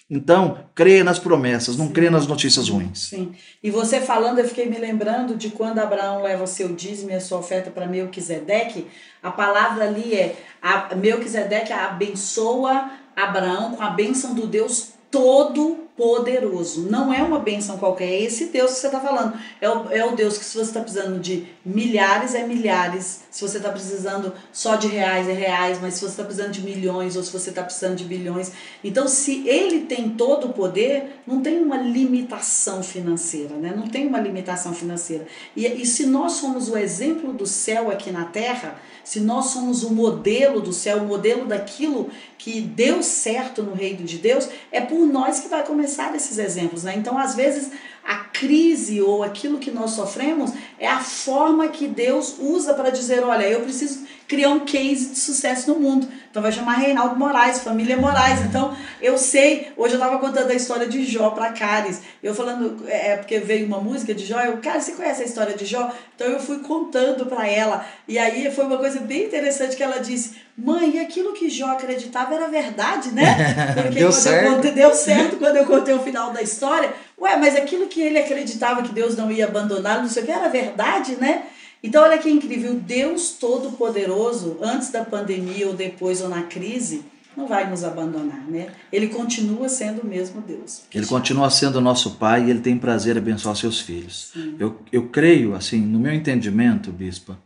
Então, 0.10 0.63
creia 0.73 1.04
nas 1.04 1.19
promessas, 1.19 1.76
não 1.76 1.89
creia 1.89 2.10
nas 2.10 2.26
notícias 2.26 2.69
ruins. 2.69 3.10
Sim. 3.10 3.34
E 3.62 3.69
você 3.69 4.00
falando, 4.00 4.39
eu 4.39 4.47
fiquei 4.47 4.65
me 4.65 4.78
lembrando 4.78 5.36
de 5.36 5.50
quando 5.50 5.80
Abraão 5.80 6.21
leva 6.21 6.45
o 6.45 6.47
seu 6.47 6.69
dízimo 6.69 7.12
e 7.12 7.13
a 7.13 7.19
sua 7.19 7.39
oferta 7.39 7.69
para 7.69 7.88
Melquisedeque. 7.88 8.88
A 9.21 9.32
palavra 9.32 9.86
ali 9.86 10.13
é: 10.13 10.36
a, 10.62 10.95
Melquisedeque 10.95 11.73
abençoa 11.73 12.89
Abraão 13.15 13.76
com 13.76 13.84
a 13.84 13.89
bênção 13.89 14.34
do 14.34 14.47
Deus 14.47 14.93
todo 15.12 15.87
poderoso. 15.97 16.83
Não 16.83 17.12
é 17.12 17.23
uma 17.23 17.39
benção 17.39 17.77
qualquer, 17.77 18.07
é 18.07 18.21
esse 18.21 18.45
Deus 18.45 18.75
que 18.75 18.79
você 18.79 18.86
está 18.86 18.99
falando. 18.99 19.33
É 19.60 19.67
o, 19.67 19.91
é 19.91 20.05
o 20.05 20.15
Deus 20.15 20.38
que, 20.38 20.45
se 20.45 20.55
você 20.55 20.69
está 20.69 20.79
precisando 20.79 21.19
de 21.19 21.47
milhares, 21.65 22.36
é 22.36 22.45
milhares. 22.45 23.21
Se 23.31 23.41
você 23.41 23.57
está 23.57 23.69
precisando 23.69 24.31
só 24.53 24.75
de 24.75 24.88
reais, 24.88 25.27
é 25.27 25.33
reais. 25.33 25.79
Mas 25.81 25.95
se 25.95 26.01
você 26.01 26.07
está 26.07 26.23
precisando 26.23 26.51
de 26.51 26.62
milhões, 26.62 27.15
ou 27.15 27.23
se 27.23 27.33
você 27.33 27.49
está 27.49 27.63
precisando 27.63 27.95
de 27.95 28.03
bilhões. 28.03 28.51
Então, 28.83 29.07
se 29.07 29.47
ele 29.47 29.81
tem 29.81 30.12
todo 30.12 30.47
o 30.47 30.53
poder, 30.53 31.19
não 31.25 31.41
tem 31.41 31.60
uma 31.62 31.77
limitação 31.77 32.83
financeira, 32.83 33.55
né? 33.55 33.73
Não 33.75 33.88
tem 33.88 34.07
uma 34.07 34.19
limitação 34.19 34.74
financeira. 34.74 35.26
E, 35.55 35.65
e 35.65 35.86
se 35.86 36.05
nós 36.05 36.34
somos 36.34 36.69
o 36.69 36.78
exemplo 36.78 37.34
do 37.34 37.47
céu 37.47 37.89
aqui 37.89 38.11
na 38.11 38.26
terra, 38.26 38.80
se 39.03 39.22
nós 39.22 39.45
somos 39.45 39.84
o 39.84 39.93
modelo 39.93 40.59
do 40.59 40.74
céu, 40.74 40.97
o 40.97 41.05
modelo 41.05 41.45
daquilo 41.45 42.09
que 42.38 42.59
deu 42.59 43.01
certo 43.01 43.63
no 43.63 43.74
reino 43.74 44.03
de 44.03 44.17
Deus, 44.17 44.49
é 44.69 44.82
por 44.82 44.99
nós 45.07 45.39
que 45.39 45.47
vai 45.47 45.65
começar 45.65 45.86
necessário 45.88 46.17
esses 46.17 46.38
exemplos, 46.38 46.83
né? 46.83 46.93
Então, 46.95 47.17
às 47.17 47.33
vezes, 47.33 47.71
a 48.05 48.15
crise 48.17 49.01
ou 49.01 49.23
aquilo 49.23 49.57
que 49.57 49.71
nós 49.71 49.91
sofremos 49.91 50.51
é 50.77 50.88
a 50.88 50.99
forma 50.99 51.69
que 51.69 51.88
Deus 51.88 52.35
usa 52.39 52.73
para 52.73 52.89
dizer, 52.89 53.23
olha, 53.23 53.47
eu 53.47 53.61
preciso 53.61 54.05
criar 54.28 54.49
um 54.49 54.59
case 54.59 55.09
de 55.09 55.19
sucesso 55.19 55.73
no 55.73 55.80
mundo. 55.80 56.07
Então 56.30 56.41
vai 56.41 56.51
chamar 56.51 56.73
Reinaldo 56.73 57.15
Moraes, 57.15 57.59
família 57.59 57.95
Moraes. 57.95 58.41
Então 58.41 58.75
eu 59.01 59.17
sei, 59.17 59.71
hoje 59.78 59.93
eu 59.93 59.99
estava 59.99 60.19
contando 60.19 60.51
a 60.51 60.53
história 60.53 60.86
de 60.86 61.05
Jó 61.05 61.30
para 61.30 61.53
Caris. 61.53 62.01
Eu 62.21 62.36
falando, 62.36 62.84
é, 62.88 63.11
é 63.11 63.17
porque 63.17 63.39
veio 63.39 63.65
uma 63.65 63.80
música 63.80 64.13
de 64.13 64.25
Jó, 64.25 64.39
eu, 64.41 64.57
cara, 64.57 64.82
você 64.82 64.91
conhece 64.91 65.23
a 65.23 65.25
história 65.25 65.55
de 65.55 65.65
Jó? 65.65 65.91
Então 66.15 66.28
eu 66.28 66.39
fui 66.39 66.59
contando 66.59 67.25
para 67.25 67.47
ela. 67.47 67.86
E 68.07 68.19
aí 68.19 68.51
foi 68.51 68.65
uma 68.65 68.78
coisa 68.78 68.99
bem 68.99 69.25
interessante 69.25 69.75
que 69.78 69.84
ela 69.84 69.99
disse: 69.99 70.36
Mãe, 70.57 70.99
aquilo 70.99 71.34
que 71.34 71.49
Jó 71.49 71.67
acreditava 71.67 72.36
era 72.36 72.47
verdade, 72.49 73.11
né? 73.11 73.73
Porque 73.82 73.99
deu 73.99 74.11
certo. 74.11 74.55
Contei, 74.55 74.71
deu 74.71 74.93
certo 74.93 75.38
quando 75.38 75.55
eu 75.55 75.65
contei 75.65 75.93
o 75.93 76.03
final 76.03 76.32
da 76.32 76.41
história. 76.41 76.93
Ué, 77.19 77.36
mas 77.38 77.55
aquilo 77.55 77.88
que 77.88 78.01
ele 78.01 78.19
acreditava 78.19 78.84
que 78.84 78.91
Deus 78.93 79.15
não 79.15 79.32
ia 79.32 79.45
abandonar, 79.45 80.01
não 80.01 80.09
sei 80.09 80.23
o 80.23 80.25
que, 80.25 80.32
era 80.32 80.49
verdade, 80.49 81.15
né? 81.15 81.43
Então, 81.88 82.03
olha 82.03 82.17
que 82.17 82.29
incrível, 82.29 82.75
Deus 82.75 83.38
Todo-Poderoso, 83.39 84.57
antes 84.61 84.91
da 84.91 85.05
pandemia 85.05 85.69
ou 85.69 85.73
depois 85.73 86.21
ou 86.21 86.27
na 86.27 86.43
crise, 86.43 87.05
não 87.35 87.47
vai 87.47 87.69
nos 87.69 87.81
abandonar, 87.81 88.45
né? 88.45 88.67
Ele 88.91 89.07
continua 89.07 89.69
sendo 89.69 90.01
o 90.01 90.05
mesmo 90.05 90.41
Deus. 90.41 90.81
Ele 90.93 91.05
continua 91.05 91.49
sendo 91.49 91.79
nosso 91.79 92.15
Pai 92.15 92.45
e 92.45 92.49
ele 92.49 92.59
tem 92.59 92.77
prazer 92.77 93.15
em 93.15 93.19
abençoar 93.19 93.55
seus 93.55 93.79
filhos. 93.79 94.33
Eu, 94.59 94.81
eu 94.91 95.07
creio, 95.07 95.55
assim, 95.55 95.79
no 95.79 95.97
meu 95.97 96.13
entendimento, 96.13 96.91
Bispa, 96.91 97.39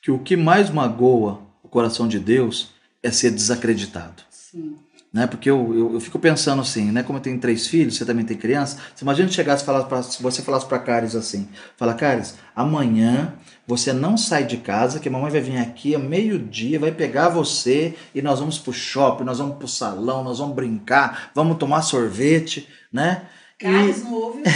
que 0.00 0.12
o 0.12 0.20
que 0.20 0.36
mais 0.36 0.70
magoa 0.70 1.40
o 1.60 1.66
coração 1.68 2.06
de 2.06 2.20
Deus 2.20 2.68
é 3.02 3.10
ser 3.10 3.32
desacreditado. 3.32 4.22
Sim. 4.30 4.76
Né? 5.12 5.26
Porque 5.26 5.50
eu, 5.50 5.74
eu, 5.74 5.94
eu, 5.94 6.00
fico 6.00 6.20
pensando 6.20 6.62
assim, 6.62 6.92
né? 6.92 7.02
Como 7.02 7.18
eu 7.18 7.22
tenho 7.22 7.40
três 7.40 7.66
filhos, 7.66 7.96
você 7.96 8.04
também 8.04 8.24
tem 8.24 8.36
criança. 8.36 8.78
Você 8.94 9.04
imagina 9.04 9.28
chegasse 9.28 9.64
falasse 9.64 9.88
pra, 9.88 10.02
se 10.04 10.22
você 10.22 10.40
falasse 10.42 10.66
para 10.66 10.78
Caris 10.78 11.16
assim: 11.16 11.48
fala, 11.76 11.94
Caris, 11.94 12.36
amanhã 12.54 13.34
você 13.68 13.92
não 13.92 14.16
sai 14.16 14.44
de 14.44 14.56
casa, 14.56 14.98
que 14.98 15.10
a 15.10 15.12
mamãe 15.12 15.30
vai 15.30 15.42
vir 15.42 15.58
aqui 15.58 15.94
a 15.94 15.98
meio-dia, 15.98 16.80
vai 16.80 16.90
pegar 16.90 17.28
você 17.28 17.94
e 18.14 18.22
nós 18.22 18.40
vamos 18.40 18.58
pro 18.58 18.72
shopping, 18.72 19.24
nós 19.24 19.40
vamos 19.40 19.58
pro 19.58 19.68
salão, 19.68 20.24
nós 20.24 20.38
vamos 20.38 20.56
brincar, 20.56 21.30
vamos 21.34 21.58
tomar 21.58 21.82
sorvete, 21.82 22.66
né? 22.90 23.26
Carlos 23.58 24.02
não 24.04 24.14
ouve 24.14 24.40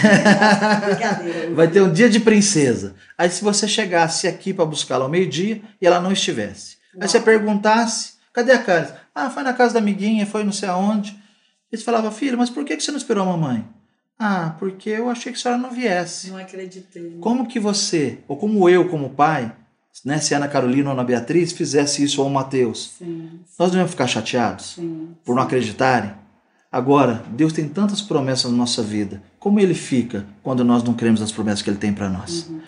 brincadeira. 0.87 1.55
Vai 1.55 1.69
ter 1.69 1.83
um 1.83 1.93
dia 1.93 2.09
de 2.09 2.21
princesa. 2.21 2.95
Aí 3.19 3.29
se 3.29 3.45
você 3.45 3.69
chegasse 3.69 4.27
aqui 4.27 4.55
para 4.55 4.65
buscá-la 4.65 5.05
ao 5.05 5.11
meio-dia 5.11 5.61
e 5.79 5.87
ela 5.87 6.01
não 6.01 6.11
estivesse. 6.11 6.79
Aí 6.99 7.07
você 7.07 7.21
perguntasse, 7.21 8.15
cadê 8.33 8.53
a 8.53 8.63
Carlos? 8.63 8.95
Ah, 9.15 9.29
foi 9.29 9.43
na 9.43 9.53
casa 9.53 9.75
da 9.75 9.81
amiguinha, 9.81 10.25
foi 10.25 10.43
não 10.43 10.53
sei 10.53 10.71
aonde. 10.71 11.15
Eles 11.71 11.85
falavam, 11.85 12.11
filho, 12.11 12.39
mas 12.39 12.49
por 12.49 12.65
que 12.65 12.81
você 12.81 12.91
não 12.91 12.99
esperou 12.99 13.25
a 13.25 13.27
mamãe? 13.27 13.63
Ah, 14.25 14.55
porque 14.57 14.89
eu 14.89 15.11
achei 15.11 15.33
que 15.33 15.39
a 15.39 15.43
senhora 15.43 15.61
não 15.61 15.73
viesse. 15.73 16.31
Não 16.31 16.39
acreditei. 16.39 17.18
Como 17.20 17.45
que 17.45 17.59
você, 17.59 18.20
ou 18.29 18.37
como 18.37 18.68
eu, 18.68 18.89
como 18.89 19.11
pai, 19.11 19.53
né, 20.05 20.20
se 20.20 20.33
a 20.33 20.37
Ana 20.37 20.47
Carolina 20.47 20.91
ou 20.91 20.91
a 20.91 20.93
Ana 20.95 21.03
Beatriz 21.03 21.51
fizesse 21.51 22.05
isso 22.05 22.23
ao 22.23 22.31
Mateus, 22.31 22.95
sim, 22.99 23.41
nós 23.59 23.73
não 23.73 23.79
íamos 23.79 23.91
ficar 23.91 24.07
chateados 24.07 24.75
sim, 24.77 25.09
por 25.25 25.35
não 25.35 25.43
acreditarem? 25.43 26.12
Agora, 26.70 27.25
Deus 27.31 27.53
tem 27.53 27.68
tantas 27.68 28.01
promessas 28.01 28.49
na 28.51 28.57
nossa 28.57 28.81
vida. 28.81 29.20
Como 29.41 29.59
ele 29.59 29.75
fica 29.75 30.25
quando 30.41 30.64
nós 30.64 30.85
não 30.85 30.95
cremos 30.95 31.20
nas 31.20 31.33
promessas 31.33 31.61
que 31.61 31.68
ele 31.68 31.77
tem 31.77 31.93
para 31.93 32.09
nós? 32.09 32.47
Uhum. 32.49 32.61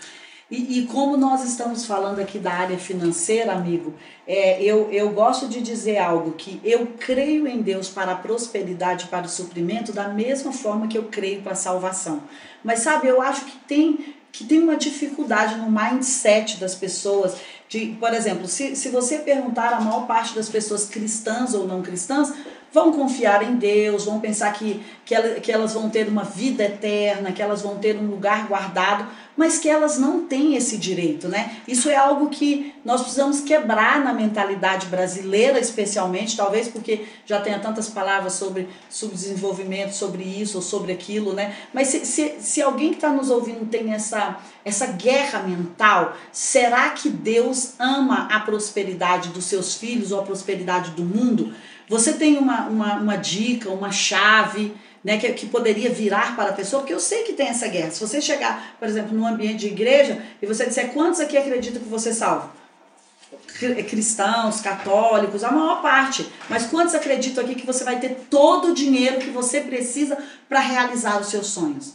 E, 0.49 0.79
e, 0.79 0.85
como 0.85 1.17
nós 1.17 1.43
estamos 1.43 1.85
falando 1.85 2.19
aqui 2.19 2.37
da 2.37 2.53
área 2.53 2.77
financeira, 2.77 3.53
amigo, 3.53 3.95
é, 4.27 4.61
eu, 4.61 4.91
eu 4.91 5.09
gosto 5.09 5.47
de 5.47 5.59
dizer 5.59 5.97
algo 5.97 6.33
que 6.33 6.61
eu 6.63 6.93
creio 6.99 7.47
em 7.47 7.63
Deus 7.63 7.89
para 7.89 8.11
a 8.11 8.15
prosperidade, 8.15 9.07
para 9.07 9.25
o 9.25 9.29
suprimento, 9.29 9.91
da 9.91 10.07
mesma 10.09 10.51
forma 10.51 10.87
que 10.87 10.97
eu 10.97 11.05
creio 11.05 11.41
para 11.41 11.53
a 11.53 11.55
salvação. 11.55 12.21
Mas 12.63 12.81
sabe, 12.81 13.07
eu 13.07 13.23
acho 13.23 13.45
que 13.45 13.57
tem, 13.67 14.13
que 14.31 14.43
tem 14.43 14.59
uma 14.59 14.75
dificuldade 14.75 15.55
no 15.55 15.71
mindset 15.71 16.57
das 16.57 16.75
pessoas. 16.75 17.37
De, 17.67 17.97
por 17.99 18.13
exemplo, 18.13 18.47
se, 18.47 18.75
se 18.75 18.89
você 18.89 19.17
perguntar 19.17 19.73
a 19.73 19.81
maior 19.81 20.05
parte 20.05 20.35
das 20.35 20.47
pessoas 20.47 20.85
cristãs 20.85 21.55
ou 21.55 21.65
não 21.65 21.81
cristãs, 21.81 22.31
vão 22.75 22.91
confiar 22.91 23.41
em 23.41 23.55
Deus, 23.55 24.03
vão 24.03 24.19
pensar 24.19 24.51
que, 24.51 24.83
que, 25.05 25.15
ela, 25.15 25.39
que 25.39 25.49
elas 25.49 25.73
vão 25.73 25.89
ter 25.89 26.09
uma 26.09 26.25
vida 26.25 26.65
eterna, 26.65 27.31
que 27.31 27.41
elas 27.41 27.61
vão 27.61 27.77
ter 27.77 27.95
um 27.95 28.05
lugar 28.05 28.47
guardado, 28.47 29.07
mas 29.37 29.57
que 29.57 29.69
elas 29.69 29.97
não 29.97 30.25
têm 30.25 30.57
esse 30.57 30.77
direito, 30.77 31.29
né? 31.29 31.55
Isso 31.65 31.89
é 31.89 31.95
algo 31.95 32.27
que 32.27 32.73
nós 32.83 32.99
precisamos 32.99 33.39
quebrar 33.39 34.03
na 34.03 34.13
mentalidade 34.13 34.87
brasileira, 34.87 35.57
especialmente, 35.57 36.35
talvez 36.35 36.67
porque 36.67 37.05
já 37.25 37.39
tenha 37.39 37.59
tantas 37.59 37.87
palavras 37.87 38.33
sobre 38.33 38.67
subdesenvolvimento, 38.89 39.93
sobre 39.93 40.23
isso 40.23 40.57
ou 40.57 40.61
sobre 40.61 40.91
aquilo, 40.91 41.31
né? 41.31 41.55
Mas 41.73 41.87
se, 41.87 42.05
se, 42.05 42.35
se 42.39 42.61
alguém 42.61 42.89
que 42.89 42.95
está 42.95 43.09
nos 43.09 43.29
ouvindo 43.29 43.69
tem 43.69 43.93
essa, 43.93 44.37
essa 44.65 44.87
guerra 44.87 45.43
mental, 45.43 46.13
será 46.29 46.89
que 46.89 47.07
Deus 47.07 47.75
ama 47.79 48.27
a 48.29 48.41
prosperidade 48.41 49.29
dos 49.29 49.45
seus 49.45 49.75
filhos 49.75 50.11
ou 50.11 50.19
a 50.19 50.23
prosperidade 50.23 50.91
do 50.91 51.03
mundo? 51.03 51.53
Você 51.87 52.13
tem 52.13 52.37
uma, 52.37 52.67
uma, 52.67 52.95
uma 52.95 53.15
dica, 53.15 53.69
uma 53.69 53.91
chave 53.91 54.73
né, 55.05 55.19
que, 55.19 55.31
que 55.33 55.45
poderia 55.45 55.91
virar 55.91 56.35
para 56.35 56.49
a 56.49 56.53
pessoa, 56.53 56.81
porque 56.81 56.93
eu 56.93 56.99
sei 56.99 57.23
que 57.23 57.33
tem 57.33 57.47
essa 57.47 57.67
guerra. 57.67 57.91
Se 57.91 57.99
você 57.99 58.19
chegar, 58.19 58.75
por 58.79 58.87
exemplo, 58.87 59.15
num 59.15 59.27
ambiente 59.27 59.59
de 59.59 59.67
igreja 59.67 60.19
e 60.41 60.47
você 60.47 60.65
disser 60.65 60.91
quantos 60.93 61.19
aqui 61.19 61.37
acreditam 61.37 61.79
que 61.81 61.87
você 61.87 62.11
salva? 62.11 62.51
Cristãos, 63.87 64.61
católicos, 64.61 65.43
a 65.43 65.51
maior 65.51 65.81
parte. 65.81 66.27
Mas 66.49 66.65
quantos 66.65 66.95
acreditam 66.95 67.43
aqui 67.43 67.53
que 67.53 67.65
você 67.65 67.83
vai 67.83 67.99
ter 67.99 68.25
todo 68.29 68.71
o 68.71 68.73
dinheiro 68.73 69.19
que 69.19 69.29
você 69.29 69.61
precisa 69.61 70.17
para 70.49 70.59
realizar 70.59 71.21
os 71.21 71.27
seus 71.27 71.47
sonhos? 71.47 71.93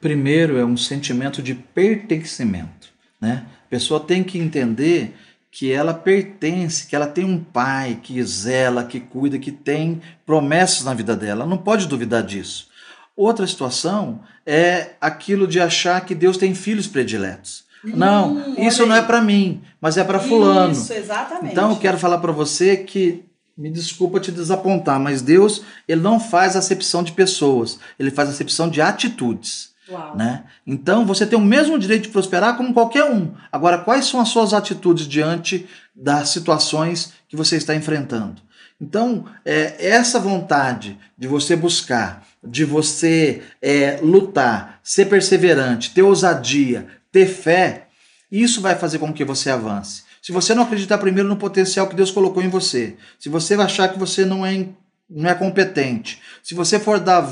Primeiro 0.00 0.56
é 0.56 0.64
um 0.64 0.76
sentimento 0.76 1.42
de 1.42 1.54
pertencimento. 1.54 2.88
Né? 3.20 3.44
A 3.66 3.68
pessoa 3.68 4.00
tem 4.00 4.24
que 4.24 4.38
entender 4.38 5.14
que 5.50 5.72
ela 5.72 5.94
pertence, 5.94 6.86
que 6.86 6.94
ela 6.94 7.06
tem 7.06 7.24
um 7.24 7.42
pai 7.42 7.98
que 8.02 8.22
zela, 8.22 8.84
que 8.84 9.00
cuida, 9.00 9.38
que 9.38 9.50
tem 9.50 10.00
promessas 10.24 10.84
na 10.84 10.94
vida 10.94 11.16
dela. 11.16 11.42
Ela 11.42 11.50
não 11.50 11.58
pode 11.58 11.86
duvidar 11.86 12.22
disso. 12.22 12.68
Outra 13.16 13.46
situação 13.46 14.20
é 14.46 14.90
aquilo 15.00 15.46
de 15.46 15.60
achar 15.60 16.04
que 16.04 16.14
Deus 16.14 16.36
tem 16.36 16.54
filhos 16.54 16.86
prediletos. 16.86 17.64
Hum, 17.84 17.92
não, 17.94 18.54
isso 18.58 18.86
não 18.86 18.94
é 18.94 19.02
para 19.02 19.20
mim, 19.20 19.62
mas 19.80 19.96
é 19.96 20.04
para 20.04 20.20
fulano. 20.20 20.72
Isso, 20.72 20.92
exatamente. 20.92 21.52
Então 21.52 21.70
eu 21.70 21.76
quero 21.76 21.98
falar 21.98 22.18
para 22.18 22.32
você 22.32 22.76
que 22.76 23.24
me 23.56 23.70
desculpa 23.70 24.20
te 24.20 24.30
desapontar, 24.30 25.00
mas 25.00 25.20
Deus, 25.20 25.62
ele 25.88 26.00
não 26.00 26.20
faz 26.20 26.54
acepção 26.54 27.02
de 27.02 27.10
pessoas, 27.10 27.80
ele 27.98 28.10
faz 28.10 28.28
acepção 28.28 28.70
de 28.70 28.80
atitudes. 28.80 29.70
Uau. 29.90 30.16
Né? 30.16 30.44
Então 30.66 31.06
você 31.06 31.26
tem 31.26 31.38
o 31.38 31.42
mesmo 31.42 31.78
direito 31.78 32.04
de 32.04 32.08
prosperar 32.10 32.56
como 32.56 32.74
qualquer 32.74 33.04
um. 33.04 33.32
Agora, 33.50 33.78
quais 33.78 34.06
são 34.06 34.20
as 34.20 34.28
suas 34.28 34.52
atitudes 34.52 35.06
diante 35.06 35.66
das 35.94 36.28
situações 36.28 37.12
que 37.28 37.36
você 37.36 37.56
está 37.56 37.74
enfrentando? 37.74 38.42
Então, 38.80 39.24
é, 39.44 39.88
essa 39.88 40.20
vontade 40.20 40.98
de 41.16 41.26
você 41.26 41.56
buscar, 41.56 42.24
de 42.44 42.64
você 42.64 43.42
é, 43.60 43.98
lutar, 44.00 44.78
ser 44.84 45.06
perseverante, 45.06 45.92
ter 45.92 46.02
ousadia, 46.02 46.86
ter 47.10 47.26
fé, 47.26 47.88
isso 48.30 48.60
vai 48.60 48.76
fazer 48.76 48.98
com 48.98 49.12
que 49.12 49.24
você 49.24 49.50
avance. 49.50 50.02
Se 50.22 50.30
você 50.30 50.54
não 50.54 50.62
acreditar 50.62 50.98
primeiro 50.98 51.28
no 51.28 51.36
potencial 51.36 51.88
que 51.88 51.96
Deus 51.96 52.10
colocou 52.10 52.42
em 52.42 52.48
você, 52.48 52.96
se 53.18 53.28
você 53.28 53.54
achar 53.54 53.88
que 53.88 53.98
você 53.98 54.24
não 54.24 54.46
é, 54.46 54.66
não 55.10 55.28
é 55.28 55.34
competente, 55.34 56.20
se 56.42 56.54
você 56.54 56.78
for 56.78 57.00
dar 57.00 57.28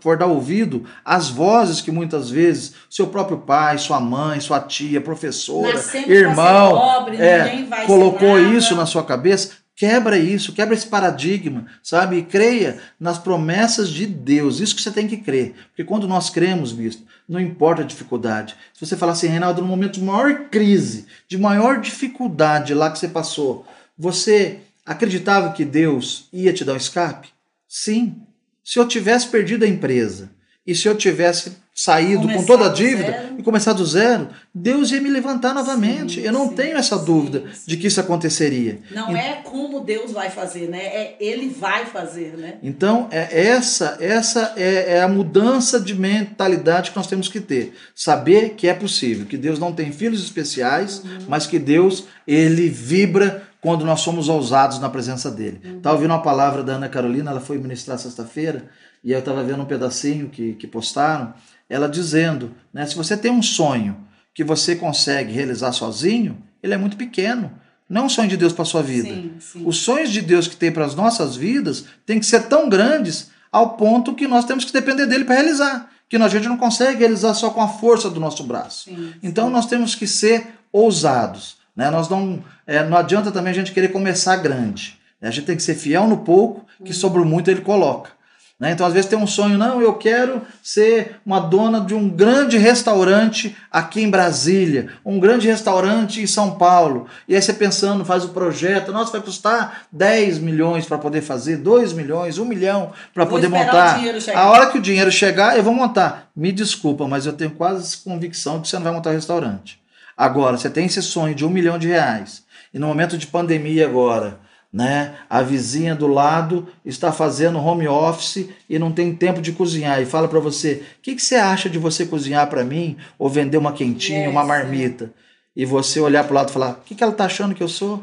for 0.00 0.16
dar 0.16 0.26
ouvido 0.26 0.84
às 1.04 1.28
vozes 1.28 1.80
que 1.80 1.90
muitas 1.90 2.30
vezes 2.30 2.74
seu 2.88 3.06
próprio 3.06 3.38
pai, 3.38 3.78
sua 3.78 4.00
mãe, 4.00 4.40
sua 4.40 4.60
tia, 4.60 5.00
professora, 5.00 5.80
irmão, 6.06 6.78
pobre, 6.78 7.16
é, 7.16 7.66
colocou 7.86 8.38
isso 8.38 8.74
na 8.74 8.86
sua 8.86 9.04
cabeça, 9.04 9.52
quebra 9.80 10.18
isso, 10.18 10.52
quebra 10.52 10.74
esse 10.74 10.86
paradigma, 10.86 11.66
sabe? 11.82 12.18
E 12.18 12.22
creia 12.22 12.78
nas 13.00 13.16
promessas 13.16 13.88
de 13.88 14.06
Deus. 14.06 14.60
Isso 14.60 14.76
que 14.76 14.82
você 14.82 14.90
tem 14.90 15.08
que 15.08 15.16
crer. 15.16 15.54
Porque 15.68 15.84
quando 15.84 16.06
nós 16.06 16.28
cremos, 16.28 16.70
bispo, 16.70 17.06
não 17.26 17.40
importa 17.40 17.80
a 17.80 17.86
dificuldade. 17.86 18.54
Se 18.74 18.84
você 18.84 18.94
falar 18.94 19.12
assim, 19.12 19.28
Reinaldo, 19.28 19.62
no 19.62 19.68
momento 19.68 19.94
de 19.94 20.02
maior 20.02 20.48
crise, 20.50 21.06
de 21.26 21.38
maior 21.38 21.80
dificuldade 21.80 22.74
lá 22.74 22.90
que 22.90 22.98
você 22.98 23.08
passou, 23.08 23.64
você 23.96 24.58
acreditava 24.84 25.52
que 25.52 25.64
Deus 25.64 26.28
ia 26.32 26.52
te 26.52 26.64
dar 26.64 26.74
um 26.74 26.76
escape? 26.76 27.28
Sim, 27.66 28.16
se 28.64 28.78
eu 28.78 28.86
tivesse 28.86 29.28
perdido 29.28 29.64
a 29.64 29.68
empresa 29.68 30.30
e 30.66 30.74
se 30.74 30.86
eu 30.86 30.94
tivesse 30.94 31.52
saído 31.74 32.22
começar 32.22 32.38
com 32.38 32.46
toda 32.46 32.66
a 32.66 32.68
dívida 32.68 33.32
e 33.38 33.42
começar 33.42 33.72
do 33.72 33.86
zero, 33.86 34.28
Deus 34.54 34.90
ia 34.90 35.00
me 35.00 35.08
levantar 35.08 35.54
novamente. 35.54 36.20
Sim, 36.20 36.26
eu 36.26 36.32
não 36.32 36.48
sim, 36.48 36.54
tenho 36.54 36.76
essa 36.76 36.98
dúvida 36.98 37.44
sim, 37.54 37.62
de 37.66 37.76
que 37.78 37.86
isso 37.86 37.98
aconteceria. 37.98 38.80
Não 38.90 39.16
e, 39.16 39.18
é 39.18 39.36
como 39.42 39.80
Deus 39.80 40.12
vai 40.12 40.28
fazer, 40.28 40.68
né? 40.68 40.78
É 40.78 41.16
Ele 41.18 41.48
vai 41.48 41.86
fazer, 41.86 42.36
né? 42.36 42.58
Então 42.62 43.08
é 43.10 43.48
essa 43.48 43.96
essa 43.98 44.52
é, 44.56 44.96
é 44.96 45.02
a 45.02 45.08
mudança 45.08 45.80
de 45.80 45.94
mentalidade 45.94 46.90
que 46.90 46.96
nós 46.96 47.06
temos 47.06 47.28
que 47.28 47.40
ter. 47.40 47.72
Saber 47.94 48.50
que 48.50 48.68
é 48.68 48.74
possível, 48.74 49.24
que 49.24 49.38
Deus 49.38 49.58
não 49.58 49.72
tem 49.72 49.90
filhos 49.90 50.22
especiais, 50.22 51.02
uhum. 51.02 51.26
mas 51.28 51.46
que 51.46 51.58
Deus 51.58 52.04
ele 52.26 52.68
vibra 52.68 53.49
quando 53.60 53.84
nós 53.84 54.00
somos 54.00 54.28
ousados 54.28 54.78
na 54.78 54.88
presença 54.88 55.30
dele. 55.30 55.60
Uhum. 55.64 55.76
Estava 55.76 55.96
ouvindo 55.96 56.10
uma 56.10 56.22
palavra 56.22 56.62
da 56.62 56.74
Ana 56.74 56.88
Carolina, 56.88 57.30
ela 57.30 57.40
foi 57.40 57.58
ministrar 57.58 57.98
sexta-feira, 57.98 58.68
e 59.04 59.12
eu 59.12 59.18
estava 59.18 59.42
vendo 59.42 59.62
um 59.62 59.66
pedacinho 59.66 60.28
que, 60.28 60.54
que 60.54 60.66
postaram, 60.66 61.34
ela 61.68 61.88
dizendo, 61.88 62.54
né, 62.72 62.86
se 62.86 62.96
você 62.96 63.16
tem 63.16 63.30
um 63.30 63.42
sonho 63.42 63.96
que 64.34 64.42
você 64.42 64.76
consegue 64.76 65.32
realizar 65.32 65.72
sozinho, 65.72 66.42
ele 66.62 66.74
é 66.74 66.76
muito 66.76 66.96
pequeno. 66.96 67.52
Não 67.88 68.02
é 68.02 68.04
um 68.04 68.08
sonho 68.08 68.28
de 68.28 68.36
Deus 68.36 68.52
para 68.52 68.64
sua 68.64 68.82
vida. 68.82 69.08
Sim, 69.08 69.32
sim. 69.40 69.62
Os 69.66 69.78
sonhos 69.78 70.10
de 70.10 70.22
Deus 70.22 70.46
que 70.46 70.56
tem 70.56 70.70
para 70.70 70.84
as 70.84 70.94
nossas 70.94 71.34
vidas 71.34 71.84
têm 72.06 72.20
que 72.20 72.26
ser 72.26 72.44
tão 72.44 72.68
grandes 72.68 73.30
ao 73.50 73.70
ponto 73.70 74.14
que 74.14 74.28
nós 74.28 74.44
temos 74.44 74.64
que 74.64 74.72
depender 74.72 75.06
dele 75.06 75.24
para 75.24 75.34
realizar. 75.34 75.90
Que 76.08 76.16
a 76.16 76.28
gente 76.28 76.48
não 76.48 76.56
consegue 76.56 77.00
realizar 77.00 77.34
só 77.34 77.50
com 77.50 77.60
a 77.60 77.68
força 77.68 78.08
do 78.08 78.20
nosso 78.20 78.44
braço. 78.44 78.90
Sim, 78.90 79.12
então 79.22 79.50
nós 79.50 79.66
temos 79.66 79.94
que 79.94 80.06
ser 80.06 80.54
ousados. 80.72 81.59
Né? 81.80 81.88
Nós 81.88 82.10
não, 82.10 82.44
é, 82.66 82.84
não 82.84 82.98
adianta 82.98 83.32
também 83.32 83.52
a 83.52 83.54
gente 83.54 83.72
querer 83.72 83.88
começar 83.88 84.36
grande. 84.36 84.98
Né? 85.18 85.30
A 85.30 85.30
gente 85.30 85.46
tem 85.46 85.56
que 85.56 85.62
ser 85.62 85.74
fiel 85.74 86.06
no 86.06 86.18
pouco, 86.18 86.66
que 86.84 86.92
sobre 86.92 87.22
o 87.22 87.24
muito 87.24 87.50
ele 87.50 87.62
coloca. 87.62 88.10
Né? 88.58 88.72
Então, 88.72 88.86
às 88.86 88.92
vezes, 88.92 89.08
tem 89.08 89.18
um 89.18 89.26
sonho, 89.26 89.56
não, 89.56 89.80
eu 89.80 89.94
quero 89.94 90.42
ser 90.62 91.16
uma 91.24 91.40
dona 91.40 91.80
de 91.80 91.94
um 91.94 92.06
grande 92.06 92.58
restaurante 92.58 93.56
aqui 93.72 94.02
em 94.02 94.10
Brasília, 94.10 94.90
um 95.02 95.18
grande 95.18 95.48
restaurante 95.48 96.20
em 96.20 96.26
São 96.26 96.58
Paulo. 96.58 97.06
E 97.26 97.34
aí 97.34 97.40
você 97.40 97.54
pensando, 97.54 98.04
faz 98.04 98.26
o 98.26 98.28
projeto, 98.28 98.92
nossa, 98.92 99.12
vai 99.12 99.22
custar 99.22 99.86
10 99.90 100.38
milhões 100.38 100.84
para 100.84 100.98
poder 100.98 101.22
fazer, 101.22 101.56
2 101.56 101.94
milhões, 101.94 102.36
1 102.36 102.44
milhão 102.44 102.92
para 103.14 103.24
poder 103.24 103.48
montar. 103.48 103.98
A 104.34 104.50
hora 104.50 104.66
que 104.66 104.76
o 104.76 104.82
dinheiro 104.82 105.10
chegar, 105.10 105.56
eu 105.56 105.62
vou 105.62 105.72
montar. 105.72 106.28
Me 106.36 106.52
desculpa, 106.52 107.08
mas 107.08 107.24
eu 107.24 107.32
tenho 107.32 107.52
quase 107.52 107.96
convicção 107.96 108.60
que 108.60 108.68
você 108.68 108.76
não 108.76 108.82
vai 108.82 108.92
montar 108.92 109.08
o 109.08 109.14
restaurante. 109.14 109.80
Agora, 110.20 110.58
você 110.58 110.68
tem 110.68 110.84
esse 110.84 111.00
sonho 111.00 111.34
de 111.34 111.46
um 111.46 111.48
milhão 111.48 111.78
de 111.78 111.88
reais, 111.88 112.42
e 112.74 112.78
no 112.78 112.86
momento 112.86 113.16
de 113.16 113.26
pandemia 113.26 113.86
agora, 113.86 114.38
né? 114.70 115.14
A 115.30 115.40
vizinha 115.40 115.94
do 115.94 116.06
lado 116.06 116.68
está 116.84 117.10
fazendo 117.10 117.58
home 117.58 117.88
office 117.88 118.50
e 118.68 118.78
não 118.78 118.92
tem 118.92 119.14
tempo 119.14 119.40
de 119.40 119.50
cozinhar 119.50 119.98
e 120.02 120.04
fala 120.04 120.28
para 120.28 120.38
você: 120.38 120.82
"O 120.98 121.00
que, 121.00 121.14
que 121.14 121.22
você 121.22 121.36
acha 121.36 121.70
de 121.70 121.78
você 121.78 122.04
cozinhar 122.04 122.50
para 122.50 122.62
mim 122.62 122.98
ou 123.18 123.30
vender 123.30 123.56
uma 123.56 123.72
quentinha, 123.72 124.24
yes, 124.24 124.30
uma 124.30 124.44
marmita?" 124.44 125.10
E 125.56 125.64
você 125.64 125.98
olhar 126.00 126.24
para 126.24 126.32
o 126.32 126.34
lado 126.34 126.50
e 126.50 126.52
falar: 126.52 126.72
"O 126.72 126.84
que, 126.84 126.94
que 126.94 127.02
ela 127.02 127.12
está 127.12 127.24
achando 127.24 127.54
que 127.54 127.62
eu 127.62 127.68
sou?" 127.68 128.02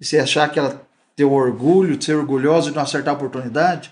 E 0.00 0.06
você 0.06 0.18
achar 0.18 0.50
que 0.50 0.58
ela 0.58 0.80
tem 1.14 1.26
o 1.26 1.32
orgulho 1.32 1.98
de 1.98 2.04
ser 2.06 2.16
orgulhosa 2.16 2.70
de 2.70 2.76
não 2.76 2.82
acertar 2.82 3.12
a 3.12 3.16
oportunidade, 3.18 3.90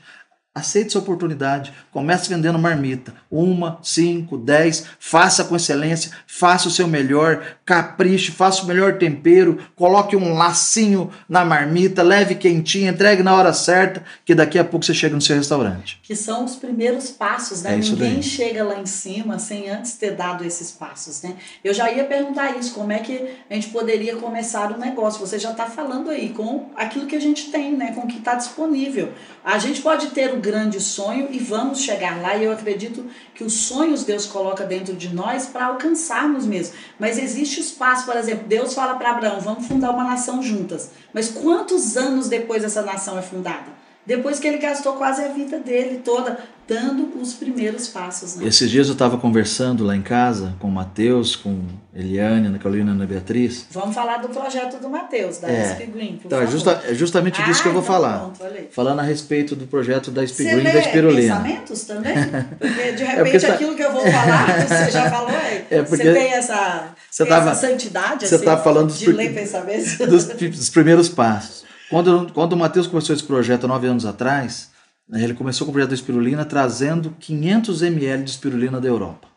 Aceite 0.57 0.89
essa 0.89 0.99
oportunidade. 0.99 1.71
Comece 1.93 2.31
vendendo 2.31 2.59
marmita. 2.59 3.13
Uma, 3.31 3.79
cinco, 3.83 4.39
dez. 4.39 4.87
Faça 4.99 5.45
com 5.45 5.55
excelência. 5.55 6.13
Faça 6.27 6.67
o 6.67 6.71
seu 6.71 6.89
melhor. 6.89 7.59
Capriche. 7.63 8.33
Faça 8.33 8.63
o 8.63 8.67
melhor 8.67 8.97
tempero. 8.97 9.59
Coloque 9.77 10.17
um 10.17 10.33
lacinho 10.33 11.11
na 11.29 11.45
marmita. 11.45 12.03
Leve 12.03 12.37
quentinha. 12.37 12.91
Entregue 12.91 13.23
na 13.23 13.35
hora 13.35 13.53
certa. 13.53 14.03
Que 14.25 14.35
daqui 14.35 14.59
a 14.59 14.65
pouco 14.65 14.87
você 14.87 14.95
chega 14.95 15.15
no 15.15 15.21
seu 15.21 15.37
restaurante. 15.37 16.01
Que 16.03 16.17
são 16.17 16.47
os 16.47 16.57
primeiros 16.57 17.11
passos, 17.11 17.63
né? 17.63 17.75
É 17.75 17.77
Ninguém 17.77 18.23
chega 18.23 18.65
lá 18.65 18.81
em 18.81 18.87
cima 18.87 19.39
sem 19.39 19.69
antes 19.69 19.93
ter 19.93 20.13
dado 20.13 20.43
esses 20.43 20.71
passos, 20.71 21.21
né? 21.21 21.37
Eu 21.63 21.75
já 21.75 21.93
ia 21.93 22.05
perguntar 22.05 22.57
isso. 22.57 22.73
Como 22.73 22.93
é 22.93 22.99
que 23.01 23.29
a 23.51 23.55
gente 23.55 23.69
poderia 23.69 24.17
começar 24.17 24.73
o 24.73 24.77
um 24.77 24.79
negócio? 24.79 25.21
Você 25.21 25.39
já 25.39 25.51
está 25.51 25.67
falando 25.67 26.09
aí 26.09 26.31
com 26.31 26.71
aquilo 26.75 27.05
que 27.05 27.15
a 27.15 27.21
gente 27.21 27.51
tem, 27.51 27.77
né? 27.77 27.93
Com 27.95 28.07
o 28.07 28.07
que 28.07 28.17
está 28.17 28.35
disponível. 28.35 29.13
A 29.45 29.59
gente 29.59 29.83
pode 29.83 30.07
ter 30.09 30.33
o 30.33 30.46
grande 30.47 30.81
sonho 30.81 31.29
e 31.31 31.39
vamos 31.39 31.81
chegar 31.81 32.23
lá. 32.23 32.37
E 32.37 32.45
eu 32.45 32.53
acredito 32.53 33.05
que 33.35 33.45
os 33.45 33.53
sonhos 33.53 34.05
Deus 34.05 34.25
coloca 34.25 34.65
dentro 34.65 34.95
de 34.95 35.15
nós 35.15 35.47
para 35.47 35.67
alcançarmos 35.67 36.47
mesmo. 36.47 36.75
Mas 36.99 37.19
existe 37.19 37.61
espaço, 37.61 38.07
por 38.07 38.17
exemplo, 38.17 38.47
Deus 38.47 38.73
fala 38.73 38.95
para 38.95 39.11
Abraão: 39.11 39.41
vamos 39.41 39.67
fundar 39.67 39.91
uma 39.91 40.05
nação 40.05 40.43
juntas. 40.43 40.91
Mas 41.13 41.29
quantos 41.29 41.97
anos 41.97 42.29
depois 42.29 42.65
essa 42.65 42.83
nação 42.83 43.19
é 43.19 43.23
fundada? 43.23 43.86
Depois 44.07 44.39
que 44.39 44.47
ele 44.47 44.59
gastou 44.59 44.95
quase 44.95 45.23
a 45.23 45.29
vida 45.29 45.59
dele 45.59 46.01
toda 46.05 46.39
dando 46.69 47.21
os 47.21 47.33
primeiros 47.35 47.89
passos. 47.89 48.37
Né? 48.37 48.47
Esses 48.47 48.71
dias 48.71 48.89
eu 48.89 48.95
estava 48.95 49.17
conversando 49.19 49.85
lá 49.85 49.97
em 49.97 50.03
casa 50.03 50.55
com 50.59 50.69
o 50.69 50.71
Matheus, 50.71 51.37
com 51.37 51.61
Eliane, 51.95 52.49
Ana 52.49 52.59
Carolina, 52.59 52.91
Ana 52.91 53.07
Beatriz. 53.07 53.67
Vamos 53.71 53.95
falar 53.95 54.19
do 54.19 54.29
projeto 54.29 54.81
do 54.81 54.89
Matheus, 54.89 55.39
da 55.39 55.49
é. 55.49 55.75
SP 55.75 55.87
Green, 55.87 56.21
então, 56.25 56.41
é, 56.41 56.47
justa, 56.47 56.83
é 56.89 56.95
justamente 56.95 57.41
disso 57.43 57.61
ah, 57.61 57.63
que 57.63 57.69
eu 57.69 57.73
vou 57.73 57.83
então 57.83 57.95
falar. 57.95 58.19
Pronto, 58.19 58.41
Falando 58.71 58.99
a 58.99 59.03
respeito 59.03 59.55
do 59.55 59.67
projeto 59.67 60.11
da 60.11 60.27
SP 60.27 60.43
Green 60.45 60.61
e 60.61 60.73
da 60.73 60.79
Espirulina. 60.79 61.37
pensamentos 61.37 61.85
também? 61.85 62.15
Porque 62.59 62.93
de 62.93 63.03
é 63.05 63.07
repente 63.07 63.47
é 63.47 63.51
aquilo 63.51 63.75
que 63.77 63.83
eu 63.83 63.93
vou 63.93 64.03
falar, 64.03 64.67
você 64.67 64.91
já 64.91 65.11
falou 65.11 65.31
aí. 65.31 65.57
É 65.69 65.83
porque 65.83 66.05
você 66.05 66.13
tem 66.13 66.33
essa, 66.33 66.91
você 67.11 67.27
tava, 67.27 67.51
essa 67.51 67.67
santidade 67.67 68.29
você 68.29 68.37
assim, 68.37 68.45
falando 68.45 68.87
dos, 68.87 68.99
de 68.99 69.11
ler 69.11 69.35
pensamentos? 69.35 69.99
Dos, 69.99 70.25
dos 70.27 70.71
primeiros 70.71 71.09
passos. 71.09 71.65
Quando, 71.89 72.33
quando 72.33 72.53
o 72.53 72.57
Matheus 72.57 72.87
começou 72.87 73.15
esse 73.15 73.25
projeto 73.25 73.65
há 73.65 73.69
nove 73.69 73.87
anos 73.87 74.05
atrás, 74.05 74.71
né, 75.09 75.23
ele 75.23 75.35
começou 75.35 75.65
com 75.65 75.71
o 75.71 75.73
projeto 75.73 75.91
da 75.91 75.95
espirulina 75.95 76.45
trazendo 76.45 77.15
500 77.21 77.83
ml 77.83 78.25
de 78.25 78.31
espirulina 78.31 78.81
da 78.81 78.89
Europa. 78.89 79.29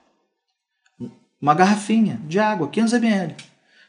Uma 1.41 1.53
garrafinha 1.53 2.19
de 2.27 2.39
água, 2.39 2.67
500 2.67 2.93
ml. 2.93 3.35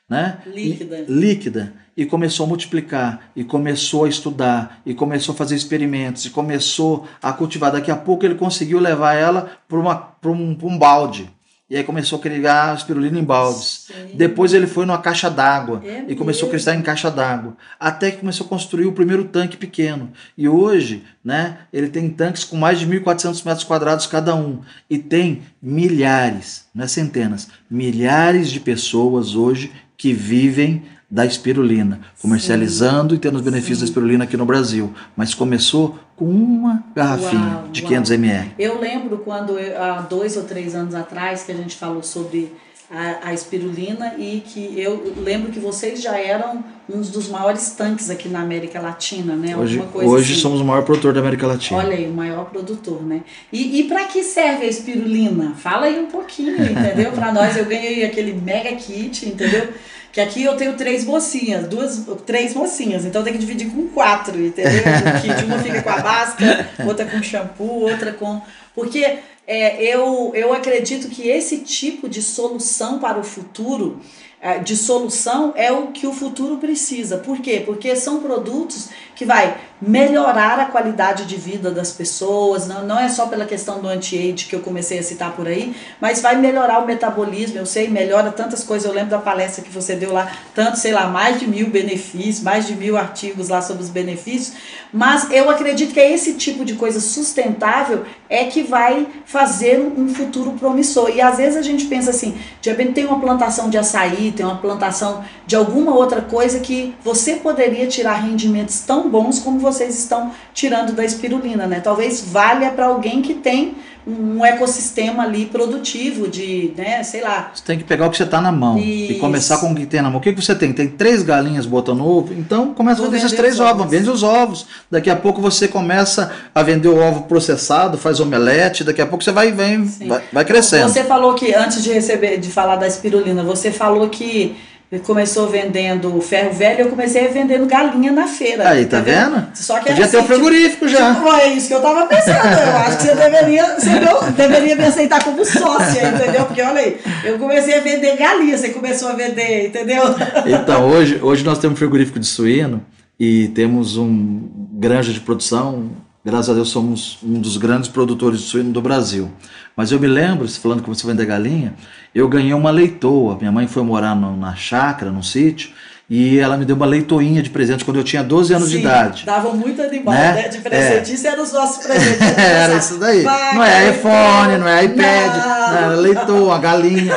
Né? 0.08 0.38
Líquida. 0.46 0.98
E, 0.98 1.04
líquida. 1.06 1.72
E 1.96 2.06
começou 2.06 2.44
a 2.44 2.48
multiplicar, 2.48 3.30
e 3.34 3.44
começou 3.44 4.04
a 4.04 4.08
estudar, 4.08 4.80
e 4.86 4.94
começou 4.94 5.34
a 5.34 5.38
fazer 5.38 5.54
experimentos, 5.54 6.24
e 6.24 6.30
começou 6.30 7.06
a 7.20 7.32
cultivar. 7.32 7.72
Daqui 7.72 7.90
a 7.90 7.96
pouco 7.96 8.24
ele 8.24 8.34
conseguiu 8.34 8.78
levar 8.78 9.14
ela 9.14 9.50
para 9.68 10.30
um, 10.30 10.56
um 10.62 10.78
balde. 10.78 11.30
E 11.70 11.76
aí 11.76 11.84
começou 11.84 12.18
a 12.18 12.22
criar 12.22 12.76
espirulina 12.76 13.16
em 13.16 13.22
baldes. 13.22 13.86
Sim. 13.86 14.16
Depois 14.16 14.52
ele 14.52 14.66
foi 14.66 14.84
numa 14.84 14.98
caixa 14.98 15.30
d'água 15.30 15.80
é 15.84 16.04
e 16.08 16.16
começou 16.16 16.48
a 16.48 16.50
crescer 16.50 16.74
em 16.74 16.82
caixa 16.82 17.08
d'água. 17.08 17.56
Até 17.78 18.10
que 18.10 18.18
começou 18.18 18.44
a 18.44 18.48
construir 18.48 18.86
o 18.86 18.92
primeiro 18.92 19.22
tanque 19.22 19.56
pequeno. 19.56 20.10
E 20.36 20.48
hoje, 20.48 21.04
né, 21.24 21.58
ele 21.72 21.88
tem 21.88 22.10
tanques 22.10 22.42
com 22.42 22.56
mais 22.56 22.80
de 22.80 22.88
1.400 22.88 23.46
metros 23.46 23.62
quadrados 23.62 24.08
cada 24.08 24.34
um. 24.34 24.62
E 24.90 24.98
tem 24.98 25.42
milhares, 25.62 26.64
não 26.74 26.84
é 26.84 26.88
centenas, 26.88 27.48
milhares 27.70 28.50
de 28.50 28.58
pessoas 28.58 29.36
hoje 29.36 29.70
que 29.96 30.12
vivem 30.12 30.82
da 31.08 31.26
espirulina, 31.26 32.00
comercializando 32.20 33.10
Sim. 33.10 33.16
e 33.16 33.18
tendo 33.18 33.36
os 33.36 33.42
benefícios 33.42 33.78
Sim. 33.78 33.84
da 33.84 33.88
espirulina 33.90 34.24
aqui 34.24 34.36
no 34.36 34.46
Brasil. 34.46 34.92
Mas 35.16 35.34
começou 35.34 35.98
com 36.20 36.26
uma 36.26 36.84
garrafinha 36.94 37.62
uau, 37.62 37.68
de 37.72 37.80
500 37.80 38.10
ml. 38.10 38.52
Eu 38.58 38.78
lembro 38.78 39.16
quando, 39.24 39.56
há 39.58 40.02
dois 40.02 40.36
ou 40.36 40.42
três 40.42 40.74
anos 40.74 40.94
atrás, 40.94 41.44
que 41.44 41.50
a 41.50 41.54
gente 41.54 41.74
falou 41.74 42.02
sobre 42.02 42.52
a, 42.90 43.28
a 43.28 43.32
espirulina 43.32 44.16
e 44.18 44.42
que 44.44 44.78
eu 44.78 45.14
lembro 45.16 45.50
que 45.50 45.58
vocês 45.58 46.02
já 46.02 46.18
eram 46.18 46.62
um 46.92 47.00
dos 47.00 47.26
maiores 47.28 47.70
tanques 47.70 48.10
aqui 48.10 48.28
na 48.28 48.42
América 48.42 48.78
Latina, 48.82 49.34
né? 49.34 49.56
Hoje, 49.56 49.82
hoje 49.94 50.32
assim. 50.34 50.42
somos 50.42 50.60
o 50.60 50.64
maior 50.64 50.82
produtor 50.82 51.14
da 51.14 51.20
América 51.20 51.46
Latina. 51.46 51.78
Olha 51.80 51.96
aí, 51.96 52.06
o 52.06 52.12
maior 52.12 52.50
produtor, 52.50 53.02
né? 53.02 53.22
E, 53.50 53.80
e 53.80 53.84
para 53.84 54.04
que 54.04 54.22
serve 54.22 54.66
a 54.66 54.68
espirulina? 54.68 55.54
Fala 55.54 55.86
aí 55.86 55.98
um 55.98 56.06
pouquinho, 56.06 56.62
entendeu? 56.70 57.12
para 57.16 57.32
nós, 57.32 57.56
eu 57.56 57.64
ganhei 57.64 58.04
aquele 58.04 58.34
mega 58.34 58.76
kit, 58.76 59.26
entendeu? 59.26 59.68
Que 60.12 60.20
aqui 60.20 60.42
eu 60.42 60.56
tenho 60.56 60.76
três 60.76 61.04
mocinhas, 61.04 61.68
duas, 61.68 62.04
três 62.26 62.52
mocinhas, 62.54 63.04
então 63.04 63.22
tem 63.22 63.32
que 63.32 63.38
dividir 63.38 63.70
com 63.70 63.88
quatro, 63.88 64.40
entendeu? 64.40 64.82
Kit, 65.22 65.44
uma 65.44 65.58
fica 65.58 65.82
com 65.82 65.90
a 65.90 66.02
máscara, 66.02 66.68
outra 66.84 67.06
com 67.06 67.22
shampoo, 67.22 67.82
outra 67.82 68.12
com. 68.12 68.42
Porque 68.74 69.18
é, 69.46 69.82
eu, 69.82 70.32
eu 70.34 70.52
acredito 70.52 71.08
que 71.08 71.28
esse 71.28 71.58
tipo 71.58 72.08
de 72.08 72.22
solução 72.22 72.98
para 72.98 73.18
o 73.18 73.24
futuro 73.24 74.00
é, 74.40 74.58
de 74.58 74.76
solução 74.76 75.52
é 75.54 75.70
o 75.70 75.88
que 75.88 76.06
o 76.06 76.12
futuro 76.12 76.56
precisa. 76.56 77.18
Por 77.18 77.40
quê? 77.40 77.62
Porque 77.64 77.94
são 77.94 78.20
produtos 78.20 78.88
que 79.14 79.24
vai 79.24 79.61
melhorar 79.81 80.61
a 80.61 80.66
qualidade 80.66 81.24
de 81.24 81.37
vida 81.37 81.70
das 81.70 81.91
pessoas, 81.91 82.66
não, 82.66 82.87
não 82.87 82.99
é 82.99 83.09
só 83.09 83.26
pela 83.26 83.47
questão 83.47 83.81
do 83.81 83.89
anti-age 83.89 84.47
que 84.47 84.55
eu 84.55 84.61
comecei 84.61 84.99
a 84.99 85.03
citar 85.03 85.33
por 85.33 85.47
aí, 85.47 85.74
mas 86.01 86.20
vai 86.20 86.37
melhorar 86.37 86.81
o 86.81 86.87
metabolismo, 86.87 87.59
eu 87.59 87.64
sei, 87.64 87.89
melhora 87.89 88.31
tantas 88.31 88.62
coisas, 88.62 88.87
eu 88.87 88.95
lembro 88.95 89.11
da 89.11 89.18
palestra 89.18 89.64
que 89.64 89.70
você 89.70 89.95
deu 89.95 90.12
lá, 90.12 90.31
tanto, 90.55 90.78
sei 90.78 90.93
lá, 90.93 91.07
mais 91.07 91.41
de 91.41 91.47
mil 91.47 91.70
benefícios, 91.70 92.41
mais 92.41 92.66
de 92.66 92.74
mil 92.74 92.97
artigos 92.97 93.49
lá 93.49 93.62
sobre 93.62 93.83
os 93.83 93.89
benefícios, 93.89 94.57
mas 94.93 95.31
eu 95.31 95.49
acredito 95.49 95.95
que 95.95 96.01
é 96.01 96.12
esse 96.12 96.35
tipo 96.35 96.64
de 96.64 96.74
coisa 96.74 97.01
sustentável 97.01 98.05
é 98.28 98.45
que 98.45 98.62
vai 98.62 99.07
fazer 99.24 99.81
um 99.81 100.12
futuro 100.14 100.53
promissor, 100.53 101.11
e 101.11 101.22
às 101.22 101.39
vezes 101.39 101.57
a 101.57 101.62
gente 101.62 101.87
pensa 101.87 102.11
assim, 102.11 102.37
de 102.61 102.68
repente 102.68 102.93
tem 102.93 103.07
uma 103.07 103.18
plantação 103.18 103.70
de 103.70 103.78
açaí, 103.78 104.33
tem 104.33 104.45
uma 104.45 104.59
plantação 104.59 105.24
de 105.47 105.57
alguma 105.57 105.95
outra 105.95 106.20
coisa 106.20 106.61
que 106.61 106.95
você 107.03 107.37
poderia 107.37 107.87
tirar 107.87 108.14
rendimentos 108.14 108.81
tão 108.81 109.09
bons 109.09 109.39
como 109.39 109.59
vocês 109.72 109.98
estão 109.98 110.32
tirando 110.52 110.92
da 110.92 111.04
espirulina, 111.04 111.66
né? 111.66 111.80
Talvez 111.80 112.20
valha 112.20 112.70
para 112.70 112.86
alguém 112.86 113.22
que 113.22 113.34
tem 113.34 113.76
um 114.06 114.44
ecossistema 114.44 115.24
ali 115.24 115.46
produtivo 115.46 116.26
de, 116.26 116.72
né, 116.76 117.02
sei 117.02 117.20
lá. 117.20 117.50
Você 117.54 117.62
tem 117.64 117.78
que 117.78 117.84
pegar 117.84 118.06
o 118.06 118.10
que 118.10 118.16
você 118.16 118.22
está 118.24 118.40
na 118.40 118.50
mão 118.50 118.78
Isso. 118.78 119.12
e 119.12 119.18
começar 119.18 119.58
com 119.58 119.72
o 119.72 119.74
que 119.74 119.86
tem 119.86 120.00
na 120.00 120.08
mão. 120.08 120.18
O 120.18 120.22
que, 120.22 120.32
que 120.32 120.42
você 120.42 120.54
tem? 120.54 120.72
Tem 120.72 120.88
três 120.88 121.22
galinhas 121.22 121.66
botando 121.66 122.04
ovo, 122.04 122.32
então 122.32 122.72
começa 122.72 123.02
vender 123.02 123.18
esses 123.18 123.32
três 123.32 123.60
ovos, 123.60 123.82
ovos, 123.82 123.90
vende 123.90 124.10
os 124.10 124.22
ovos. 124.22 124.66
Daqui 124.90 125.10
a 125.10 125.16
pouco 125.16 125.40
você 125.40 125.68
começa 125.68 126.32
a 126.54 126.62
vender 126.62 126.88
o 126.88 126.98
ovo 126.98 127.22
processado, 127.22 127.98
faz 127.98 128.20
omelete, 128.20 128.84
daqui 128.84 129.02
a 129.02 129.06
pouco 129.06 129.22
você 129.22 129.32
vai 129.32 129.52
vem, 129.52 129.84
vai, 129.84 130.22
vai 130.32 130.44
crescendo. 130.44 130.88
Você 130.88 131.04
falou 131.04 131.34
que 131.34 131.54
antes 131.54 131.82
de 131.82 131.92
receber, 131.92 132.38
de 132.38 132.48
falar 132.48 132.76
da 132.76 132.86
espirulina, 132.86 133.42
você 133.42 133.70
falou 133.70 134.08
que 134.08 134.56
Ele 134.91 135.03
começou 135.03 135.49
vendendo 135.49 136.20
ferro 136.20 136.53
velho, 136.53 136.80
eu 136.80 136.88
comecei 136.88 137.28
vendendo 137.28 137.64
galinha 137.64 138.11
na 138.11 138.26
feira. 138.26 138.68
Aí, 138.68 138.86
tá 138.86 138.99
entendeu? 138.99 139.30
vendo? 139.30 139.47
Só 139.55 139.78
que 139.78 139.86
Podia 139.86 140.03
era 140.03 140.11
ter 140.11 140.16
um 140.16 140.20
assim, 140.20 140.26
tipo- 140.28 140.34
frigorífico 140.41 140.88
já. 140.88 141.14
Tipo, 141.14 141.28
é 141.32 141.49
isso 141.51 141.68
que 141.68 141.74
eu 141.74 141.80
tava 141.80 142.07
pensando. 142.07 142.45
Eu 142.45 142.76
acho 142.78 142.97
que 142.97 143.03
você 143.05 143.14
deveria, 143.14 143.64
você 143.78 144.01
não- 144.01 144.32
deveria 144.32 144.74
me 144.74 144.84
aceitar 144.84 145.22
como 145.22 145.45
sócia, 145.45 146.09
entendeu? 146.09 146.45
Porque 146.45 146.61
olha 146.61 146.80
aí, 146.80 146.99
eu 147.24 147.38
comecei 147.38 147.76
a 147.78 147.80
vender 147.80 148.16
galinha, 148.16 148.59
você 148.59 148.70
começou 148.70 149.11
a 149.11 149.12
vender, 149.12 149.68
entendeu? 149.68 150.03
Então, 150.45 150.88
hoje, 150.88 151.20
hoje 151.22 151.45
nós 151.45 151.59
temos 151.61 151.74
um 151.76 151.78
frigorífico 151.78 152.18
de 152.18 152.26
suíno 152.26 152.84
e 153.18 153.47
temos 153.55 153.97
um 153.97 154.49
granja 154.72 155.12
de 155.12 155.20
produção. 155.20 155.91
Graças 156.24 156.50
a 156.50 156.54
Deus 156.54 156.68
somos 156.68 157.18
um 157.22 157.40
dos 157.40 157.56
grandes 157.56 157.88
produtores 157.88 158.40
de 158.40 158.46
suíno 158.46 158.72
do 158.72 158.82
Brasil. 158.82 159.30
Mas 159.74 159.90
eu 159.90 159.98
me 159.98 160.06
lembro, 160.06 160.46
falando 160.48 160.82
que 160.82 160.88
você 160.88 161.06
vender 161.06 161.24
galinha, 161.24 161.74
eu 162.14 162.28
ganhei 162.28 162.52
uma 162.52 162.70
leitoa. 162.70 163.38
Minha 163.38 163.50
mãe 163.50 163.66
foi 163.66 163.82
morar 163.82 164.14
no- 164.14 164.36
na 164.36 164.54
chácara, 164.54 165.10
num 165.10 165.22
sítio, 165.22 165.70
e 166.10 166.38
ela 166.38 166.58
me 166.58 166.66
deu 166.66 166.76
uma 166.76 166.84
leitoinha 166.84 167.42
de 167.42 167.48
presente 167.48 167.86
quando 167.86 167.96
eu 167.96 168.04
tinha 168.04 168.22
12 168.22 168.52
anos 168.52 168.68
de 168.68 168.76
Sim, 168.76 168.82
idade. 168.82 169.24
Davam 169.24 169.56
muito 169.56 169.80
animal, 169.80 170.12
Né? 170.12 170.32
né? 170.34 170.48
De 170.48 170.58
presente. 170.58 171.14
Isso 171.14 171.26
era 171.26 171.40
os 171.42 171.52
nossos 171.54 171.86
presentes. 171.86 172.20
Era 172.36 172.76
isso 172.76 172.98
daí. 172.98 173.22
Vaca, 173.22 173.54
não 173.54 173.64
é 173.64 173.90
iPhone, 173.90 174.58
não 174.58 174.68
é 174.68 174.84
iPad, 174.84 175.36
Não. 175.36 175.76
era 175.78 175.94
leitoa, 175.94 176.58
galinha. 176.58 177.14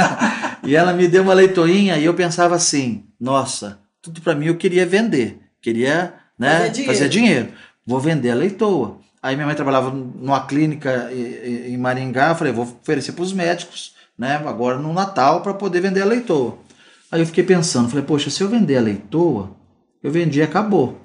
e 0.64 0.74
ela 0.74 0.94
me 0.94 1.08
deu 1.08 1.22
uma 1.22 1.34
leitoinha 1.34 1.98
e 1.98 2.04
eu 2.06 2.14
pensava 2.14 2.54
assim: 2.54 3.04
nossa, 3.20 3.78
tudo 4.00 4.22
para 4.22 4.34
mim 4.34 4.46
eu 4.46 4.56
queria 4.56 4.86
vender, 4.86 5.40
queria 5.60 6.14
né, 6.38 6.56
Fazer 6.60 6.70
dinheiro. 6.70 6.92
fazer 6.94 7.08
dinheiro. 7.10 7.48
Vou 7.86 8.00
vender 8.00 8.30
a 8.30 8.34
leitoa. 8.34 8.98
Aí 9.22 9.34
minha 9.34 9.46
mãe 9.46 9.54
trabalhava 9.54 9.90
numa 9.90 10.46
clínica 10.46 11.10
em 11.12 11.76
Maringá, 11.76 12.34
falei, 12.34 12.52
vou 12.52 12.64
oferecer 12.64 13.12
para 13.12 13.22
os 13.22 13.32
médicos, 13.32 13.94
né, 14.16 14.36
agora 14.36 14.78
no 14.78 14.92
Natal 14.92 15.42
para 15.42 15.52
poder 15.52 15.80
vender 15.80 16.00
a 16.00 16.06
leitoa. 16.06 16.58
Aí 17.12 17.20
eu 17.20 17.26
fiquei 17.26 17.44
pensando, 17.44 17.88
falei, 17.88 18.04
poxa, 18.04 18.30
se 18.30 18.42
eu 18.42 18.48
vender 18.48 18.78
a 18.78 18.80
leitoa, 18.80 19.50
eu 20.02 20.10
vendi 20.10 20.38
e 20.38 20.42
acabou. 20.42 21.00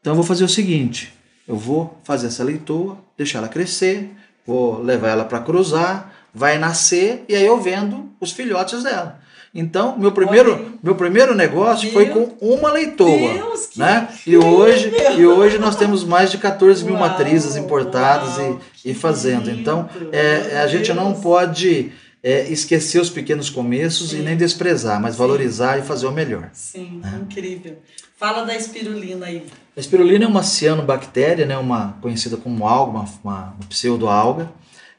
Então 0.00 0.12
eu 0.12 0.16
vou 0.16 0.24
fazer 0.24 0.44
o 0.44 0.48
seguinte: 0.48 1.12
eu 1.46 1.56
vou 1.56 2.00
fazer 2.02 2.28
essa 2.28 2.42
leitoa, 2.42 2.98
deixar 3.16 3.38
ela 3.38 3.48
crescer, 3.48 4.10
vou 4.46 4.82
levar 4.82 5.08
ela 5.10 5.24
para 5.24 5.40
cruzar, 5.40 6.12
vai 6.34 6.58
nascer 6.58 7.24
e 7.28 7.34
aí 7.34 7.46
eu 7.46 7.60
vendo 7.60 8.10
os 8.20 8.32
filhotes 8.32 8.82
dela. 8.82 9.20
Então, 9.58 9.98
meu 9.98 10.12
primeiro, 10.12 10.78
meu 10.82 10.94
primeiro 10.94 11.34
negócio 11.34 11.90
foi 11.92 12.06
com 12.06 12.36
uma 12.40 12.70
leitoa. 12.70 13.08
Deus, 13.32 13.70
né? 13.76 14.08
E 14.26 14.36
hoje, 14.36 14.92
e 15.16 15.26
hoje 15.26 15.58
nós 15.58 15.76
temos 15.76 16.04
mais 16.04 16.30
de 16.30 16.38
14 16.38 16.84
mil 16.84 16.94
Uau, 16.94 17.02
matrizes 17.02 17.56
importadas 17.56 18.36
uau, 18.36 18.60
e, 18.84 18.90
e 18.90 18.94
fazendo. 18.94 19.50
Então, 19.50 19.88
meu 19.98 20.10
é, 20.12 20.60
a 20.62 20.66
gente 20.66 20.92
não 20.92 21.12
Deus. 21.12 21.22
pode 21.22 21.92
é, 22.22 22.42
esquecer 22.50 23.00
os 23.00 23.08
pequenos 23.08 23.48
começos 23.48 24.10
Sim. 24.10 24.18
e 24.18 24.22
nem 24.22 24.36
desprezar, 24.36 25.00
mas 25.00 25.14
Sim. 25.14 25.18
valorizar 25.20 25.78
e 25.78 25.82
fazer 25.82 26.06
o 26.06 26.12
melhor. 26.12 26.50
Sim, 26.52 27.00
É. 27.04 27.16
incrível. 27.16 27.78
Fala 28.18 28.44
da 28.44 28.54
espirulina 28.56 29.26
aí. 29.26 29.44
A 29.76 29.80
espirulina 29.80 30.24
é 30.24 30.28
uma 30.28 30.42
cianobactéria, 30.42 31.44
né, 31.44 31.56
uma 31.58 31.96
conhecida 32.00 32.36
como 32.36 32.66
alga, 32.66 32.92
uma, 32.92 33.04
uma 33.22 33.54
pseudoalga. 33.68 34.50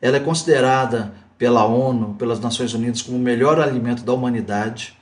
Ela 0.01 0.18
é 0.18 0.20
considerada 0.20 1.14
pela 1.38 1.66
ONU, 1.66 2.16
pelas 2.16 2.40
Nações 2.40 2.74
Unidas, 2.74 3.02
como 3.02 3.18
o 3.18 3.22
melhor 3.22 3.60
alimento 3.60 4.04
da 4.04 4.14
humanidade. 4.14 4.96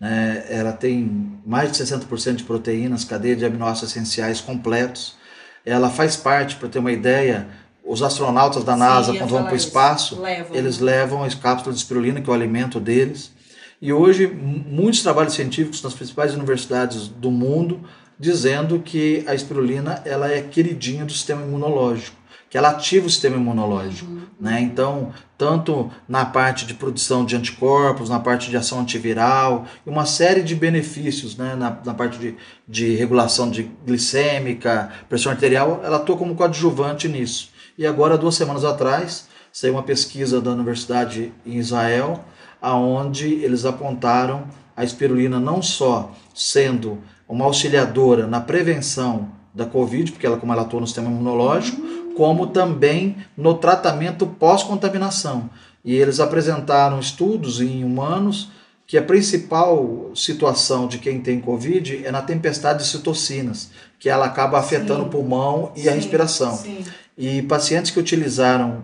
né? 0.00 0.44
Ela 0.48 0.72
tem 0.72 1.38
mais 1.44 1.72
de 1.72 1.78
60% 1.82 2.36
de 2.36 2.44
proteínas, 2.44 3.04
cadeia 3.04 3.36
de 3.36 3.44
aminoácidos 3.44 3.90
essenciais 3.90 4.40
completos. 4.40 5.16
Ela 5.64 5.90
faz 5.90 6.16
parte, 6.16 6.56
para 6.56 6.68
ter 6.68 6.78
uma 6.78 6.90
ideia, 6.92 7.46
os 7.84 8.02
astronautas 8.02 8.64
da 8.64 8.72
Sim, 8.74 8.78
NASA, 8.78 9.12
ia 9.12 9.18
quando 9.18 9.30
vão 9.30 9.44
para 9.44 9.52
o 9.52 9.56
espaço, 9.56 10.20
Levam. 10.20 10.56
eles 10.56 10.78
levam 10.78 11.22
as 11.22 11.34
cápsulas 11.34 11.76
de 11.76 11.82
espirulina, 11.82 12.20
que 12.20 12.28
é 12.28 12.32
o 12.32 12.34
alimento 12.34 12.80
deles. 12.80 13.32
E 13.80 13.92
hoje, 13.92 14.26
muitos 14.26 15.02
trabalhos 15.02 15.34
científicos 15.34 15.82
nas 15.82 15.92
principais 15.92 16.34
universidades 16.34 17.08
do 17.08 17.30
mundo 17.30 17.80
dizendo 18.18 18.78
que 18.78 19.24
a 19.26 19.34
espirulina 19.34 20.00
ela 20.04 20.30
é 20.30 20.40
queridinha 20.40 21.04
do 21.04 21.12
sistema 21.12 21.42
imunológico, 21.42 22.16
que 22.52 22.58
ela 22.58 22.68
ativa 22.68 23.06
o 23.06 23.10
sistema 23.10 23.36
imunológico. 23.36 24.12
Né? 24.38 24.60
Então, 24.60 25.10
tanto 25.38 25.90
na 26.06 26.26
parte 26.26 26.66
de 26.66 26.74
produção 26.74 27.24
de 27.24 27.34
anticorpos, 27.34 28.10
na 28.10 28.20
parte 28.20 28.50
de 28.50 28.58
ação 28.58 28.78
antiviral, 28.78 29.64
e 29.86 29.88
uma 29.88 30.04
série 30.04 30.42
de 30.42 30.54
benefícios 30.54 31.34
né? 31.34 31.54
na, 31.54 31.78
na 31.82 31.94
parte 31.94 32.18
de, 32.18 32.36
de 32.68 32.94
regulação 32.94 33.50
de 33.50 33.70
glicêmica, 33.86 34.90
pressão 35.08 35.32
arterial, 35.32 35.80
ela 35.82 35.96
atua 35.96 36.14
como 36.14 36.34
coadjuvante 36.34 37.08
nisso. 37.08 37.48
E 37.78 37.86
agora, 37.86 38.18
duas 38.18 38.34
semanas 38.34 38.66
atrás, 38.66 39.28
saiu 39.50 39.72
uma 39.72 39.82
pesquisa 39.82 40.38
da 40.38 40.50
universidade 40.50 41.32
em 41.46 41.56
Israel, 41.56 42.22
aonde 42.60 43.32
eles 43.32 43.64
apontaram 43.64 44.44
a 44.76 44.84
espirulina 44.84 45.40
não 45.40 45.62
só 45.62 46.12
sendo 46.34 46.98
uma 47.26 47.46
auxiliadora 47.46 48.26
na 48.26 48.42
prevenção 48.42 49.30
da 49.54 49.64
Covid, 49.64 50.12
porque 50.12 50.26
ela 50.26 50.36
como 50.36 50.52
ela 50.52 50.62
atua 50.62 50.80
no 50.80 50.86
sistema 50.86 51.10
imunológico, 51.10 52.01
como 52.16 52.48
também 52.48 53.16
no 53.36 53.54
tratamento 53.54 54.26
pós-contaminação. 54.26 55.50
E 55.84 55.94
eles 55.94 56.20
apresentaram 56.20 57.00
estudos 57.00 57.60
em 57.60 57.84
humanos 57.84 58.50
que 58.86 58.98
a 58.98 59.02
principal 59.02 60.10
situação 60.14 60.86
de 60.86 60.98
quem 60.98 61.20
tem 61.20 61.40
Covid 61.40 62.04
é 62.04 62.10
na 62.10 62.22
tempestade 62.22 62.80
de 62.80 62.90
citocinas, 62.90 63.70
que 63.98 64.08
ela 64.08 64.26
acaba 64.26 64.58
afetando 64.58 65.00
Sim. 65.00 65.06
o 65.06 65.10
pulmão 65.10 65.72
e 65.74 65.88
a 65.88 65.92
Sim, 65.92 65.98
respiração. 65.98 66.56
Sim. 66.56 66.84
E 67.16 67.42
pacientes 67.42 67.90
que 67.90 67.98
utilizaram 67.98 68.82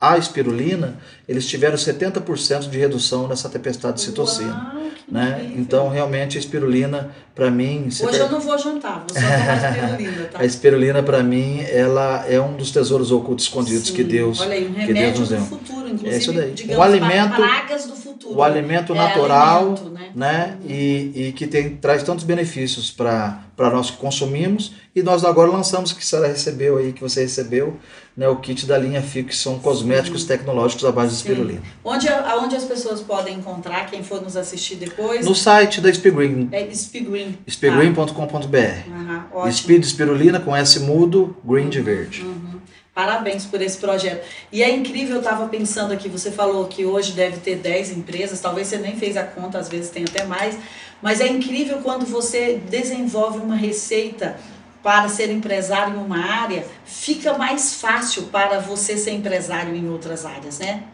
a 0.00 0.18
espirulina, 0.18 0.98
eles 1.26 1.46
tiveram 1.46 1.76
70% 1.76 2.68
de 2.68 2.78
redução 2.78 3.26
nessa 3.26 3.48
tempestade 3.48 3.96
de 3.96 4.02
citocina. 4.02 4.72
Uau, 4.74 4.86
Né? 5.08 5.52
Então, 5.56 5.88
realmente, 5.88 6.36
a 6.36 6.40
espirulina, 6.40 7.10
para 7.34 7.48
mim, 7.50 7.84
Hoje 7.86 8.02
per- 8.04 8.20
eu 8.20 8.28
não 8.28 8.40
vou 8.40 8.58
jantar, 8.58 9.04
vou 9.08 9.08
só 9.08 9.20
tomar 9.20 9.70
espirulina, 9.72 10.24
tá? 10.32 10.38
a 10.40 10.44
espirulina, 10.44 11.02
para 11.02 11.22
mim, 11.22 11.60
ela 11.62 12.26
é 12.28 12.40
um 12.40 12.56
dos 12.56 12.72
tesouros 12.72 13.12
ocultos 13.12 13.44
escondidos 13.44 13.86
Sim. 13.88 13.94
que 13.94 14.02
Deus, 14.04 14.40
Olha 14.40 14.54
aí, 14.54 14.64
um 14.66 14.74
que 14.74 14.74
Deus 14.74 14.88
remédio 14.88 15.20
nos 15.20 15.28
do 15.28 15.36
deu. 15.36 15.44
futuro, 15.44 15.88
inclusive, 15.88 16.08
É 16.14 16.18
isso 16.18 16.32
daí. 16.32 16.50
digamos, 16.52 16.78
O 16.78 16.82
alimento- 16.82 17.36
pragas 17.36 17.86
do 17.86 17.94
futuro. 17.94 18.05
O 18.34 18.42
alimento 18.42 18.92
É 18.92 18.96
natural, 18.96 19.60
alimento, 19.62 19.90
né? 19.90 20.10
né? 20.14 20.58
E, 20.66 21.12
e 21.14 21.32
que 21.32 21.46
tem, 21.46 21.76
traz 21.76 22.02
tantos 22.02 22.24
benefícios 22.24 22.90
para 22.90 23.40
nós 23.58 23.90
que 23.90 23.96
consumimos. 23.96 24.72
E 24.94 25.02
nós 25.02 25.24
agora 25.24 25.50
lançamos, 25.50 25.92
que 25.92 26.04
senhora 26.04 26.28
recebeu 26.28 26.78
aí, 26.78 26.92
que 26.92 27.02
você 27.02 27.20
recebeu, 27.20 27.76
né, 28.16 28.26
o 28.28 28.36
kit 28.36 28.64
da 28.64 28.78
linha 28.78 29.02
FIO, 29.02 29.24
que 29.24 29.36
são 29.36 29.58
cosméticos 29.58 30.24
tecnológicos 30.24 30.84
à 30.86 30.90
base 30.90 31.16
de 31.16 31.22
Sim. 31.22 31.28
espirulina. 31.28 31.62
Onde, 31.84 32.08
aonde 32.08 32.56
as 32.56 32.64
pessoas 32.64 33.02
podem 33.02 33.34
encontrar, 33.34 33.90
quem 33.90 34.02
for 34.02 34.22
nos 34.22 34.36
assistir 34.38 34.76
depois? 34.76 35.26
No 35.26 35.34
site 35.34 35.82
da 35.82 35.92
Speedgreen, 35.92 36.48
É 36.50 36.66
Speedgreen. 36.74 37.36
speedgreen.com.br. 37.46 38.56
Aham, 38.90 39.26
ótimo. 39.34 39.52
Speed 39.52 39.84
espirulina 39.84 40.40
com 40.40 40.56
S 40.56 40.80
mudo, 40.80 41.36
green 41.44 41.68
de 41.68 41.80
verde. 41.82 42.22
Uhum. 42.22 42.55
Parabéns 42.96 43.44
por 43.44 43.60
esse 43.60 43.76
projeto. 43.76 44.26
E 44.50 44.62
é 44.62 44.74
incrível, 44.74 45.16
eu 45.16 45.20
estava 45.20 45.46
pensando 45.48 45.92
aqui, 45.92 46.08
você 46.08 46.30
falou 46.30 46.66
que 46.66 46.86
hoje 46.86 47.12
deve 47.12 47.36
ter 47.36 47.56
10 47.56 47.90
empresas, 47.98 48.40
talvez 48.40 48.68
você 48.68 48.78
nem 48.78 48.96
fez 48.96 49.18
a 49.18 49.22
conta, 49.22 49.58
às 49.58 49.68
vezes 49.68 49.90
tem 49.90 50.04
até 50.04 50.24
mais, 50.24 50.56
mas 51.02 51.20
é 51.20 51.28
incrível 51.28 51.80
quando 51.82 52.06
você 52.06 52.58
desenvolve 52.70 53.36
uma 53.40 53.54
receita 53.54 54.40
para 54.82 55.10
ser 55.10 55.30
empresário 55.30 55.94
em 55.94 55.98
uma 55.98 56.24
área, 56.24 56.66
fica 56.86 57.36
mais 57.36 57.74
fácil 57.74 58.28
para 58.32 58.60
você 58.60 58.96
ser 58.96 59.10
empresário 59.10 59.76
em 59.76 59.90
outras 59.90 60.24
áreas, 60.24 60.58
né? 60.58 60.84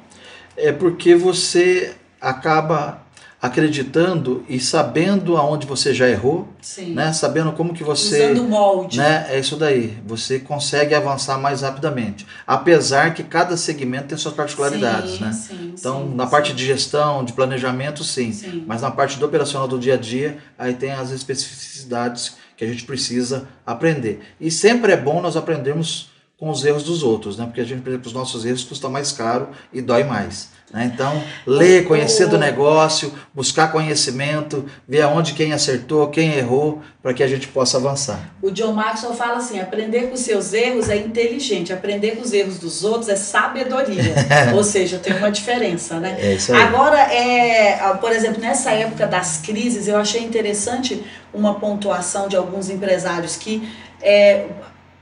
É 0.57 0.73
porque 0.73 1.15
você 1.15 1.95
acaba 2.21 3.02
acreditando 3.43 4.45
e 4.49 4.61
sabendo 4.61 5.37
aonde 5.37 5.67
você 5.67 5.93
já 5.93 6.09
errou, 6.09 6.49
Sim. 6.61 6.95
né? 6.95 7.13
Sabendo 7.13 7.51
como 7.51 7.75
que 7.75 7.83
você 7.83 8.27
Usando 8.31 8.45
o 8.47 8.49
molde. 8.49 8.99
né? 8.99 9.27
É 9.31 9.41
isso 9.41 9.57
daí. 9.57 9.99
Você 10.07 10.39
consegue 10.39 10.95
avançar 10.95 11.37
mais 11.39 11.61
rapidamente. 11.63 12.25
Apesar 12.47 13.13
que 13.13 13.25
cada 13.25 13.57
segmento 13.57 14.07
tem 14.07 14.17
suas 14.17 14.35
particularidades, 14.35 15.17
sim, 15.17 15.25
né? 15.25 15.33
Sim, 15.33 15.75
Então, 15.77 16.09
na 16.09 16.25
parte 16.25 16.53
de 16.55 16.65
gestão, 16.65 17.25
de 17.25 17.33
planejamento, 17.33 18.05
sim. 18.05 18.33
Mas 18.65 18.83
na 18.83 18.93
parte 18.93 19.19
do 19.19 19.27
operacional 19.27 19.67
do 19.67 19.77
dia 19.77 19.95
a 19.95 19.99
dia, 19.99 20.39
aí 20.57 20.75
tem 20.75 20.93
as 20.93 21.11
especificidades 21.11 22.37
que 22.57 22.65
a 22.65 22.69
gente 22.69 22.85
precisa 22.85 23.49
aprender. 23.67 24.21
E 24.41 24.53
sempre 24.53 24.93
é 24.93 24.97
bom 24.97 25.21
nós 25.21 25.37
aprendermos 25.37 26.13
com 26.39 26.49
os 26.51 26.65
erros 26.65 26.83
dos 26.83 27.03
outros, 27.03 27.37
né? 27.37 27.45
Porque 27.45 27.61
a 27.61 27.65
gente 27.65 27.81
aprender 27.81 28.01
com 28.01 28.07
os 28.09 28.13
nossos 28.13 28.45
erros 28.45 28.65
custa 28.65 28.89
mais 28.89 29.13
caro 29.13 29.49
e 29.73 29.81
dói 29.81 30.05
mais. 30.05 30.51
Né? 30.73 30.91
Então, 30.93 31.23
ler, 31.47 31.85
conhecer 31.85 32.27
do 32.27 32.39
negócio, 32.39 33.13
buscar 33.35 33.71
conhecimento, 33.71 34.65
ver 34.89 35.03
aonde 35.03 35.35
quem 35.35 35.53
acertou, 35.53 36.09
quem 36.09 36.35
errou, 36.35 36.81
para 37.03 37.13
que 37.13 37.23
a 37.23 37.27
gente 37.27 37.49
possa 37.49 37.77
avançar. 37.77 38.31
O 38.41 38.51
John 38.51 38.73
Maxwell 38.73 39.13
fala 39.13 39.37
assim: 39.39 39.61
aprender 39.61 40.09
com 40.09 40.15
os 40.15 40.21
seus 40.21 40.53
erros 40.53 40.89
é 40.89 40.97
inteligente, 40.97 41.73
aprender 41.73 42.13
com 42.13 42.23
os 42.23 42.33
erros 42.33 42.59
dos 42.59 42.85
outros 42.85 43.09
é 43.09 43.17
sabedoria. 43.17 44.15
Ou 44.55 44.65
seja, 44.65 44.99
tem 44.99 45.15
uma 45.15 45.31
diferença, 45.31 46.01
né? 46.01 46.17
É 46.19 46.35
isso 46.35 46.55
aí. 46.55 46.63
Agora, 46.63 46.99
é, 47.13 47.95
por 48.01 48.13
exemplo, 48.13 48.41
nessa 48.41 48.71
época 48.71 49.07
das 49.07 49.39
crises, 49.39 49.89
eu 49.89 49.99
achei 49.99 50.23
interessante 50.23 51.05
uma 51.35 51.55
pontuação 51.55 52.29
de 52.29 52.37
alguns 52.37 52.71
empresários 52.71 53.37
que 53.37 53.69
é, 54.01 54.47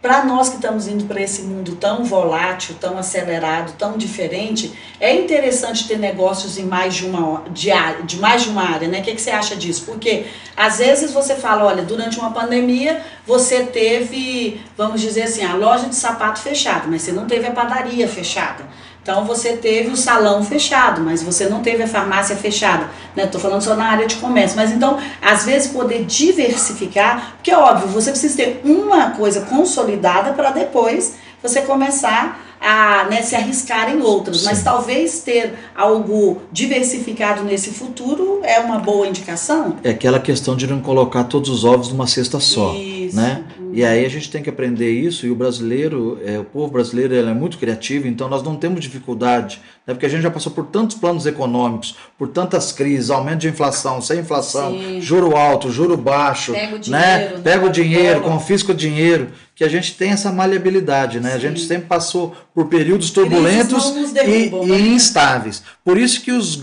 para 0.03 0.25
nós 0.25 0.49
que 0.49 0.57
estamos 0.57 0.89
indo 0.89 1.05
para 1.05 1.21
esse 1.21 1.43
mundo 1.43 1.77
tão 1.77 2.05
volátil, 2.05 2.75
tão 2.81 2.97
acelerado, 2.97 3.75
tão 3.77 3.99
diferente, 3.99 4.73
é 4.99 5.15
interessante 5.15 5.87
ter 5.87 5.99
negócios 5.99 6.57
em 6.57 6.65
mais 6.65 6.95
de 6.95 7.05
uma 7.05 7.43
de, 7.51 7.69
de 8.05 8.19
mais 8.19 8.43
de 8.43 8.49
uma 8.49 8.63
área, 8.63 8.89
né? 8.89 9.01
O 9.01 9.03
que, 9.03 9.15
que 9.15 9.21
você 9.21 9.31
acha 9.31 9.55
disso? 9.55 9.85
Porque 9.85 10.25
às 10.57 10.79
vezes 10.79 11.13
você 11.13 11.35
fala, 11.35 11.67
olha, 11.67 11.83
durante 11.83 12.19
uma 12.19 12.31
pandemia 12.31 13.03
você 13.27 13.65
teve, 13.65 14.63
vamos 14.77 15.03
dizer 15.03 15.25
assim, 15.25 15.45
a 15.45 15.55
loja 15.55 15.87
de 15.87 15.95
sapato 15.95 16.41
fechada, 16.41 16.87
mas 16.89 17.03
você 17.03 17.13
não 17.13 17.27
teve 17.27 17.47
a 17.47 17.53
padaria 17.53 18.09
fechada. 18.09 18.65
Então 19.11 19.25
você 19.25 19.57
teve 19.57 19.91
o 19.91 19.97
salão 19.97 20.45
fechado, 20.45 21.01
mas 21.01 21.21
você 21.21 21.49
não 21.49 21.63
teve 21.63 21.83
a 21.83 21.89
farmácia 21.89 22.37
fechada. 22.37 22.89
Estou 23.17 23.41
né? 23.41 23.49
falando 23.49 23.61
só 23.61 23.75
na 23.75 23.87
área 23.87 24.07
de 24.07 24.15
comércio. 24.15 24.57
Mas 24.57 24.71
então, 24.71 24.99
às 25.21 25.45
vezes, 25.45 25.73
poder 25.73 26.05
diversificar, 26.05 27.35
porque 27.35 27.51
é 27.51 27.59
óbvio, 27.59 27.89
você 27.89 28.13
precisa 28.13 28.37
ter 28.37 28.61
uma 28.65 29.11
coisa 29.11 29.41
consolidada 29.41 30.33
para 30.33 30.53
depois 30.53 31.17
você 31.43 31.63
começar 31.63 32.41
a 32.61 33.07
né, 33.11 33.23
se 33.23 33.35
arriscar 33.35 33.91
em 33.91 34.01
outras. 34.01 34.45
Mas 34.45 34.63
talvez 34.63 35.23
ter 35.23 35.55
algo 35.75 36.43
diversificado 36.53 37.43
nesse 37.43 37.71
futuro 37.71 38.41
é 38.45 38.61
uma 38.61 38.79
boa 38.79 39.09
indicação. 39.09 39.77
É 39.83 39.91
aquela 39.91 40.21
questão 40.21 40.55
de 40.55 40.69
não 40.69 40.81
colocar 40.81 41.25
todos 41.25 41.51
os 41.51 41.65
ovos 41.65 41.89
numa 41.89 42.07
cesta 42.07 42.39
só. 42.39 42.75
Isso. 42.75 43.17
Né? 43.17 43.43
E 43.73 43.85
aí 43.85 44.05
a 44.05 44.09
gente 44.09 44.31
tem 44.31 44.43
que 44.43 44.51
aprender 44.51 44.91
isso, 44.91 45.27
e 45.27 45.31
o 45.31 45.35
brasileiro, 45.35 46.21
é, 46.25 46.39
o 46.39 46.45
povo 46.45 46.73
brasileiro 46.73 47.15
ele 47.15 47.31
é 47.31 47.35
muito 47.35 47.59
criativo, 47.59 48.09
então 48.09 48.29
nós 48.29 48.43
não 48.43 48.57
temos 48.57 48.81
dificuldade, 48.81 49.61
né, 49.87 49.95
porque 49.95 50.07
a 50.07 50.09
gente 50.09 50.23
já 50.23 50.31
passou 50.31 50.53
por 50.53 50.67
tantos 50.67 50.97
planos 50.97 51.27
econômicos, 51.27 51.97
por 52.19 52.29
tantas 52.29 52.73
crises, 52.73 53.11
aumento 53.11 53.41
de 53.41 53.49
inflação, 53.49 54.01
sem 54.01 54.21
inflação, 54.21 54.73
Sim. 54.73 55.01
juro 55.01 55.37
alto, 55.37 55.71
juro 55.71 55.97
baixo, 55.97 56.53
pega 56.53 56.77
o 56.77 56.79
né, 56.79 56.81
dinheiro, 56.81 57.37
né? 57.37 57.41
pega 57.43 57.67
o 57.67 57.71
dinheiro, 57.71 58.21
confisca 58.23 58.73
o 58.73 58.75
dinheiro, 58.75 59.29
que 59.61 59.65
a 59.65 59.69
gente 59.69 59.95
tem 59.95 60.13
essa 60.13 60.33
maleabilidade, 60.33 61.21
né? 61.21 61.33
Sim. 61.33 61.37
A 61.37 61.39
gente 61.39 61.61
sempre 61.61 61.87
passou 61.87 62.35
por 62.55 62.69
períodos 62.69 63.11
turbulentos 63.11 63.91
derrubam, 64.11 64.65
e, 64.65 64.71
né? 64.71 64.81
e, 64.81 64.95
instáveis. 64.95 65.63
Por 65.85 65.99
isso 65.99 66.23
que, 66.23 66.33
os, 66.33 66.59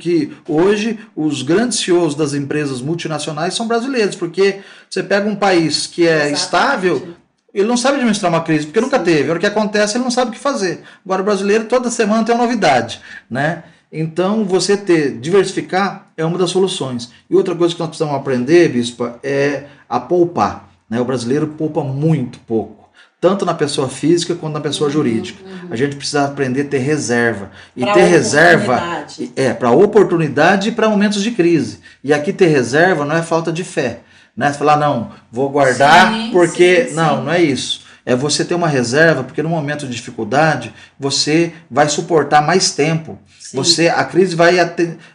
que 0.00 0.32
hoje 0.48 0.98
os 1.14 1.42
grandes 1.42 1.78
CEOs 1.78 2.16
das 2.16 2.34
empresas 2.34 2.80
multinacionais 2.80 3.54
são 3.54 3.68
brasileiros, 3.68 4.16
porque 4.16 4.62
você 4.90 5.00
pega 5.00 5.28
um 5.28 5.36
país 5.36 5.86
que 5.86 6.04
é 6.04 6.28
Exatamente. 6.28 6.36
estável, 6.40 7.08
ele 7.54 7.68
não 7.68 7.76
sabe 7.76 7.98
administrar 7.98 8.32
uma 8.32 8.40
crise, 8.40 8.66
porque 8.66 8.80
Sim. 8.80 8.86
nunca 8.86 8.98
teve. 8.98 9.28
A 9.28 9.30
hora 9.30 9.38
que 9.38 9.46
acontece, 9.46 9.96
ele 9.96 10.02
não 10.02 10.10
sabe 10.10 10.32
o 10.32 10.34
que 10.34 10.40
fazer. 10.40 10.82
Agora, 11.04 11.22
o 11.22 11.24
brasileiro, 11.24 11.66
toda 11.66 11.88
semana 11.88 12.24
tem 12.24 12.34
uma 12.34 12.42
novidade, 12.42 13.00
né? 13.30 13.62
Então, 13.92 14.44
você 14.44 14.76
ter, 14.76 15.20
diversificar 15.20 16.08
é 16.16 16.24
uma 16.24 16.36
das 16.36 16.50
soluções. 16.50 17.12
E 17.30 17.36
outra 17.36 17.54
coisa 17.54 17.74
que 17.74 17.78
nós 17.78 17.90
precisamos 17.90 18.16
aprender, 18.16 18.70
Bispa, 18.70 19.20
é 19.22 19.66
a 19.88 20.00
poupar. 20.00 20.69
Né? 20.90 21.00
O 21.00 21.04
brasileiro 21.04 21.46
poupa 21.46 21.84
muito 21.84 22.40
pouco, 22.40 22.90
tanto 23.20 23.46
na 23.46 23.54
pessoa 23.54 23.88
física 23.88 24.34
quanto 24.34 24.54
na 24.54 24.60
pessoa 24.60 24.88
uhum, 24.88 24.94
jurídica. 24.94 25.42
Uhum. 25.44 25.68
A 25.70 25.76
gente 25.76 25.94
precisa 25.94 26.24
aprender 26.24 26.62
a 26.62 26.64
ter 26.64 26.78
reserva. 26.78 27.50
E 27.76 27.82
pra 27.82 27.92
ter 27.94 28.04
reserva 28.04 29.04
é 29.36 29.52
para 29.52 29.70
oportunidade 29.70 30.70
e 30.70 30.72
para 30.72 30.88
momentos 30.88 31.22
de 31.22 31.30
crise. 31.30 31.78
E 32.02 32.12
aqui 32.12 32.32
ter 32.32 32.48
reserva 32.48 33.04
não 33.04 33.16
é 33.16 33.22
falta 33.22 33.52
de 33.52 33.62
fé. 33.62 34.00
Né? 34.36 34.52
Você 34.52 34.58
falar, 34.58 34.76
não, 34.76 35.10
vou 35.30 35.48
guardar 35.48 36.12
sim, 36.12 36.30
porque. 36.32 36.86
Sim, 36.86 36.94
não, 36.94 37.18
sim. 37.18 37.24
não 37.24 37.32
é 37.32 37.42
isso. 37.42 37.90
É 38.04 38.16
você 38.16 38.44
ter 38.44 38.54
uma 38.54 38.66
reserva, 38.66 39.22
porque 39.22 39.42
no 39.42 39.50
momento 39.50 39.86
de 39.86 39.92
dificuldade 39.92 40.74
você 40.98 41.52
vai 41.70 41.88
suportar 41.88 42.40
mais 42.44 42.72
tempo. 42.72 43.18
Você, 43.52 43.88
a 43.88 44.04
crise 44.04 44.34
vai, 44.34 44.56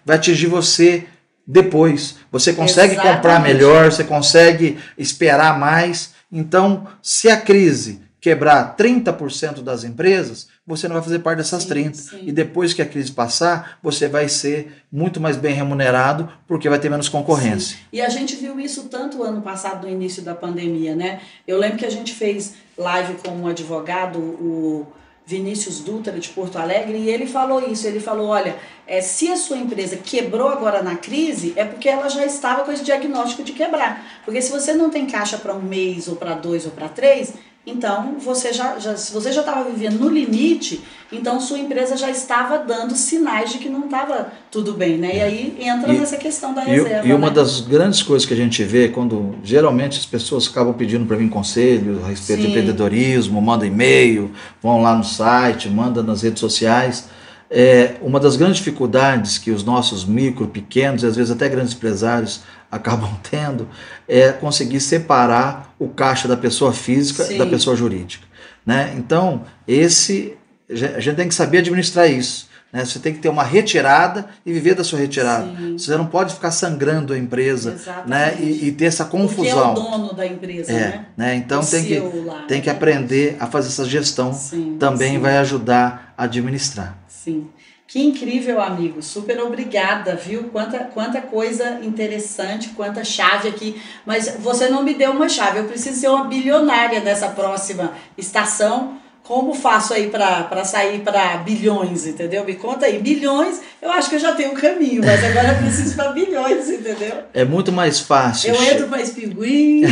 vai 0.05 0.15
atingir 0.15 0.47
você 0.47 1.05
depois. 1.45 2.17
Você 2.31 2.53
consegue 2.53 2.93
Exatamente. 2.93 3.15
comprar 3.15 3.39
melhor, 3.41 3.91
você 3.91 4.03
consegue 4.03 4.77
esperar 4.97 5.59
mais. 5.59 6.13
Então, 6.31 6.87
se 7.01 7.29
a 7.29 7.37
crise 7.37 8.01
quebrar 8.25 8.75
30% 8.75 9.61
das 9.61 9.83
empresas, 9.83 10.47
você 10.65 10.87
não 10.87 10.95
vai 10.95 11.03
fazer 11.03 11.19
parte 11.19 11.37
dessas 11.37 11.61
sim, 11.61 11.69
30. 11.69 11.95
Sim. 11.95 12.19
E 12.23 12.31
depois 12.31 12.73
que 12.73 12.81
a 12.81 12.85
crise 12.85 13.11
passar, 13.11 13.77
você 13.83 14.07
vai 14.07 14.27
ser 14.27 14.83
muito 14.91 15.21
mais 15.21 15.37
bem 15.37 15.53
remunerado 15.53 16.27
porque 16.47 16.67
vai 16.67 16.79
ter 16.79 16.89
menos 16.89 17.07
concorrência. 17.07 17.77
Sim. 17.77 17.83
E 17.93 18.01
a 18.01 18.09
gente 18.09 18.35
viu 18.35 18.59
isso 18.59 18.85
tanto 18.85 19.21
ano 19.21 19.43
passado, 19.43 19.85
no 19.85 19.93
início 19.93 20.23
da 20.23 20.33
pandemia, 20.33 20.95
né? 20.95 21.21
Eu 21.47 21.59
lembro 21.59 21.77
que 21.77 21.85
a 21.85 21.91
gente 21.91 22.15
fez 22.15 22.55
live 22.75 23.13
com 23.23 23.29
um 23.29 23.47
advogado, 23.47 24.17
o 24.17 24.87
Vinícius 25.25 25.79
Dutra 25.79 26.19
de 26.19 26.29
Porto 26.29 26.57
Alegre, 26.57 26.97
e 26.97 27.09
ele 27.09 27.25
falou 27.25 27.67
isso, 27.67 27.87
ele 27.87 27.99
falou, 27.99 28.27
olha, 28.27 28.55
é, 28.85 29.01
se 29.01 29.31
a 29.31 29.35
sua 29.35 29.57
empresa 29.57 29.97
quebrou 29.97 30.47
agora 30.47 30.83
na 30.83 30.95
crise, 30.95 31.53
é 31.55 31.65
porque 31.65 31.89
ela 31.89 32.07
já 32.09 32.23
estava 32.23 32.63
com 32.63 32.71
esse 32.71 32.83
diagnóstico 32.83 33.43
de 33.43 33.53
quebrar. 33.53 34.21
Porque 34.23 34.41
se 34.41 34.51
você 34.51 34.73
não 34.73 34.91
tem 34.91 35.07
caixa 35.07 35.37
para 35.37 35.53
um 35.53 35.61
mês, 35.61 36.07
ou 36.07 36.15
para 36.15 36.35
dois, 36.35 36.65
ou 36.65 36.71
para 36.71 36.87
três, 36.87 37.33
então 37.65 38.17
você 38.19 38.53
já, 38.53 38.77
já 38.77 38.95
se 38.95 39.11
você 39.11 39.31
já 39.31 39.41
estava 39.41 39.67
vivendo 39.67 39.99
no 39.99 40.07
limite, 40.07 40.83
então 41.11 41.39
sua 41.39 41.57
empresa 41.57 41.97
já 41.97 42.11
estava 42.11 42.59
dando 42.59 42.95
sinais 42.95 43.51
de 43.51 43.57
que 43.57 43.67
não 43.67 43.85
estava 43.85 44.31
tudo 44.51 44.73
bem, 44.73 44.97
né? 44.97 45.15
E 45.15 45.21
aí 45.21 45.57
entra 45.59 45.91
e, 45.91 45.97
nessa 45.97 46.17
questão 46.17 46.53
da 46.53 46.61
reserva. 46.61 47.07
E, 47.07 47.11
uma 47.11 47.27
né? 47.29 47.33
das 47.33 47.61
grandes 47.61 48.03
coisas 48.03 48.27
que 48.27 48.33
a 48.33 48.37
gente 48.37 48.63
vê 48.63 48.89
quando 48.89 49.35
geralmente 49.43 49.97
as 49.97 50.05
pessoas 50.05 50.47
acabam 50.47 50.75
pedindo 50.75 51.07
para 51.07 51.17
mim 51.17 51.27
conselho 51.27 52.01
a 52.03 52.09
respeito 52.09 52.41
Sim. 52.41 52.47
de 52.47 52.51
empreendedorismo, 52.51 53.41
mandam 53.41 53.67
e-mail, 53.67 54.31
vão 54.61 54.81
lá 54.81 54.95
no 54.95 55.03
site, 55.03 55.67
mandam 55.67 56.03
nas 56.03 56.21
redes 56.21 56.39
sociais. 56.39 57.09
É, 57.49 57.95
uma 58.01 58.19
das 58.19 58.35
grandes 58.35 58.57
dificuldades 58.57 59.37
que 59.37 59.51
os 59.51 59.63
nossos 59.63 60.03
micro, 60.03 60.47
pequenos 60.47 61.03
e 61.03 61.05
às 61.05 61.15
vezes 61.15 61.31
até 61.31 61.47
grandes 61.47 61.73
empresários 61.73 62.41
acabam 62.75 63.11
tendo 63.29 63.67
é 64.07 64.31
conseguir 64.31 64.79
separar 64.79 65.73
o 65.79 65.89
caixa 65.89 66.27
da 66.27 66.37
pessoa 66.37 66.73
física 66.73 67.23
Sim. 67.23 67.37
da 67.37 67.45
pessoa 67.45 67.75
jurídica. 67.75 68.25
Né? 68.65 68.93
Então, 68.97 69.43
esse 69.67 70.37
a 70.69 70.99
gente 70.99 71.15
tem 71.15 71.27
que 71.27 71.35
saber 71.35 71.59
administrar 71.59 72.09
isso. 72.09 72.49
Né? 72.75 72.83
Você 72.83 72.99
tem 72.99 73.13
que 73.13 73.19
ter 73.19 73.29
uma 73.29 73.43
retirada 73.43 74.27
e 74.45 74.51
viver 74.51 74.73
da 74.73 74.83
sua 74.83 74.99
retirada. 74.99 75.45
Sim. 75.45 75.77
Você 75.77 75.95
não 75.95 76.07
pode 76.07 76.33
ficar 76.33 76.51
sangrando 76.51 77.13
a 77.13 77.17
empresa 77.17 77.77
né? 78.05 78.35
E, 78.39 78.67
e, 78.67 78.71
ter 78.71 78.85
essa 78.85 79.05
confusão. 79.05 79.73
Porque 79.73 79.87
é 79.87 79.89
o 79.89 79.97
dono 79.97 80.13
da 80.13 80.25
empresa, 80.25 80.71
é, 80.71 80.75
né? 80.75 81.05
né? 81.15 81.35
Então 81.35 81.61
o 81.61 81.65
tem 81.65 81.85
que, 81.85 82.01
tem 82.47 82.61
que 82.61 82.69
aprender 82.69 83.37
a 83.39 83.47
fazer 83.47 83.69
essa 83.69 83.85
gestão. 83.85 84.33
Sim, 84.33 84.75
Também 84.77 85.17
vai 85.19 85.37
ajudar 85.37 86.13
a 86.17 86.23
administrar. 86.25 86.97
Sim. 87.07 87.47
Que 87.95 88.03
incrível, 88.03 88.59
amigo. 88.59 89.01
Super 89.01 89.39
obrigada, 89.39 90.17
viu? 90.17 90.49
Quanta, 90.51 90.79
quanta 90.79 91.21
coisa 91.21 91.79
interessante, 91.81 92.71
quanta 92.75 93.05
chave 93.05 93.47
aqui. 93.47 93.81
Mas 94.05 94.35
você 94.37 94.67
não 94.67 94.83
me 94.83 94.93
deu 94.93 95.11
uma 95.11 95.29
chave. 95.29 95.59
Eu 95.59 95.63
preciso 95.63 96.01
ser 96.01 96.09
uma 96.09 96.25
bilionária 96.25 96.99
nessa 96.99 97.29
próxima 97.29 97.93
estação 98.17 98.97
como 99.23 99.53
faço 99.53 99.93
aí 99.93 100.09
para 100.09 100.65
sair 100.65 101.03
para 101.03 101.37
bilhões, 101.37 102.05
entendeu? 102.05 102.43
Me 102.43 102.55
conta 102.55 102.85
aí. 102.85 102.99
Bilhões, 102.99 103.61
eu 103.81 103.89
acho 103.89 104.09
que 104.09 104.15
eu 104.15 104.19
já 104.19 104.33
tenho 104.33 104.51
um 104.51 104.55
caminho, 104.55 105.01
mas 105.01 105.23
agora 105.23 105.53
eu 105.53 105.57
preciso 105.59 105.95
para 105.95 106.11
bilhões, 106.11 106.67
entendeu? 106.67 107.23
É 107.33 107.45
muito 107.45 107.71
mais 107.71 108.01
fácil. 108.01 108.53
Eu 108.53 108.61
entro 108.61 108.89
para 108.89 109.01
espinguim. 109.01 109.83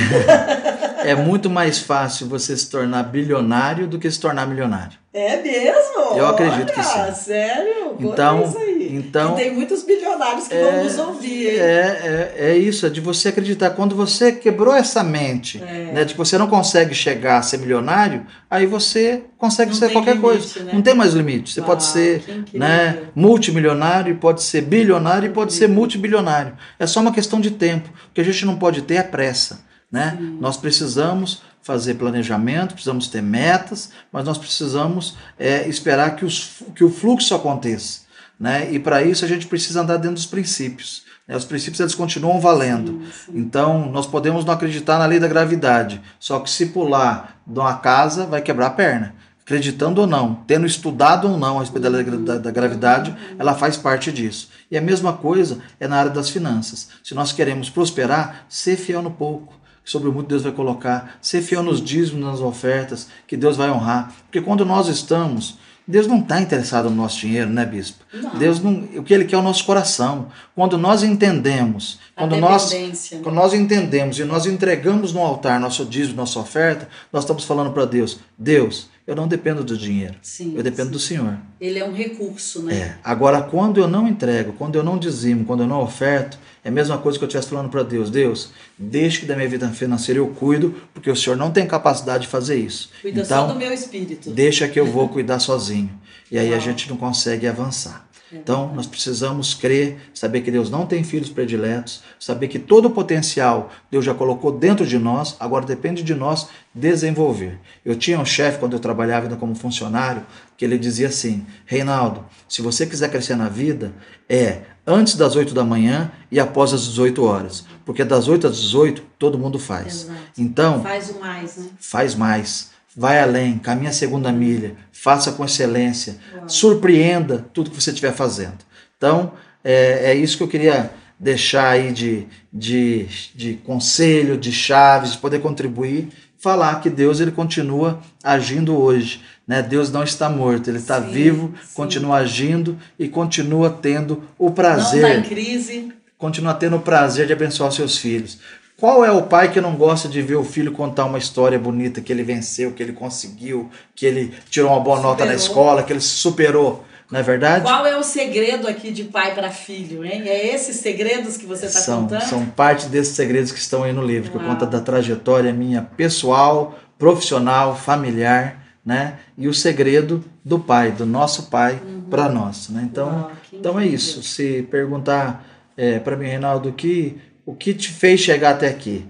é 1.06 1.16
muito 1.16 1.50
mais 1.50 1.80
fácil 1.80 2.28
você 2.28 2.58
se 2.58 2.70
tornar 2.70 3.04
bilionário 3.04 3.88
do 3.88 3.98
que 3.98 4.12
se 4.12 4.20
tornar 4.20 4.46
milionário. 4.46 5.03
É 5.14 5.40
mesmo? 5.44 6.18
Eu 6.18 6.26
acredito 6.26 6.72
Olha, 6.72 6.74
que 6.74 6.84
sim. 6.84 7.24
Sério? 7.24 7.96
Então, 8.00 8.46
isso 8.46 8.58
aí. 8.58 8.96
então 8.96 9.34
e 9.34 9.36
tem 9.36 9.54
muitos 9.54 9.84
bilionários 9.84 10.48
que 10.48 10.56
é, 10.56 10.72
vão 10.72 10.84
nos 10.84 10.98
ouvir. 10.98 11.50
É, 11.50 12.34
é, 12.36 12.46
é 12.50 12.58
isso, 12.58 12.88
é 12.88 12.90
de 12.90 13.00
você 13.00 13.30
acreditar. 13.30 13.70
Quando 13.72 13.96
você 13.96 14.32
quebrou 14.32 14.74
essa 14.74 15.04
mente, 15.04 15.62
é. 15.62 15.92
né, 15.94 16.04
de 16.04 16.14
que 16.14 16.18
você 16.18 16.36
não 16.36 16.48
consegue 16.48 16.96
chegar 16.96 17.38
a 17.38 17.42
ser 17.44 17.60
milionário, 17.60 18.26
aí 18.50 18.66
você 18.66 19.22
consegue 19.38 19.70
não 19.70 19.78
ser 19.78 19.92
qualquer 19.92 20.16
limite, 20.16 20.28
coisa. 20.28 20.64
Né? 20.64 20.74
Não 20.74 20.82
tem 20.82 20.96
mais 20.96 21.14
limite. 21.14 21.54
Você 21.54 21.62
pode 21.62 21.84
ser 21.84 22.24
né, 22.52 23.04
multimilionário, 23.14 24.16
pode 24.16 24.42
ser 24.42 24.62
bilionário 24.62 25.28
e 25.28 25.32
pode 25.32 25.54
ser 25.54 25.70
multibilionário. 25.70 26.58
É 26.80 26.88
só 26.88 27.00
uma 27.02 27.14
questão 27.14 27.40
de 27.40 27.52
tempo. 27.52 27.88
O 28.10 28.14
que 28.16 28.22
a 28.22 28.26
gente 28.26 28.44
não 28.48 28.58
pode 28.58 28.82
ter 28.82 28.96
é 28.96 29.04
pressa. 29.04 29.64
Né? 29.94 30.18
Nós 30.40 30.58
precisamos 30.58 31.44
fazer 31.62 31.94
planejamento, 31.94 32.74
precisamos 32.74 33.08
ter 33.08 33.22
metas, 33.22 33.92
mas 34.12 34.26
nós 34.26 34.40
precisamos 34.40 35.16
é, 35.38 35.68
esperar 35.68 36.16
que, 36.16 36.26
os, 36.26 36.64
que 36.74 36.84
o 36.84 36.90
fluxo 36.90 37.36
aconteça. 37.36 38.02
Né? 38.40 38.72
E 38.72 38.80
para 38.80 39.04
isso 39.04 39.24
a 39.24 39.28
gente 39.28 39.46
precisa 39.46 39.82
andar 39.82 39.98
dentro 39.98 40.16
dos 40.16 40.26
princípios. 40.26 41.04
Né? 41.28 41.38
Os 41.38 41.46
princípios 41.46 41.80
eles 41.80 41.94
continuam 41.94 42.42
valendo. 42.42 42.94
Sim, 42.94 43.12
sim. 43.12 43.32
Então 43.36 43.88
nós 43.92 44.08
podemos 44.08 44.44
não 44.44 44.56
acreditar 44.56 44.98
na 44.98 45.06
lei 45.06 45.20
da 45.20 45.28
gravidade, 45.28 46.02
só 46.20 46.40
que 46.40 46.50
se 46.50 46.66
pular 46.66 47.40
de 47.46 47.60
uma 47.60 47.76
casa 47.76 48.26
vai 48.26 48.42
quebrar 48.42 48.68
a 48.68 48.72
perna. 48.72 49.14
Acreditando 49.44 50.02
ou 50.02 50.08
não, 50.08 50.36
tendo 50.48 50.66
estudado 50.66 51.30
ou 51.30 51.38
não 51.38 51.58
a 51.58 51.60
respeito 51.60 51.84
da, 51.84 51.90
lei 51.90 52.04
da, 52.04 52.38
da 52.40 52.50
gravidade, 52.50 53.16
ela 53.38 53.54
faz 53.54 53.78
parte 53.78 54.12
disso. 54.12 54.50
E 54.72 54.78
a 54.78 54.82
mesma 54.82 55.14
coisa 55.14 55.60
é 55.80 55.88
na 55.88 55.98
área 55.98 56.12
das 56.12 56.30
finanças. 56.30 56.90
Se 57.04 57.14
nós 57.14 57.32
queremos 57.32 57.70
prosperar, 57.70 58.46
ser 58.50 58.76
fiel 58.76 59.02
no 59.02 59.12
pouco 59.12 59.62
sobre 59.84 60.10
o 60.10 60.12
muito 60.12 60.28
Deus 60.28 60.44
vai 60.44 60.52
colocar, 60.52 61.18
ser 61.22 61.42
fiel 61.42 61.64
nos 61.64 61.82
dízimos, 61.82 62.24
nas 62.24 62.40
ofertas, 62.40 63.08
que 63.28 63.36
Deus 63.36 63.58
vai 63.58 63.70
honrar. 63.70 64.14
Porque 64.26 64.42
quando 64.42 64.66
nós 64.66 64.88
estamos 64.88 65.58
Deus 65.86 66.08
não 66.08 66.20
está 66.20 66.40
interessado 66.40 66.90
no 66.90 66.96
nosso 66.96 67.20
dinheiro, 67.20 67.50
né, 67.50 67.66
bispo? 67.66 68.06
Não. 68.14 68.38
Deus 68.38 68.62
não, 68.62 68.72
o 68.96 69.04
que 69.04 69.14
ele 69.14 69.26
quer 69.26 69.36
é 69.36 69.40
o 69.40 69.44
nosso 69.44 69.66
coração. 69.66 70.28
Quando 70.56 70.78
nós 70.78 71.04
entendemos, 71.04 72.00
quando 72.16 72.38
nós 72.38 72.72
né? 72.72 72.92
quando 73.24 73.36
nós 73.36 73.54
entendemos 73.54 74.20
e 74.20 74.24
nós 74.24 74.46
entregamos 74.46 75.14
no 75.14 75.22
altar 75.22 75.60
nosso 75.60 75.84
dízimo, 75.84 76.16
nossa 76.16 76.40
oferta, 76.40 76.88
nós 77.12 77.24
estamos 77.24 77.44
falando 77.44 77.72
para 77.72 77.86
Deus: 77.86 78.20
Deus, 78.38 78.88
eu 79.08 79.16
não 79.16 79.28
dependo 79.28 79.64
do 79.64 79.76
dinheiro, 79.76 80.16
Sim, 80.22 80.54
eu 80.56 80.62
dependo 80.62 80.88
sim. 80.88 80.92
do 80.92 81.00
Senhor. 81.00 81.38
Ele 81.60 81.80
é 81.80 81.86
um 81.86 81.92
recurso, 81.92 82.62
né? 82.62 82.76
É. 82.76 82.98
Agora, 83.04 83.42
quando 83.42 83.80
eu 83.80 83.88
não 83.88 84.08
entrego, 84.08 84.54
quando 84.54 84.76
eu 84.76 84.84
não 84.84 84.98
dizimo, 84.98 85.44
quando 85.44 85.64
eu 85.64 85.68
não 85.68 85.82
oferto, 85.82 86.38
é 86.64 86.70
a 86.70 86.72
mesma 86.72 86.98
coisa 87.00 87.18
que 87.18 87.24
eu 87.24 87.28
estivesse 87.28 87.50
falando 87.50 87.70
para 87.70 87.82
Deus: 87.82 88.12
Deus, 88.12 88.52
deixe 88.78 89.22
que 89.22 89.26
da 89.26 89.36
minha 89.36 89.50
vida 89.50 89.68
financeira 89.70 90.20
eu 90.20 90.28
cuido, 90.28 90.76
porque 90.94 91.10
o 91.10 91.16
Senhor 91.16 91.36
não 91.36 91.52
tem 91.52 91.66
capacidade 91.66 92.24
de 92.26 92.30
fazer 92.30 92.58
isso. 92.58 92.92
Cuida 93.02 93.22
então, 93.22 93.48
só 93.48 93.54
do 93.54 93.60
meu 93.60 93.74
espírito. 93.74 94.30
deixa 94.30 94.68
que 94.68 94.80
eu 94.80 94.86
vou 94.86 95.10
cuidar 95.10 95.40
sozinho. 95.40 95.90
E 96.32 96.38
aí 96.38 96.54
a 96.54 96.60
gente 96.60 96.90
não 96.90 96.98
consegue 96.98 97.48
avançar. 97.48 98.08
Então, 98.36 98.74
nós 98.74 98.88
precisamos 98.88 99.54
crer, 99.54 99.98
saber 100.14 100.42
que 100.42 100.52
Deus 100.52 100.70
não 100.70 100.86
tem 100.86 101.04
filhos 101.04 101.30
prediletos, 101.30 102.02
saber 102.20 102.48
que 102.48 102.60
todo 102.60 102.86
o 102.86 102.92
potencial 102.92 103.70
Deus 103.92 104.04
já 104.04 104.14
colocou 104.14 104.52
dentro 104.52 104.86
de 104.86 104.98
nós, 104.98 105.36
agora 105.40 105.66
depende 105.66 106.04
de 106.04 106.16
nós 106.16 106.48
desenvolver. 106.74 107.60
Eu 107.86 107.96
tinha 107.96 108.20
um 108.20 108.26
chefe, 108.26 108.60
quando 108.60 108.74
eu 108.74 108.80
trabalhava 108.80 109.26
ainda 109.26 109.36
como 109.36 109.56
funcionário, 109.56 110.26
que 110.58 110.66
ele 110.66 110.78
dizia 110.78 111.08
assim: 111.08 111.46
Reinaldo, 111.66 112.26
se 112.48 112.62
você 112.62 112.86
quiser 112.86 113.10
crescer 113.10 113.36
na 113.36 113.50
vida, 113.50 113.94
é 114.28 114.62
antes 114.86 115.16
das 115.16 115.36
8 115.36 115.54
da 115.54 115.64
manhã 115.64 116.12
e 116.32 116.40
após 116.40 116.74
as 116.74 116.84
18 116.86 117.24
horas. 117.24 117.66
Porque 117.86 118.04
das 118.04 118.28
8 118.28 118.48
às 118.48 118.58
18 118.58 119.04
todo 119.20 119.38
mundo 119.38 119.60
faz. 119.60 120.04
Exato. 120.04 120.20
Então, 120.38 120.82
Faz 120.82 121.10
o 121.10 121.20
mais, 121.20 121.58
né? 121.58 121.70
faz 121.80 122.16
mais, 122.16 122.72
vai 122.96 123.20
além, 123.20 123.58
caminha 123.58 123.90
a 123.90 123.94
segunda 123.94 124.32
milha, 124.32 124.76
faça 124.92 125.32
com 125.32 125.44
excelência, 125.44 126.18
surpreenda 126.48 127.46
tudo 127.54 127.70
que 127.72 127.82
você 127.82 127.90
estiver 127.90 128.14
fazendo. 128.14 128.60
Então, 128.98 129.34
é, 129.64 130.12
é 130.12 130.16
isso 130.16 130.38
que 130.38 130.44
eu 130.44 130.48
queria 130.48 130.92
deixar 131.20 131.70
aí 131.70 131.92
de, 131.92 132.28
de, 132.52 133.08
de 133.34 133.54
conselho, 133.66 134.38
de 134.38 134.52
chaves, 134.52 135.14
de 135.14 135.18
poder 135.18 135.40
contribuir, 135.40 136.10
falar 136.38 136.82
que 136.82 136.90
Deus 136.90 137.20
ele 137.20 137.32
continua 137.32 138.02
agindo 138.22 138.78
hoje. 138.78 139.22
Né? 139.48 139.62
Deus 139.62 139.92
não 139.92 140.04
está 140.04 140.30
morto, 140.30 140.70
ele 140.70 140.78
está 140.78 141.00
vivo, 141.00 141.54
sim. 141.64 141.74
continua 141.74 142.18
agindo 142.18 142.78
e 143.00 143.08
continua 143.08 143.70
tendo 143.70 144.24
o 144.38 144.46
Não 144.46 144.54
prazer 144.54 145.04
está 145.04 145.16
em 145.16 145.24
crise. 145.24 145.94
continua 146.18 146.54
tendo 146.54 146.76
o 146.76 146.82
prazer 146.82 147.28
de 147.28 147.34
abençoar 147.34 147.70
os 147.70 147.76
seus 147.76 147.98
filhos. 147.98 148.40
Qual 148.84 149.06
é 149.06 149.10
o 149.10 149.22
pai 149.22 149.50
que 149.50 149.62
não 149.62 149.78
gosta 149.78 150.10
de 150.10 150.22
ver 150.22 150.36
o 150.36 150.44
filho 150.44 150.74
contar 150.74 151.06
uma 151.06 151.18
história 151.18 151.58
bonita, 151.58 152.02
que 152.02 152.12
ele 152.12 152.22
venceu, 152.22 152.74
que 152.74 152.84
ele 152.84 152.92
conseguiu, 152.92 153.70
que 153.96 154.06
ele 154.06 154.34
tirou 154.50 154.72
uma 154.72 154.82
boa 154.82 155.00
nota 155.00 155.24
na 155.24 155.38
Superou. 155.38 155.38
escola, 155.38 155.84
que 155.84 155.94
ele 155.94 156.02
se 156.02 156.10
superou? 156.10 156.84
Não 157.10 157.18
é 157.18 157.24
verdade? 157.24 157.64
Qual 157.64 157.86
é 157.86 157.98
o 157.98 158.04
segredo 158.04 158.68
aqui 158.68 158.92
de 158.92 159.06
pai 159.06 159.34
para 159.34 159.52
filho, 159.52 160.04
hein? 160.04 160.24
É 160.28 160.54
esses 160.54 160.76
segredos 160.82 161.38
que 161.38 161.46
você 161.46 161.68
está 161.68 161.96
contando? 161.96 162.24
são 162.24 162.46
parte 162.46 162.88
desses 162.88 163.16
segredos 163.16 163.54
que 163.54 163.60
estão 163.60 163.84
aí 163.84 163.94
no 163.94 164.06
livro, 164.06 164.30
que 164.30 164.38
Uau. 164.38 164.48
conta 164.48 164.66
da 164.66 164.82
trajetória 164.82 165.54
minha 165.54 165.82
pessoal, 165.82 166.78
profissional, 167.00 167.78
familiar, 167.78 168.66
né? 168.86 169.18
E 169.38 169.48
o 169.48 169.54
segredo 169.54 170.22
do 170.44 170.60
pai, 170.60 170.92
do 170.92 171.06
nosso 171.06 171.44
pai 171.44 171.82
para 172.10 172.28
nós, 172.28 172.68
né? 172.68 172.86
Então, 172.92 173.08
Uau, 173.08 173.32
que 173.50 173.56
então 173.56 173.80
é 173.80 173.88
isso. 173.88 174.22
Se 174.22 174.62
perguntar 174.70 175.46
é, 175.78 176.00
para 176.00 176.16
mim, 176.16 176.28
Reinaldo, 176.28 176.72
que, 176.72 177.18
o 177.46 177.56
que 177.56 177.74
te 177.74 177.90
fez 177.90 178.20
chegar 178.20 178.52
até 178.52 178.68
aqui? 178.68 179.06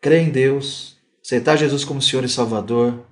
Crer 0.00 0.22
em 0.22 0.30
Deus, 0.30 0.96
aceitar 1.24 1.56
Jesus 1.56 1.84
como 1.84 2.00
Senhor 2.00 2.24
e 2.24 2.28
Salvador, 2.28 3.04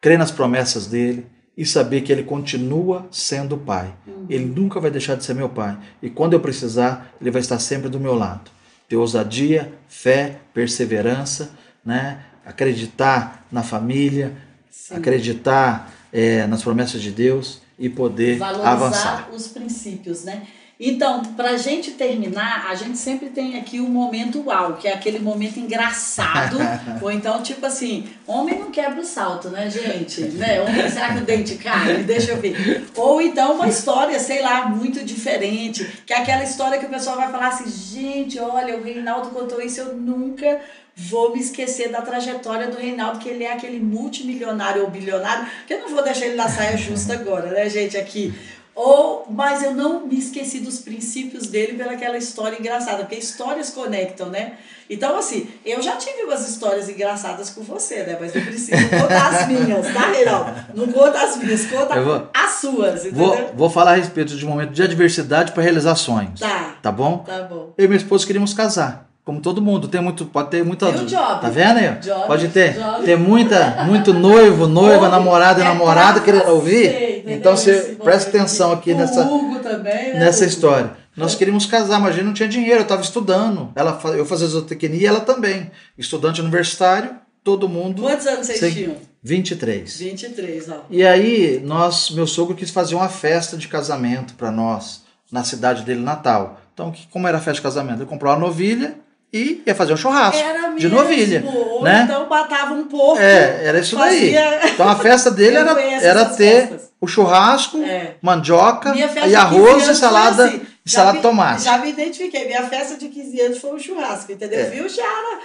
crer 0.00 0.18
nas 0.18 0.30
promessas 0.30 0.86
dele 0.86 1.26
e 1.56 1.66
saber 1.66 2.00
que 2.00 2.10
ele 2.10 2.22
continua 2.22 3.06
sendo 3.10 3.58
pai. 3.58 3.94
Uhum. 4.06 4.26
Ele 4.28 4.44
nunca 4.44 4.80
vai 4.80 4.90
deixar 4.90 5.14
de 5.16 5.24
ser 5.24 5.34
meu 5.34 5.48
pai. 5.48 5.78
E 6.02 6.08
quando 6.08 6.32
eu 6.32 6.40
precisar, 6.40 7.14
ele 7.20 7.30
vai 7.30 7.40
estar 7.40 7.58
sempre 7.58 7.88
do 7.88 8.00
meu 8.00 8.14
lado. 8.14 8.50
Ter 8.88 8.96
ousadia, 8.96 9.72
fé, 9.88 10.38
perseverança, 10.54 11.50
né? 11.84 12.24
acreditar 12.44 13.46
na 13.52 13.62
família, 13.62 14.36
Sim. 14.70 14.96
acreditar 14.96 15.92
é, 16.12 16.46
nas 16.46 16.62
promessas 16.62 17.00
de 17.00 17.10
Deus 17.10 17.60
e 17.78 17.88
poder 17.88 18.38
Valorizar 18.38 18.72
avançar. 18.72 19.30
os 19.32 19.48
princípios, 19.48 20.24
né? 20.24 20.46
Então, 20.80 21.22
para 21.36 21.50
a 21.50 21.56
gente 21.56 21.92
terminar, 21.92 22.66
a 22.68 22.74
gente 22.74 22.98
sempre 22.98 23.28
tem 23.28 23.58
aqui 23.58 23.78
o 23.78 23.88
momento 23.88 24.42
uau, 24.46 24.74
que 24.74 24.88
é 24.88 24.94
aquele 24.94 25.18
momento 25.18 25.58
engraçado. 25.60 26.56
ou 27.00 27.10
então, 27.10 27.42
tipo 27.42 27.64
assim, 27.64 28.08
homem 28.26 28.58
não 28.58 28.70
quebra 28.70 29.00
o 29.00 29.04
salto, 29.04 29.48
né, 29.48 29.70
gente? 29.70 30.22
Né? 30.22 30.60
Homem, 30.60 30.88
será 30.88 31.12
que 31.12 31.18
o 31.18 31.24
dente 31.24 31.54
cai? 31.56 32.02
Deixa 32.02 32.32
eu 32.32 32.38
ver. 32.38 32.86
Ou 32.96 33.20
então 33.20 33.54
uma 33.54 33.68
história, 33.68 34.18
sei 34.18 34.42
lá, 34.42 34.66
muito 34.66 35.04
diferente, 35.04 35.84
que 36.04 36.12
é 36.12 36.18
aquela 36.18 36.42
história 36.42 36.78
que 36.78 36.86
o 36.86 36.90
pessoal 36.90 37.16
vai 37.16 37.30
falar 37.30 37.48
assim, 37.48 37.70
gente, 37.70 38.38
olha, 38.40 38.76
o 38.76 38.82
Reinaldo 38.82 39.30
contou 39.30 39.60
isso, 39.60 39.80
eu 39.80 39.94
nunca 39.94 40.60
vou 40.94 41.32
me 41.32 41.40
esquecer 41.40 41.90
da 41.90 42.02
trajetória 42.02 42.68
do 42.68 42.76
Reinaldo, 42.76 43.18
que 43.18 43.28
ele 43.28 43.44
é 43.44 43.52
aquele 43.52 43.78
multimilionário 43.78 44.82
ou 44.82 44.90
bilionário, 44.90 45.46
que 45.66 45.74
eu 45.74 45.80
não 45.80 45.88
vou 45.88 46.02
deixar 46.02 46.26
ele 46.26 46.36
na 46.36 46.48
saia 46.48 46.76
justa 46.76 47.14
agora, 47.14 47.50
né, 47.50 47.68
gente, 47.68 47.96
aqui. 47.96 48.34
Ou, 48.74 49.26
mas 49.28 49.62
eu 49.62 49.74
não 49.74 50.06
me 50.06 50.18
esqueci 50.18 50.60
dos 50.60 50.78
princípios 50.80 51.46
dele 51.46 51.74
pelaquela 51.76 52.16
história 52.16 52.58
engraçada, 52.58 52.98
porque 53.04 53.16
histórias 53.16 53.68
conectam, 53.70 54.30
né? 54.30 54.54
Então, 54.88 55.16
assim, 55.16 55.46
eu 55.64 55.82
já 55.82 55.96
tive 55.96 56.22
umas 56.24 56.48
histórias 56.48 56.88
engraçadas 56.88 57.50
com 57.50 57.62
você, 57.62 58.02
né? 58.02 58.16
Mas 58.18 58.34
não 58.34 58.42
preciso 58.42 58.88
contar 58.88 59.28
as 59.28 59.46
minhas, 59.48 59.92
tá, 59.92 60.10
Reinaldo? 60.10 60.52
Não 60.74 60.86
conta 60.90 61.22
as 61.22 61.36
minhas, 61.36 61.66
conta 61.66 61.96
Eu 61.96 62.04
vou- 62.04 62.28
as 62.32 62.50
suas, 62.52 63.04
entendeu? 63.04 63.26
Vou, 63.26 63.52
vou 63.54 63.70
falar 63.70 63.92
a 63.92 63.96
respeito 63.96 64.34
de 64.36 64.44
um 64.46 64.48
momento 64.48 64.70
de 64.72 64.82
adversidade 64.82 65.52
para 65.52 65.62
realizar 65.62 65.94
sonhos. 65.94 66.40
Tá, 66.40 66.76
Tá 66.82 66.90
bom? 66.90 67.18
tá 67.18 67.42
bom. 67.42 67.74
Eu 67.76 67.84
e 67.84 67.88
minha 67.88 67.98
esposa 67.98 68.26
queríamos 68.26 68.54
casar. 68.54 69.11
Como 69.24 69.40
todo 69.40 69.62
mundo, 69.62 69.86
tem 69.86 70.00
muito, 70.00 70.24
pode 70.26 70.50
ter 70.50 70.64
muita. 70.64 70.90
Job? 70.90 71.06
Tá 71.40 71.48
vendo 71.48 71.78
aí? 71.78 71.94
Job, 72.00 72.26
pode 72.26 72.48
ter. 72.48 72.74
job. 72.74 73.04
Tem 73.04 73.16
muita, 73.16 73.84
muito 73.86 74.12
noivo, 74.12 74.66
noiva, 74.66 74.98
Homem, 75.06 75.10
namorado 75.10 75.60
e 75.60 75.62
é 75.62 75.66
namorada 75.66 76.20
querendo 76.20 76.48
ouvir. 76.48 76.88
entendeu? 77.18 77.36
Então 77.36 77.56
você 77.56 77.96
presta 78.02 78.30
atenção 78.30 78.72
aqui 78.72 78.92
nessa, 78.94 79.24
também, 79.62 80.14
né? 80.14 80.18
nessa 80.18 80.44
história. 80.44 80.90
Nós 81.16 81.36
queríamos 81.36 81.66
casar, 81.66 82.00
mas 82.00 82.10
a 82.10 82.12
gente 82.16 82.24
não 82.24 82.32
tinha 82.32 82.48
dinheiro, 82.48 82.78
eu 82.80 82.82
estava 82.82 83.02
estudando. 83.02 83.70
Ela, 83.76 84.00
eu 84.16 84.26
fazia 84.26 84.46
zootecnia 84.48 84.98
e 85.00 85.06
ela 85.06 85.20
também. 85.20 85.70
Estudante 85.96 86.40
universitário, 86.40 87.10
todo 87.44 87.68
mundo. 87.68 88.02
Quantos 88.02 88.26
anos 88.26 88.46
vocês 88.46 88.58
Sei- 88.58 88.72
tinham? 88.72 88.96
23. 89.22 89.98
23, 90.00 90.68
ó. 90.68 90.80
E 90.90 91.04
aí, 91.06 91.60
nós, 91.64 92.10
meu 92.10 92.26
sogro 92.26 92.56
quis 92.56 92.70
fazer 92.70 92.96
uma 92.96 93.08
festa 93.08 93.56
de 93.56 93.68
casamento 93.68 94.34
para 94.34 94.50
nós, 94.50 95.02
na 95.30 95.44
cidade 95.44 95.84
dele, 95.84 96.00
Natal. 96.00 96.58
Então, 96.74 96.90
que- 96.90 97.06
como 97.08 97.28
era 97.28 97.38
a 97.38 97.40
festa 97.40 97.56
de 97.56 97.62
casamento? 97.62 97.98
Ele 98.00 98.06
comprou 98.10 98.32
uma 98.32 98.38
novilha 98.40 98.96
e 99.32 99.62
ia 99.66 99.74
fazer 99.74 99.92
um 99.94 99.96
churrasco 99.96 100.42
Era 100.42 100.74
de 100.76 100.88
novilha. 100.88 101.42
Ou 101.46 101.82
né? 101.82 102.02
então 102.04 102.28
matava 102.28 102.74
um 102.74 102.84
porco. 102.84 103.18
É, 103.20 103.64
era 103.64 103.78
isso 103.80 103.96
daí. 103.96 104.34
fazia- 104.34 104.70
Então 104.74 104.88
a 104.88 104.96
festa 104.96 105.30
dele 105.32 105.56
era, 105.56 105.80
era 105.80 106.24
ter 106.26 106.68
festas. 106.68 106.90
o 107.00 107.06
churrasco, 107.06 107.78
É. 107.82 108.14
mandioca 108.20 108.90
e 108.90 109.02
de 109.02 109.08
15 109.08 109.34
arroz 109.34 109.88
e 109.88 109.94
salada, 109.94 110.44
assim. 110.46 110.60
e 110.84 110.90
salada 110.90 111.16
de 111.16 111.22
tomate. 111.22 111.62
já 111.64 111.78
me 111.78 111.88
identifiquei. 111.90 112.44
Minha 112.46 112.64
festa 112.64 112.96
de 112.96 113.08
15 113.08 113.40
anos 113.40 113.58
foi 113.58 113.72
um 113.74 113.78
churrasco, 113.78 114.30
entendeu? 114.32 114.60
É. 114.60 114.64
Viu, 114.64 114.88
Chara? 114.88 115.40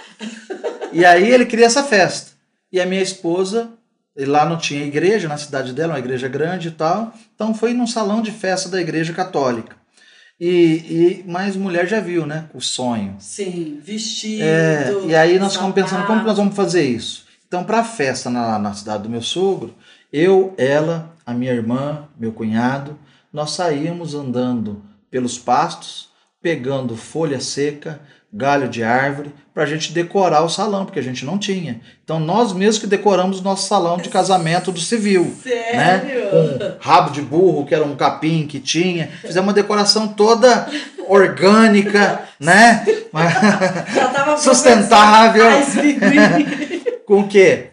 E 0.92 1.04
aí 1.04 1.30
ele 1.30 1.46
queria 1.46 1.66
essa 1.66 1.82
festa. 1.82 2.32
E 2.72 2.80
a 2.80 2.84
minha 2.86 3.02
esposa, 3.02 3.70
e 4.16 4.24
lá 4.26 4.44
não 4.44 4.58
tinha 4.58 4.84
igreja 4.84 5.28
na 5.28 5.38
cidade 5.38 5.72
dela, 5.72 5.94
uma 5.94 5.98
igreja 5.98 6.28
grande 6.28 6.68
e 6.68 6.72
tal. 6.72 7.12
Então 7.34 7.54
foi 7.54 7.72
num 7.72 7.86
salão 7.86 8.20
de 8.20 8.30
festa 8.32 8.68
da 8.68 8.80
igreja 8.80 9.12
católica. 9.12 9.76
E, 10.40 11.22
e 11.24 11.24
mais 11.26 11.56
mulher 11.56 11.86
já 11.86 11.98
viu, 12.00 12.24
né? 12.24 12.48
O 12.54 12.60
sonho. 12.60 13.16
Sim, 13.18 13.80
vestido. 13.82 14.42
É, 14.42 14.92
e 15.06 15.14
aí 15.14 15.38
nós 15.38 15.54
ficamos 15.54 15.74
pensando, 15.74 16.06
como 16.06 16.20
que 16.20 16.26
nós 16.26 16.36
vamos 16.36 16.54
fazer 16.54 16.84
isso? 16.84 17.26
Então, 17.46 17.64
para 17.64 17.80
a 17.80 17.84
festa 17.84 18.30
na, 18.30 18.58
na 18.58 18.72
cidade 18.74 19.02
do 19.02 19.08
meu 19.08 19.22
sogro, 19.22 19.74
eu, 20.12 20.54
ela, 20.56 21.14
a 21.26 21.34
minha 21.34 21.52
irmã, 21.52 22.08
meu 22.18 22.32
cunhado, 22.32 22.98
nós 23.32 23.50
saíamos 23.52 24.14
andando 24.14 24.82
pelos 25.10 25.38
pastos, 25.38 26.10
pegando 26.40 26.96
folha 26.96 27.40
seca, 27.40 28.00
galho 28.32 28.68
de 28.68 28.84
árvore, 28.84 29.32
para 29.54 29.62
a 29.62 29.66
gente 29.66 29.92
decorar 29.92 30.42
o 30.42 30.48
salão, 30.48 30.84
porque 30.84 31.00
a 31.00 31.02
gente 31.02 31.24
não 31.24 31.38
tinha. 31.38 31.80
Então, 32.04 32.20
nós 32.20 32.52
mesmos 32.52 32.78
que 32.78 32.86
decoramos 32.86 33.40
o 33.40 33.42
nosso 33.42 33.66
salão 33.66 33.96
de 33.96 34.08
casamento 34.08 34.70
do 34.70 34.80
civil. 34.80 35.34
Né? 35.44 36.00
Sério? 36.00 36.30
Com 36.30 36.76
rabo 36.78 37.10
de 37.10 37.22
burro, 37.22 37.66
que 37.66 37.74
era 37.74 37.84
um 37.84 37.96
capim 37.96 38.46
que 38.46 38.60
tinha. 38.60 39.08
Fizemos 39.22 39.48
uma 39.48 39.52
decoração 39.52 40.08
toda 40.08 40.68
orgânica, 41.08 42.22
né? 42.38 42.84
Sustentável. 44.38 45.46
Com 47.06 47.20
o 47.20 47.28
quê? 47.28 47.70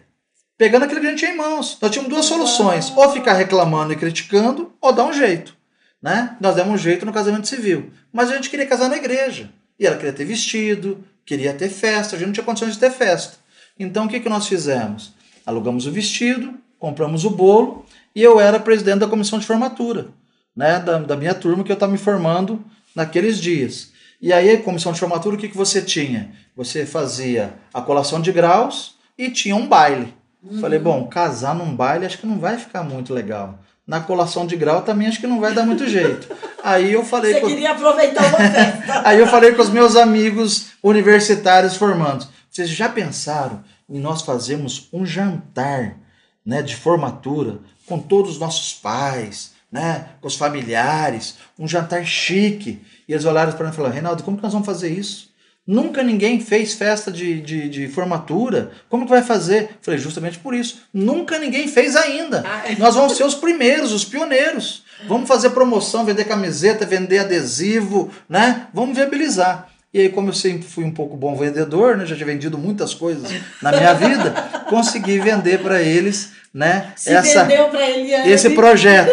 Pegando 0.56 0.86
aquilo 0.86 1.00
que 1.00 1.06
a 1.06 1.10
gente 1.10 1.18
tinha 1.18 1.32
em 1.32 1.36
mãos. 1.36 1.76
Nós 1.80 1.90
tínhamos 1.90 2.12
duas 2.12 2.24
soluções: 2.24 2.90
ou 2.96 3.12
ficar 3.12 3.34
reclamando 3.34 3.92
e 3.92 3.96
criticando, 3.96 4.72
ou 4.80 4.92
dar 4.92 5.04
um 5.04 5.12
jeito. 5.12 5.54
Né? 6.02 6.34
Nós 6.40 6.54
demos 6.54 6.72
um 6.72 6.78
jeito 6.78 7.04
no 7.04 7.12
casamento 7.12 7.46
civil. 7.46 7.90
Mas 8.12 8.30
a 8.30 8.34
gente 8.34 8.48
queria 8.48 8.66
casar 8.66 8.88
na 8.88 8.96
igreja. 8.96 9.50
E 9.78 9.86
ela 9.86 9.96
queria 9.96 10.12
ter 10.12 10.24
vestido, 10.24 11.04
queria 11.24 11.52
ter 11.52 11.68
festa, 11.68 12.16
a 12.16 12.18
gente 12.18 12.26
não 12.26 12.32
tinha 12.32 12.44
condições 12.44 12.74
de 12.74 12.78
ter 12.78 12.90
festa. 12.90 13.36
Então 13.78 14.06
o 14.06 14.08
que, 14.08 14.20
que 14.20 14.28
nós 14.28 14.46
fizemos? 14.46 15.12
Alugamos 15.44 15.86
o 15.86 15.92
vestido, 15.92 16.54
compramos 16.78 17.24
o 17.24 17.30
bolo 17.30 17.84
e 18.14 18.22
eu 18.22 18.40
era 18.40 18.58
presidente 18.58 19.00
da 19.00 19.08
comissão 19.08 19.38
de 19.38 19.46
formatura, 19.46 20.08
né, 20.54 20.78
da, 20.78 20.98
da 20.98 21.16
minha 21.16 21.34
turma 21.34 21.62
que 21.62 21.70
eu 21.70 21.74
estava 21.74 21.92
me 21.92 21.98
formando 21.98 22.64
naqueles 22.94 23.38
dias. 23.38 23.92
E 24.20 24.32
aí, 24.32 24.56
comissão 24.58 24.92
de 24.92 24.98
formatura, 24.98 25.36
o 25.36 25.38
que, 25.38 25.48
que 25.48 25.56
você 25.56 25.82
tinha? 25.82 26.32
Você 26.56 26.86
fazia 26.86 27.54
a 27.72 27.82
colação 27.82 28.20
de 28.20 28.32
graus 28.32 28.96
e 29.18 29.30
tinha 29.30 29.54
um 29.54 29.66
baile. 29.66 30.14
Uhum. 30.42 30.58
Falei, 30.58 30.78
bom, 30.78 31.06
casar 31.06 31.54
num 31.54 31.74
baile 31.76 32.06
acho 32.06 32.18
que 32.18 32.26
não 32.26 32.38
vai 32.38 32.56
ficar 32.56 32.82
muito 32.82 33.12
legal. 33.12 33.58
Na 33.86 34.00
colação 34.00 34.46
de 34.46 34.56
grau 34.56 34.82
também 34.82 35.06
acho 35.06 35.20
que 35.20 35.26
não 35.26 35.40
vai 35.40 35.52
dar 35.52 35.64
muito 35.64 35.86
jeito. 35.86 36.28
Aí 36.66 36.92
eu 36.92 37.04
falei. 37.04 37.34
Você 37.34 37.40
com... 37.42 37.46
queria 37.46 37.70
aproveitar 37.70 38.26
uma 38.26 38.38
festa. 38.50 39.02
aí 39.04 39.20
eu 39.20 39.28
falei 39.28 39.52
com 39.52 39.62
os 39.62 39.70
meus 39.70 39.94
amigos 39.94 40.70
universitários 40.82 41.76
formandos. 41.76 42.28
Vocês 42.50 42.68
já 42.68 42.88
pensaram 42.88 43.62
em 43.88 44.00
nós 44.00 44.22
fazermos 44.22 44.88
um 44.92 45.06
jantar 45.06 45.96
né, 46.44 46.62
de 46.62 46.74
formatura 46.74 47.60
com 47.86 48.00
todos 48.00 48.32
os 48.32 48.38
nossos 48.40 48.74
pais, 48.74 49.52
né, 49.70 50.08
com 50.20 50.26
os 50.26 50.34
familiares, 50.34 51.36
um 51.56 51.68
jantar 51.68 52.04
chique. 52.04 52.82
E 53.06 53.12
eles 53.12 53.24
olharam 53.24 53.52
para 53.52 53.66
mim 53.66 53.72
e 53.72 53.76
falaram: 53.76 53.94
Reinaldo, 53.94 54.24
como 54.24 54.36
que 54.36 54.42
nós 54.42 54.52
vamos 54.52 54.66
fazer 54.66 54.88
isso? 54.88 55.30
Nunca 55.64 56.02
ninguém 56.02 56.40
fez 56.40 56.74
festa 56.74 57.12
de, 57.12 57.40
de, 57.40 57.68
de, 57.68 57.88
formatura. 57.88 58.72
Como 58.88 59.04
que 59.04 59.10
vai 59.10 59.22
fazer? 59.22 59.78
Falei, 59.80 59.98
justamente 60.00 60.38
por 60.38 60.52
isso. 60.52 60.82
Nunca 60.92 61.38
ninguém 61.38 61.68
fez 61.68 61.94
ainda. 61.94 62.44
Ah, 62.44 62.72
é. 62.72 62.76
Nós 62.76 62.96
vamos 62.96 63.16
ser 63.16 63.24
os 63.24 63.34
primeiros, 63.36 63.92
os 63.92 64.04
pioneiros. 64.04 64.84
Vamos 65.06 65.28
fazer 65.28 65.50
promoção, 65.50 66.04
vender 66.04 66.24
camiseta, 66.24 66.86
vender 66.86 67.18
adesivo, 67.18 68.10
né? 68.28 68.68
Vamos 68.72 68.96
viabilizar. 68.96 69.68
E 69.92 70.00
aí, 70.00 70.08
como 70.08 70.28
eu 70.28 70.34
sempre 70.34 70.66
fui 70.66 70.84
um 70.84 70.90
pouco 70.90 71.16
bom 71.16 71.34
vendedor, 71.36 71.96
né? 71.96 72.04
já 72.04 72.14
tinha 72.14 72.26
vendido 72.26 72.58
muitas 72.58 72.92
coisas 72.92 73.30
na 73.62 73.72
minha 73.72 73.94
vida, 73.94 74.30
consegui 74.68 75.18
vender 75.18 75.62
para 75.62 75.80
eles, 75.80 76.32
né? 76.52 76.92
Se 76.96 77.14
essa, 77.14 77.44
vendeu 77.44 77.68
para 77.68 77.88
ele 77.88 78.12
esse 78.30 78.50
projeto. 78.50 79.10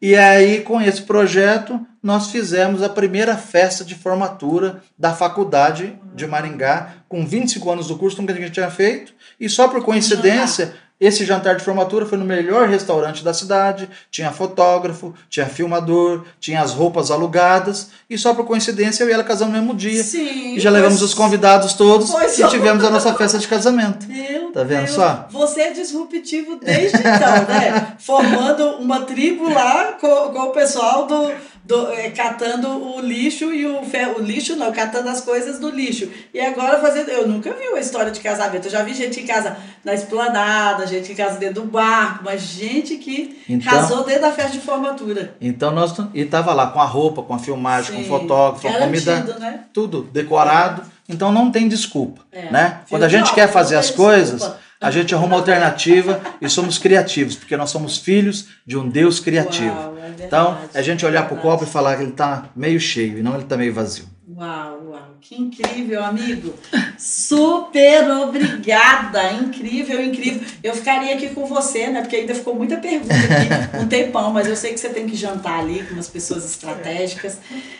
E 0.00 0.14
aí, 0.14 0.60
com 0.60 0.80
esse 0.80 1.02
projeto, 1.02 1.84
nós 2.00 2.30
fizemos 2.30 2.82
a 2.82 2.88
primeira 2.88 3.36
festa 3.36 3.84
de 3.84 3.96
formatura 3.96 4.80
da 4.96 5.12
faculdade 5.12 5.98
de 6.14 6.26
Maringá, 6.26 6.92
com 7.08 7.26
25 7.26 7.68
anos 7.68 7.88
do 7.88 7.98
curso, 7.98 8.20
nunca 8.20 8.32
ninguém 8.32 8.50
tinha 8.50 8.70
feito. 8.70 9.12
E 9.40 9.48
só 9.48 9.66
por 9.66 9.82
coincidência, 9.82 10.74
esse 11.00 11.24
jantar 11.24 11.54
de 11.54 11.64
formatura 11.64 12.04
foi 12.04 12.18
no 12.18 12.24
melhor 12.24 12.68
restaurante 12.68 13.22
da 13.22 13.32
cidade, 13.32 13.88
tinha 14.10 14.32
fotógrafo, 14.32 15.14
tinha 15.30 15.46
filmador, 15.46 16.24
tinha 16.40 16.60
as 16.60 16.72
roupas 16.72 17.10
alugadas, 17.10 17.90
e 18.10 18.18
só 18.18 18.34
por 18.34 18.44
coincidência 18.44 19.04
eu 19.04 19.08
e 19.08 19.12
ela 19.12 19.22
casamos 19.22 19.54
no 19.54 19.60
mesmo 19.60 19.74
dia. 19.74 20.02
Sim. 20.02 20.56
E 20.56 20.60
já 20.60 20.70
levamos 20.70 21.00
os 21.00 21.14
convidados 21.14 21.74
todos 21.74 22.10
e 22.38 22.48
tivemos 22.48 22.84
a 22.84 22.90
nossa 22.90 23.14
festa 23.14 23.38
de 23.38 23.46
casamento. 23.46 24.08
Meu 24.08 24.50
tá 24.50 24.64
vendo 24.64 24.86
Deus. 24.86 24.90
só? 24.90 25.28
Você 25.30 25.60
é 25.60 25.70
disruptivo 25.70 26.56
desde 26.56 26.98
então, 26.98 27.46
né? 27.48 27.94
Formando 28.00 28.64
uma 28.78 29.02
tribo 29.02 29.48
lá 29.48 29.92
com, 30.00 30.08
com 30.08 30.40
o 30.40 30.50
pessoal 30.50 31.06
do, 31.06 31.30
do, 31.68 31.92
é, 31.92 32.08
catando 32.08 32.66
o 32.66 32.98
lixo 32.98 33.52
e 33.52 33.66
o 33.66 33.84
ferro, 33.84 34.20
o 34.20 34.22
lixo 34.22 34.56
não, 34.56 34.72
catando 34.72 35.10
as 35.10 35.20
coisas 35.20 35.58
do 35.58 35.68
lixo. 35.68 36.10
E 36.32 36.40
agora 36.40 36.80
fazendo. 36.80 37.10
Eu 37.10 37.28
nunca 37.28 37.52
vi 37.52 37.68
uma 37.68 37.78
história 37.78 38.10
de 38.10 38.20
casamento. 38.20 38.64
Eu 38.64 38.70
já 38.70 38.82
vi 38.82 38.94
gente 38.94 39.20
que 39.20 39.26
casa 39.26 39.54
na 39.84 39.92
esplanada, 39.92 40.86
gente 40.86 41.08
que 41.08 41.14
casa 41.14 41.38
dentro 41.38 41.62
do 41.62 41.68
barco, 41.68 42.24
mas 42.24 42.40
gente 42.40 42.96
que 42.96 43.38
então, 43.46 43.70
casou 43.70 44.02
dentro 44.02 44.22
da 44.22 44.32
festa 44.32 44.52
de 44.52 44.60
formatura. 44.60 45.36
Então 45.38 45.70
nós. 45.70 45.94
E 46.14 46.24
tava 46.24 46.54
lá 46.54 46.68
com 46.68 46.80
a 46.80 46.86
roupa, 46.86 47.22
com 47.22 47.34
a 47.34 47.38
filmagem, 47.38 47.96
Sim, 47.96 48.08
com 48.08 48.14
o 48.14 48.18
fotógrafo, 48.20 48.66
a 48.66 48.72
comida. 48.72 49.20
Né? 49.38 49.60
Tudo 49.70 50.08
decorado. 50.10 50.82
Então 51.06 51.30
não 51.30 51.50
tem 51.50 51.68
desculpa. 51.68 52.22
É. 52.32 52.50
Né? 52.50 52.80
Quando 52.88 53.02
a 53.02 53.08
gente 53.08 53.34
quer 53.34 53.46
fazer 53.46 53.76
as 53.76 53.90
coisas. 53.90 54.50
A 54.80 54.90
gente 54.92 55.12
arruma 55.12 55.34
alternativa 55.34 56.20
e 56.40 56.48
somos 56.48 56.78
criativos, 56.78 57.34
porque 57.34 57.56
nós 57.56 57.70
somos 57.70 57.98
filhos 57.98 58.46
de 58.64 58.76
um 58.76 58.88
Deus 58.88 59.18
criativo. 59.18 59.74
Uau, 59.74 59.96
é 59.98 60.00
verdade, 60.02 60.24
então, 60.24 60.58
é 60.72 60.78
a 60.78 60.82
gente 60.82 61.04
olhar 61.04 61.26
para 61.26 61.36
o 61.36 61.40
copo 61.40 61.64
e 61.64 61.66
falar 61.66 61.96
que 61.96 62.02
ele 62.02 62.10
está 62.10 62.44
meio 62.54 62.78
cheio 62.78 63.18
e 63.18 63.22
não 63.22 63.34
ele 63.34 63.42
está 63.42 63.56
meio 63.56 63.74
vazio. 63.74 64.04
Uau, 64.36 64.90
uau, 64.90 65.16
que 65.20 65.34
incrível, 65.34 66.04
amigo. 66.04 66.54
Super 66.96 68.08
obrigada. 68.08 69.32
Incrível, 69.32 70.00
incrível. 70.00 70.46
Eu 70.62 70.74
ficaria 70.76 71.12
aqui 71.14 71.30
com 71.30 71.44
você, 71.46 71.88
né? 71.88 72.02
Porque 72.02 72.14
ainda 72.14 72.36
ficou 72.36 72.54
muita 72.54 72.76
pergunta 72.76 73.14
aqui, 73.14 73.78
um 73.82 73.88
tempão, 73.88 74.32
mas 74.32 74.46
eu 74.46 74.54
sei 74.54 74.72
que 74.72 74.78
você 74.78 74.90
tem 74.90 75.08
que 75.08 75.16
jantar 75.16 75.58
ali 75.58 75.82
com 75.82 75.94
umas 75.94 76.08
pessoas 76.08 76.44
estratégicas. 76.44 77.38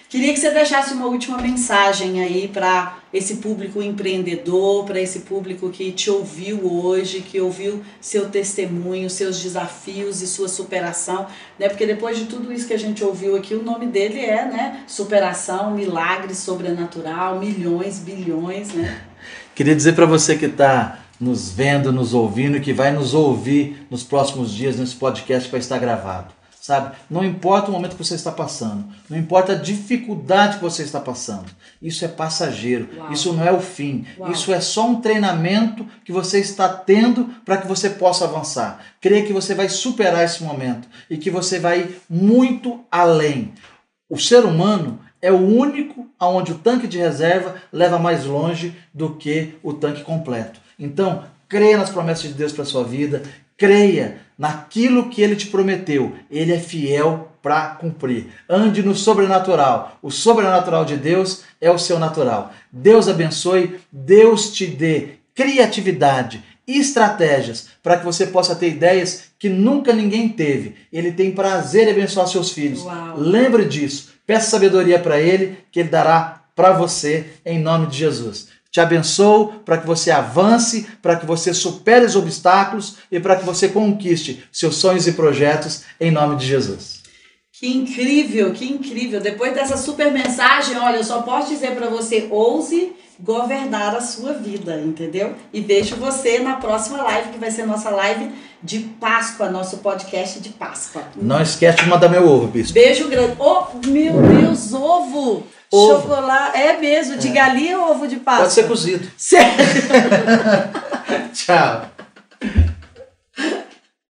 Queria 0.09 0.33
que 0.33 0.41
você 0.41 0.51
deixasse 0.51 0.95
uma 0.95 1.05
última 1.05 1.37
mensagem 1.37 2.23
aí 2.23 2.49
para 2.49 2.97
esse 3.13 3.37
público 3.37 3.83
empreendedor, 3.83 4.87
para 4.87 4.99
esse 4.99 5.21
público 5.21 5.69
que 5.69 5.93
te 5.93 6.11
ouviu 6.11 6.65
hoje, 6.65 7.21
que 7.21 7.39
ouviu 7.39 7.83
seu 8.01 8.31
testemunho, 8.31 9.11
seus 9.11 9.39
desafios 9.43 10.23
e 10.23 10.27
sua 10.27 10.49
superação, 10.49 11.27
né? 11.59 11.69
Porque 11.69 11.85
depois 11.85 12.17
de 12.17 12.25
tudo 12.25 12.51
isso 12.51 12.67
que 12.67 12.73
a 12.73 12.79
gente 12.79 13.05
ouviu 13.05 13.37
aqui, 13.37 13.55
o 13.55 13.63
nome 13.63 13.85
dele 13.87 14.21
é, 14.21 14.47
né? 14.47 14.83
Superação, 14.87 15.73
milagre 15.73 16.35
sobrenatural, 16.35 17.39
milhões, 17.39 17.99
bilhões, 17.99 18.73
né? 18.73 19.03
Queria 19.55 19.77
dizer 19.77 19.95
para 19.95 20.07
você 20.07 20.39
que 20.39 20.47
está 20.47 21.01
nos 21.21 21.51
vendo, 21.51 21.93
nos 21.93 22.15
ouvindo 22.15 22.61
que 22.61 22.73
vai 22.73 22.93
nos 22.93 23.13
ouvir 23.13 23.87
nos 23.91 24.05
próximos 24.05 24.55
dias 24.55 24.79
nesse 24.79 24.97
podcast 24.97 25.49
que 25.49 25.53
vai 25.53 25.61
estar 25.61 25.79
gravado 25.79 26.38
sabe? 26.69 26.97
Não 27.09 27.25
importa 27.25 27.71
o 27.71 27.73
momento 27.73 27.97
que 27.97 28.05
você 28.05 28.15
está 28.15 28.31
passando, 28.31 28.85
não 29.09 29.17
importa 29.17 29.53
a 29.53 29.55
dificuldade 29.55 30.59
que 30.59 30.63
você 30.63 30.83
está 30.83 31.01
passando. 31.01 31.47
Isso 31.81 32.05
é 32.05 32.09
passageiro, 32.09 32.91
Uau. 32.95 33.11
isso 33.11 33.33
não 33.33 33.43
é 33.43 33.51
o 33.51 33.59
fim. 33.59 34.05
Uau. 34.19 34.31
Isso 34.31 34.53
é 34.53 34.61
só 34.61 34.87
um 34.87 35.01
treinamento 35.01 35.87
que 36.05 36.13
você 36.13 36.41
está 36.41 36.69
tendo 36.69 37.25
para 37.43 37.57
que 37.57 37.67
você 37.67 37.89
possa 37.89 38.27
avançar. 38.27 38.85
Creia 39.01 39.25
que 39.25 39.33
você 39.33 39.55
vai 39.55 39.67
superar 39.71 40.23
esse 40.23 40.45
momento 40.45 40.87
e 41.09 41.17
que 41.17 41.31
você 41.31 41.59
vai 41.59 41.81
ir 41.81 42.03
muito 42.11 42.85
além. 42.91 43.55
O 44.07 44.19
ser 44.19 44.45
humano 44.45 45.01
é 45.23 45.33
o 45.33 45.39
único 45.39 46.07
aonde 46.21 46.53
o 46.53 46.59
tanque 46.59 46.87
de 46.87 46.99
reserva 46.99 47.55
leva 47.73 47.99
mais 47.99 48.27
longe 48.27 48.77
do 48.93 49.15
que 49.15 49.55
o 49.63 49.73
tanque 49.73 50.03
completo. 50.03 50.61
Então, 50.79 51.25
creia 51.49 51.79
nas 51.79 51.89
promessas 51.89 52.25
de 52.25 52.35
Deus 52.35 52.53
para 52.53 52.67
sua 52.67 52.85
vida, 52.85 53.23
creia 53.59 54.19
naquilo 54.39 55.11
que 55.11 55.21
ele 55.21 55.35
te 55.35 55.49
prometeu. 55.49 56.15
Ele 56.31 56.53
é 56.53 56.59
fiel 56.59 57.33
para 57.43 57.71
cumprir. 57.71 58.29
Ande 58.49 58.83
no 58.83 58.95
sobrenatural. 58.95 59.99
O 60.01 60.11
sobrenatural 60.11 60.85
de 60.85 60.97
Deus 60.97 61.43
é 61.61 61.71
o 61.71 61.79
seu 61.79 61.99
natural. 61.99 62.53
Deus 62.73 63.09
abençoe, 63.09 63.81
Deus 63.91 64.53
te 64.53 64.67
dê 64.67 65.19
criatividade, 65.35 66.43
estratégias 66.67 67.69
para 67.83 67.97
que 67.97 68.05
você 68.05 68.27
possa 68.27 68.55
ter 68.55 68.69
ideias 68.69 69.31
que 69.39 69.49
nunca 69.49 69.93
ninguém 69.93 70.29
teve. 70.29 70.77
Ele 70.93 71.13
tem 71.13 71.33
prazer 71.33 71.89
em 71.89 71.93
abençoar 71.93 72.29
seus 72.29 72.53
filhos. 72.53 72.85
Uau. 72.85 73.19
Lembre 73.19 73.65
disso. 73.65 74.11
Peça 74.27 74.51
sabedoria 74.51 74.99
para 74.99 75.21
ele, 75.21 75.59
que 75.73 75.81
ele 75.81 75.89
dará 75.89 76.43
para 76.55 76.73
você 76.73 77.25
em 77.47 77.59
nome 77.59 77.87
de 77.87 77.99
Jesus. 77.99 78.49
Te 78.79 78.83
abençoo 78.83 79.55
para 79.65 79.79
que 79.79 79.87
você 79.89 80.09
avance, 80.09 80.87
para 81.03 81.17
que 81.17 81.27
você 81.27 81.53
supere 81.53 82.05
os 82.05 82.15
obstáculos 82.15 82.99
e 83.11 83.19
para 83.19 83.35
que 83.35 83.45
você 83.45 83.69
conquiste 83.69 84.45
seus 84.53 84.77
sonhos 84.77 85.09
e 85.09 85.15
projetos 85.15 85.83
em 86.01 86.13
nome 86.13 86.37
de 86.37 86.47
Jesus. 86.47 87.03
Que 87.51 87.67
incrível, 87.67 88.53
que 88.53 88.73
incrível. 88.73 89.21
Depois 89.21 89.53
dessa 89.53 89.77
super 89.77 90.13
mensagem, 90.13 90.79
olha, 90.79 90.99
eu 90.99 91.03
só 91.03 91.23
posso 91.23 91.49
dizer 91.49 91.73
para 91.73 91.89
você: 91.89 92.29
ouse 92.31 92.93
governar 93.19 93.97
a 93.97 94.01
sua 94.01 94.35
vida, 94.35 94.81
entendeu? 94.81 95.35
E 95.53 95.61
vejo 95.61 95.97
você 95.97 96.39
na 96.39 96.55
próxima 96.55 97.03
live, 97.03 97.31
que 97.31 97.39
vai 97.39 97.51
ser 97.51 97.67
nossa 97.67 97.91
live 97.91 98.31
de 98.63 98.81
Páscoa, 98.81 99.51
nosso 99.51 99.79
podcast 99.79 100.41
de 100.41 100.51
Páscoa. 100.51 101.03
Não 101.17 101.41
esquece 101.41 101.83
de 101.83 101.89
mandar 101.89 102.09
meu 102.09 102.29
ovo, 102.29 102.49
bispo. 102.49 102.75
Beijo 102.75 103.09
grande. 103.09 103.35
Oh, 103.39 103.67
meu 103.87 104.23
Deus, 104.23 104.73
ovo! 104.73 105.47
Ovo. 105.71 106.03
Chocolate. 106.03 106.59
É 106.59 106.79
mesmo, 106.79 107.19
de 107.19 107.29
é. 107.29 107.33
galinha 107.33 107.79
ou 107.79 107.91
ovo 107.93 108.09
de 108.09 108.17
Páscoa? 108.17 108.45
Pode 108.45 108.55
ser 108.55 108.67
cozido. 108.67 109.09
Sério? 109.17 109.55
Tchau. 111.35 111.98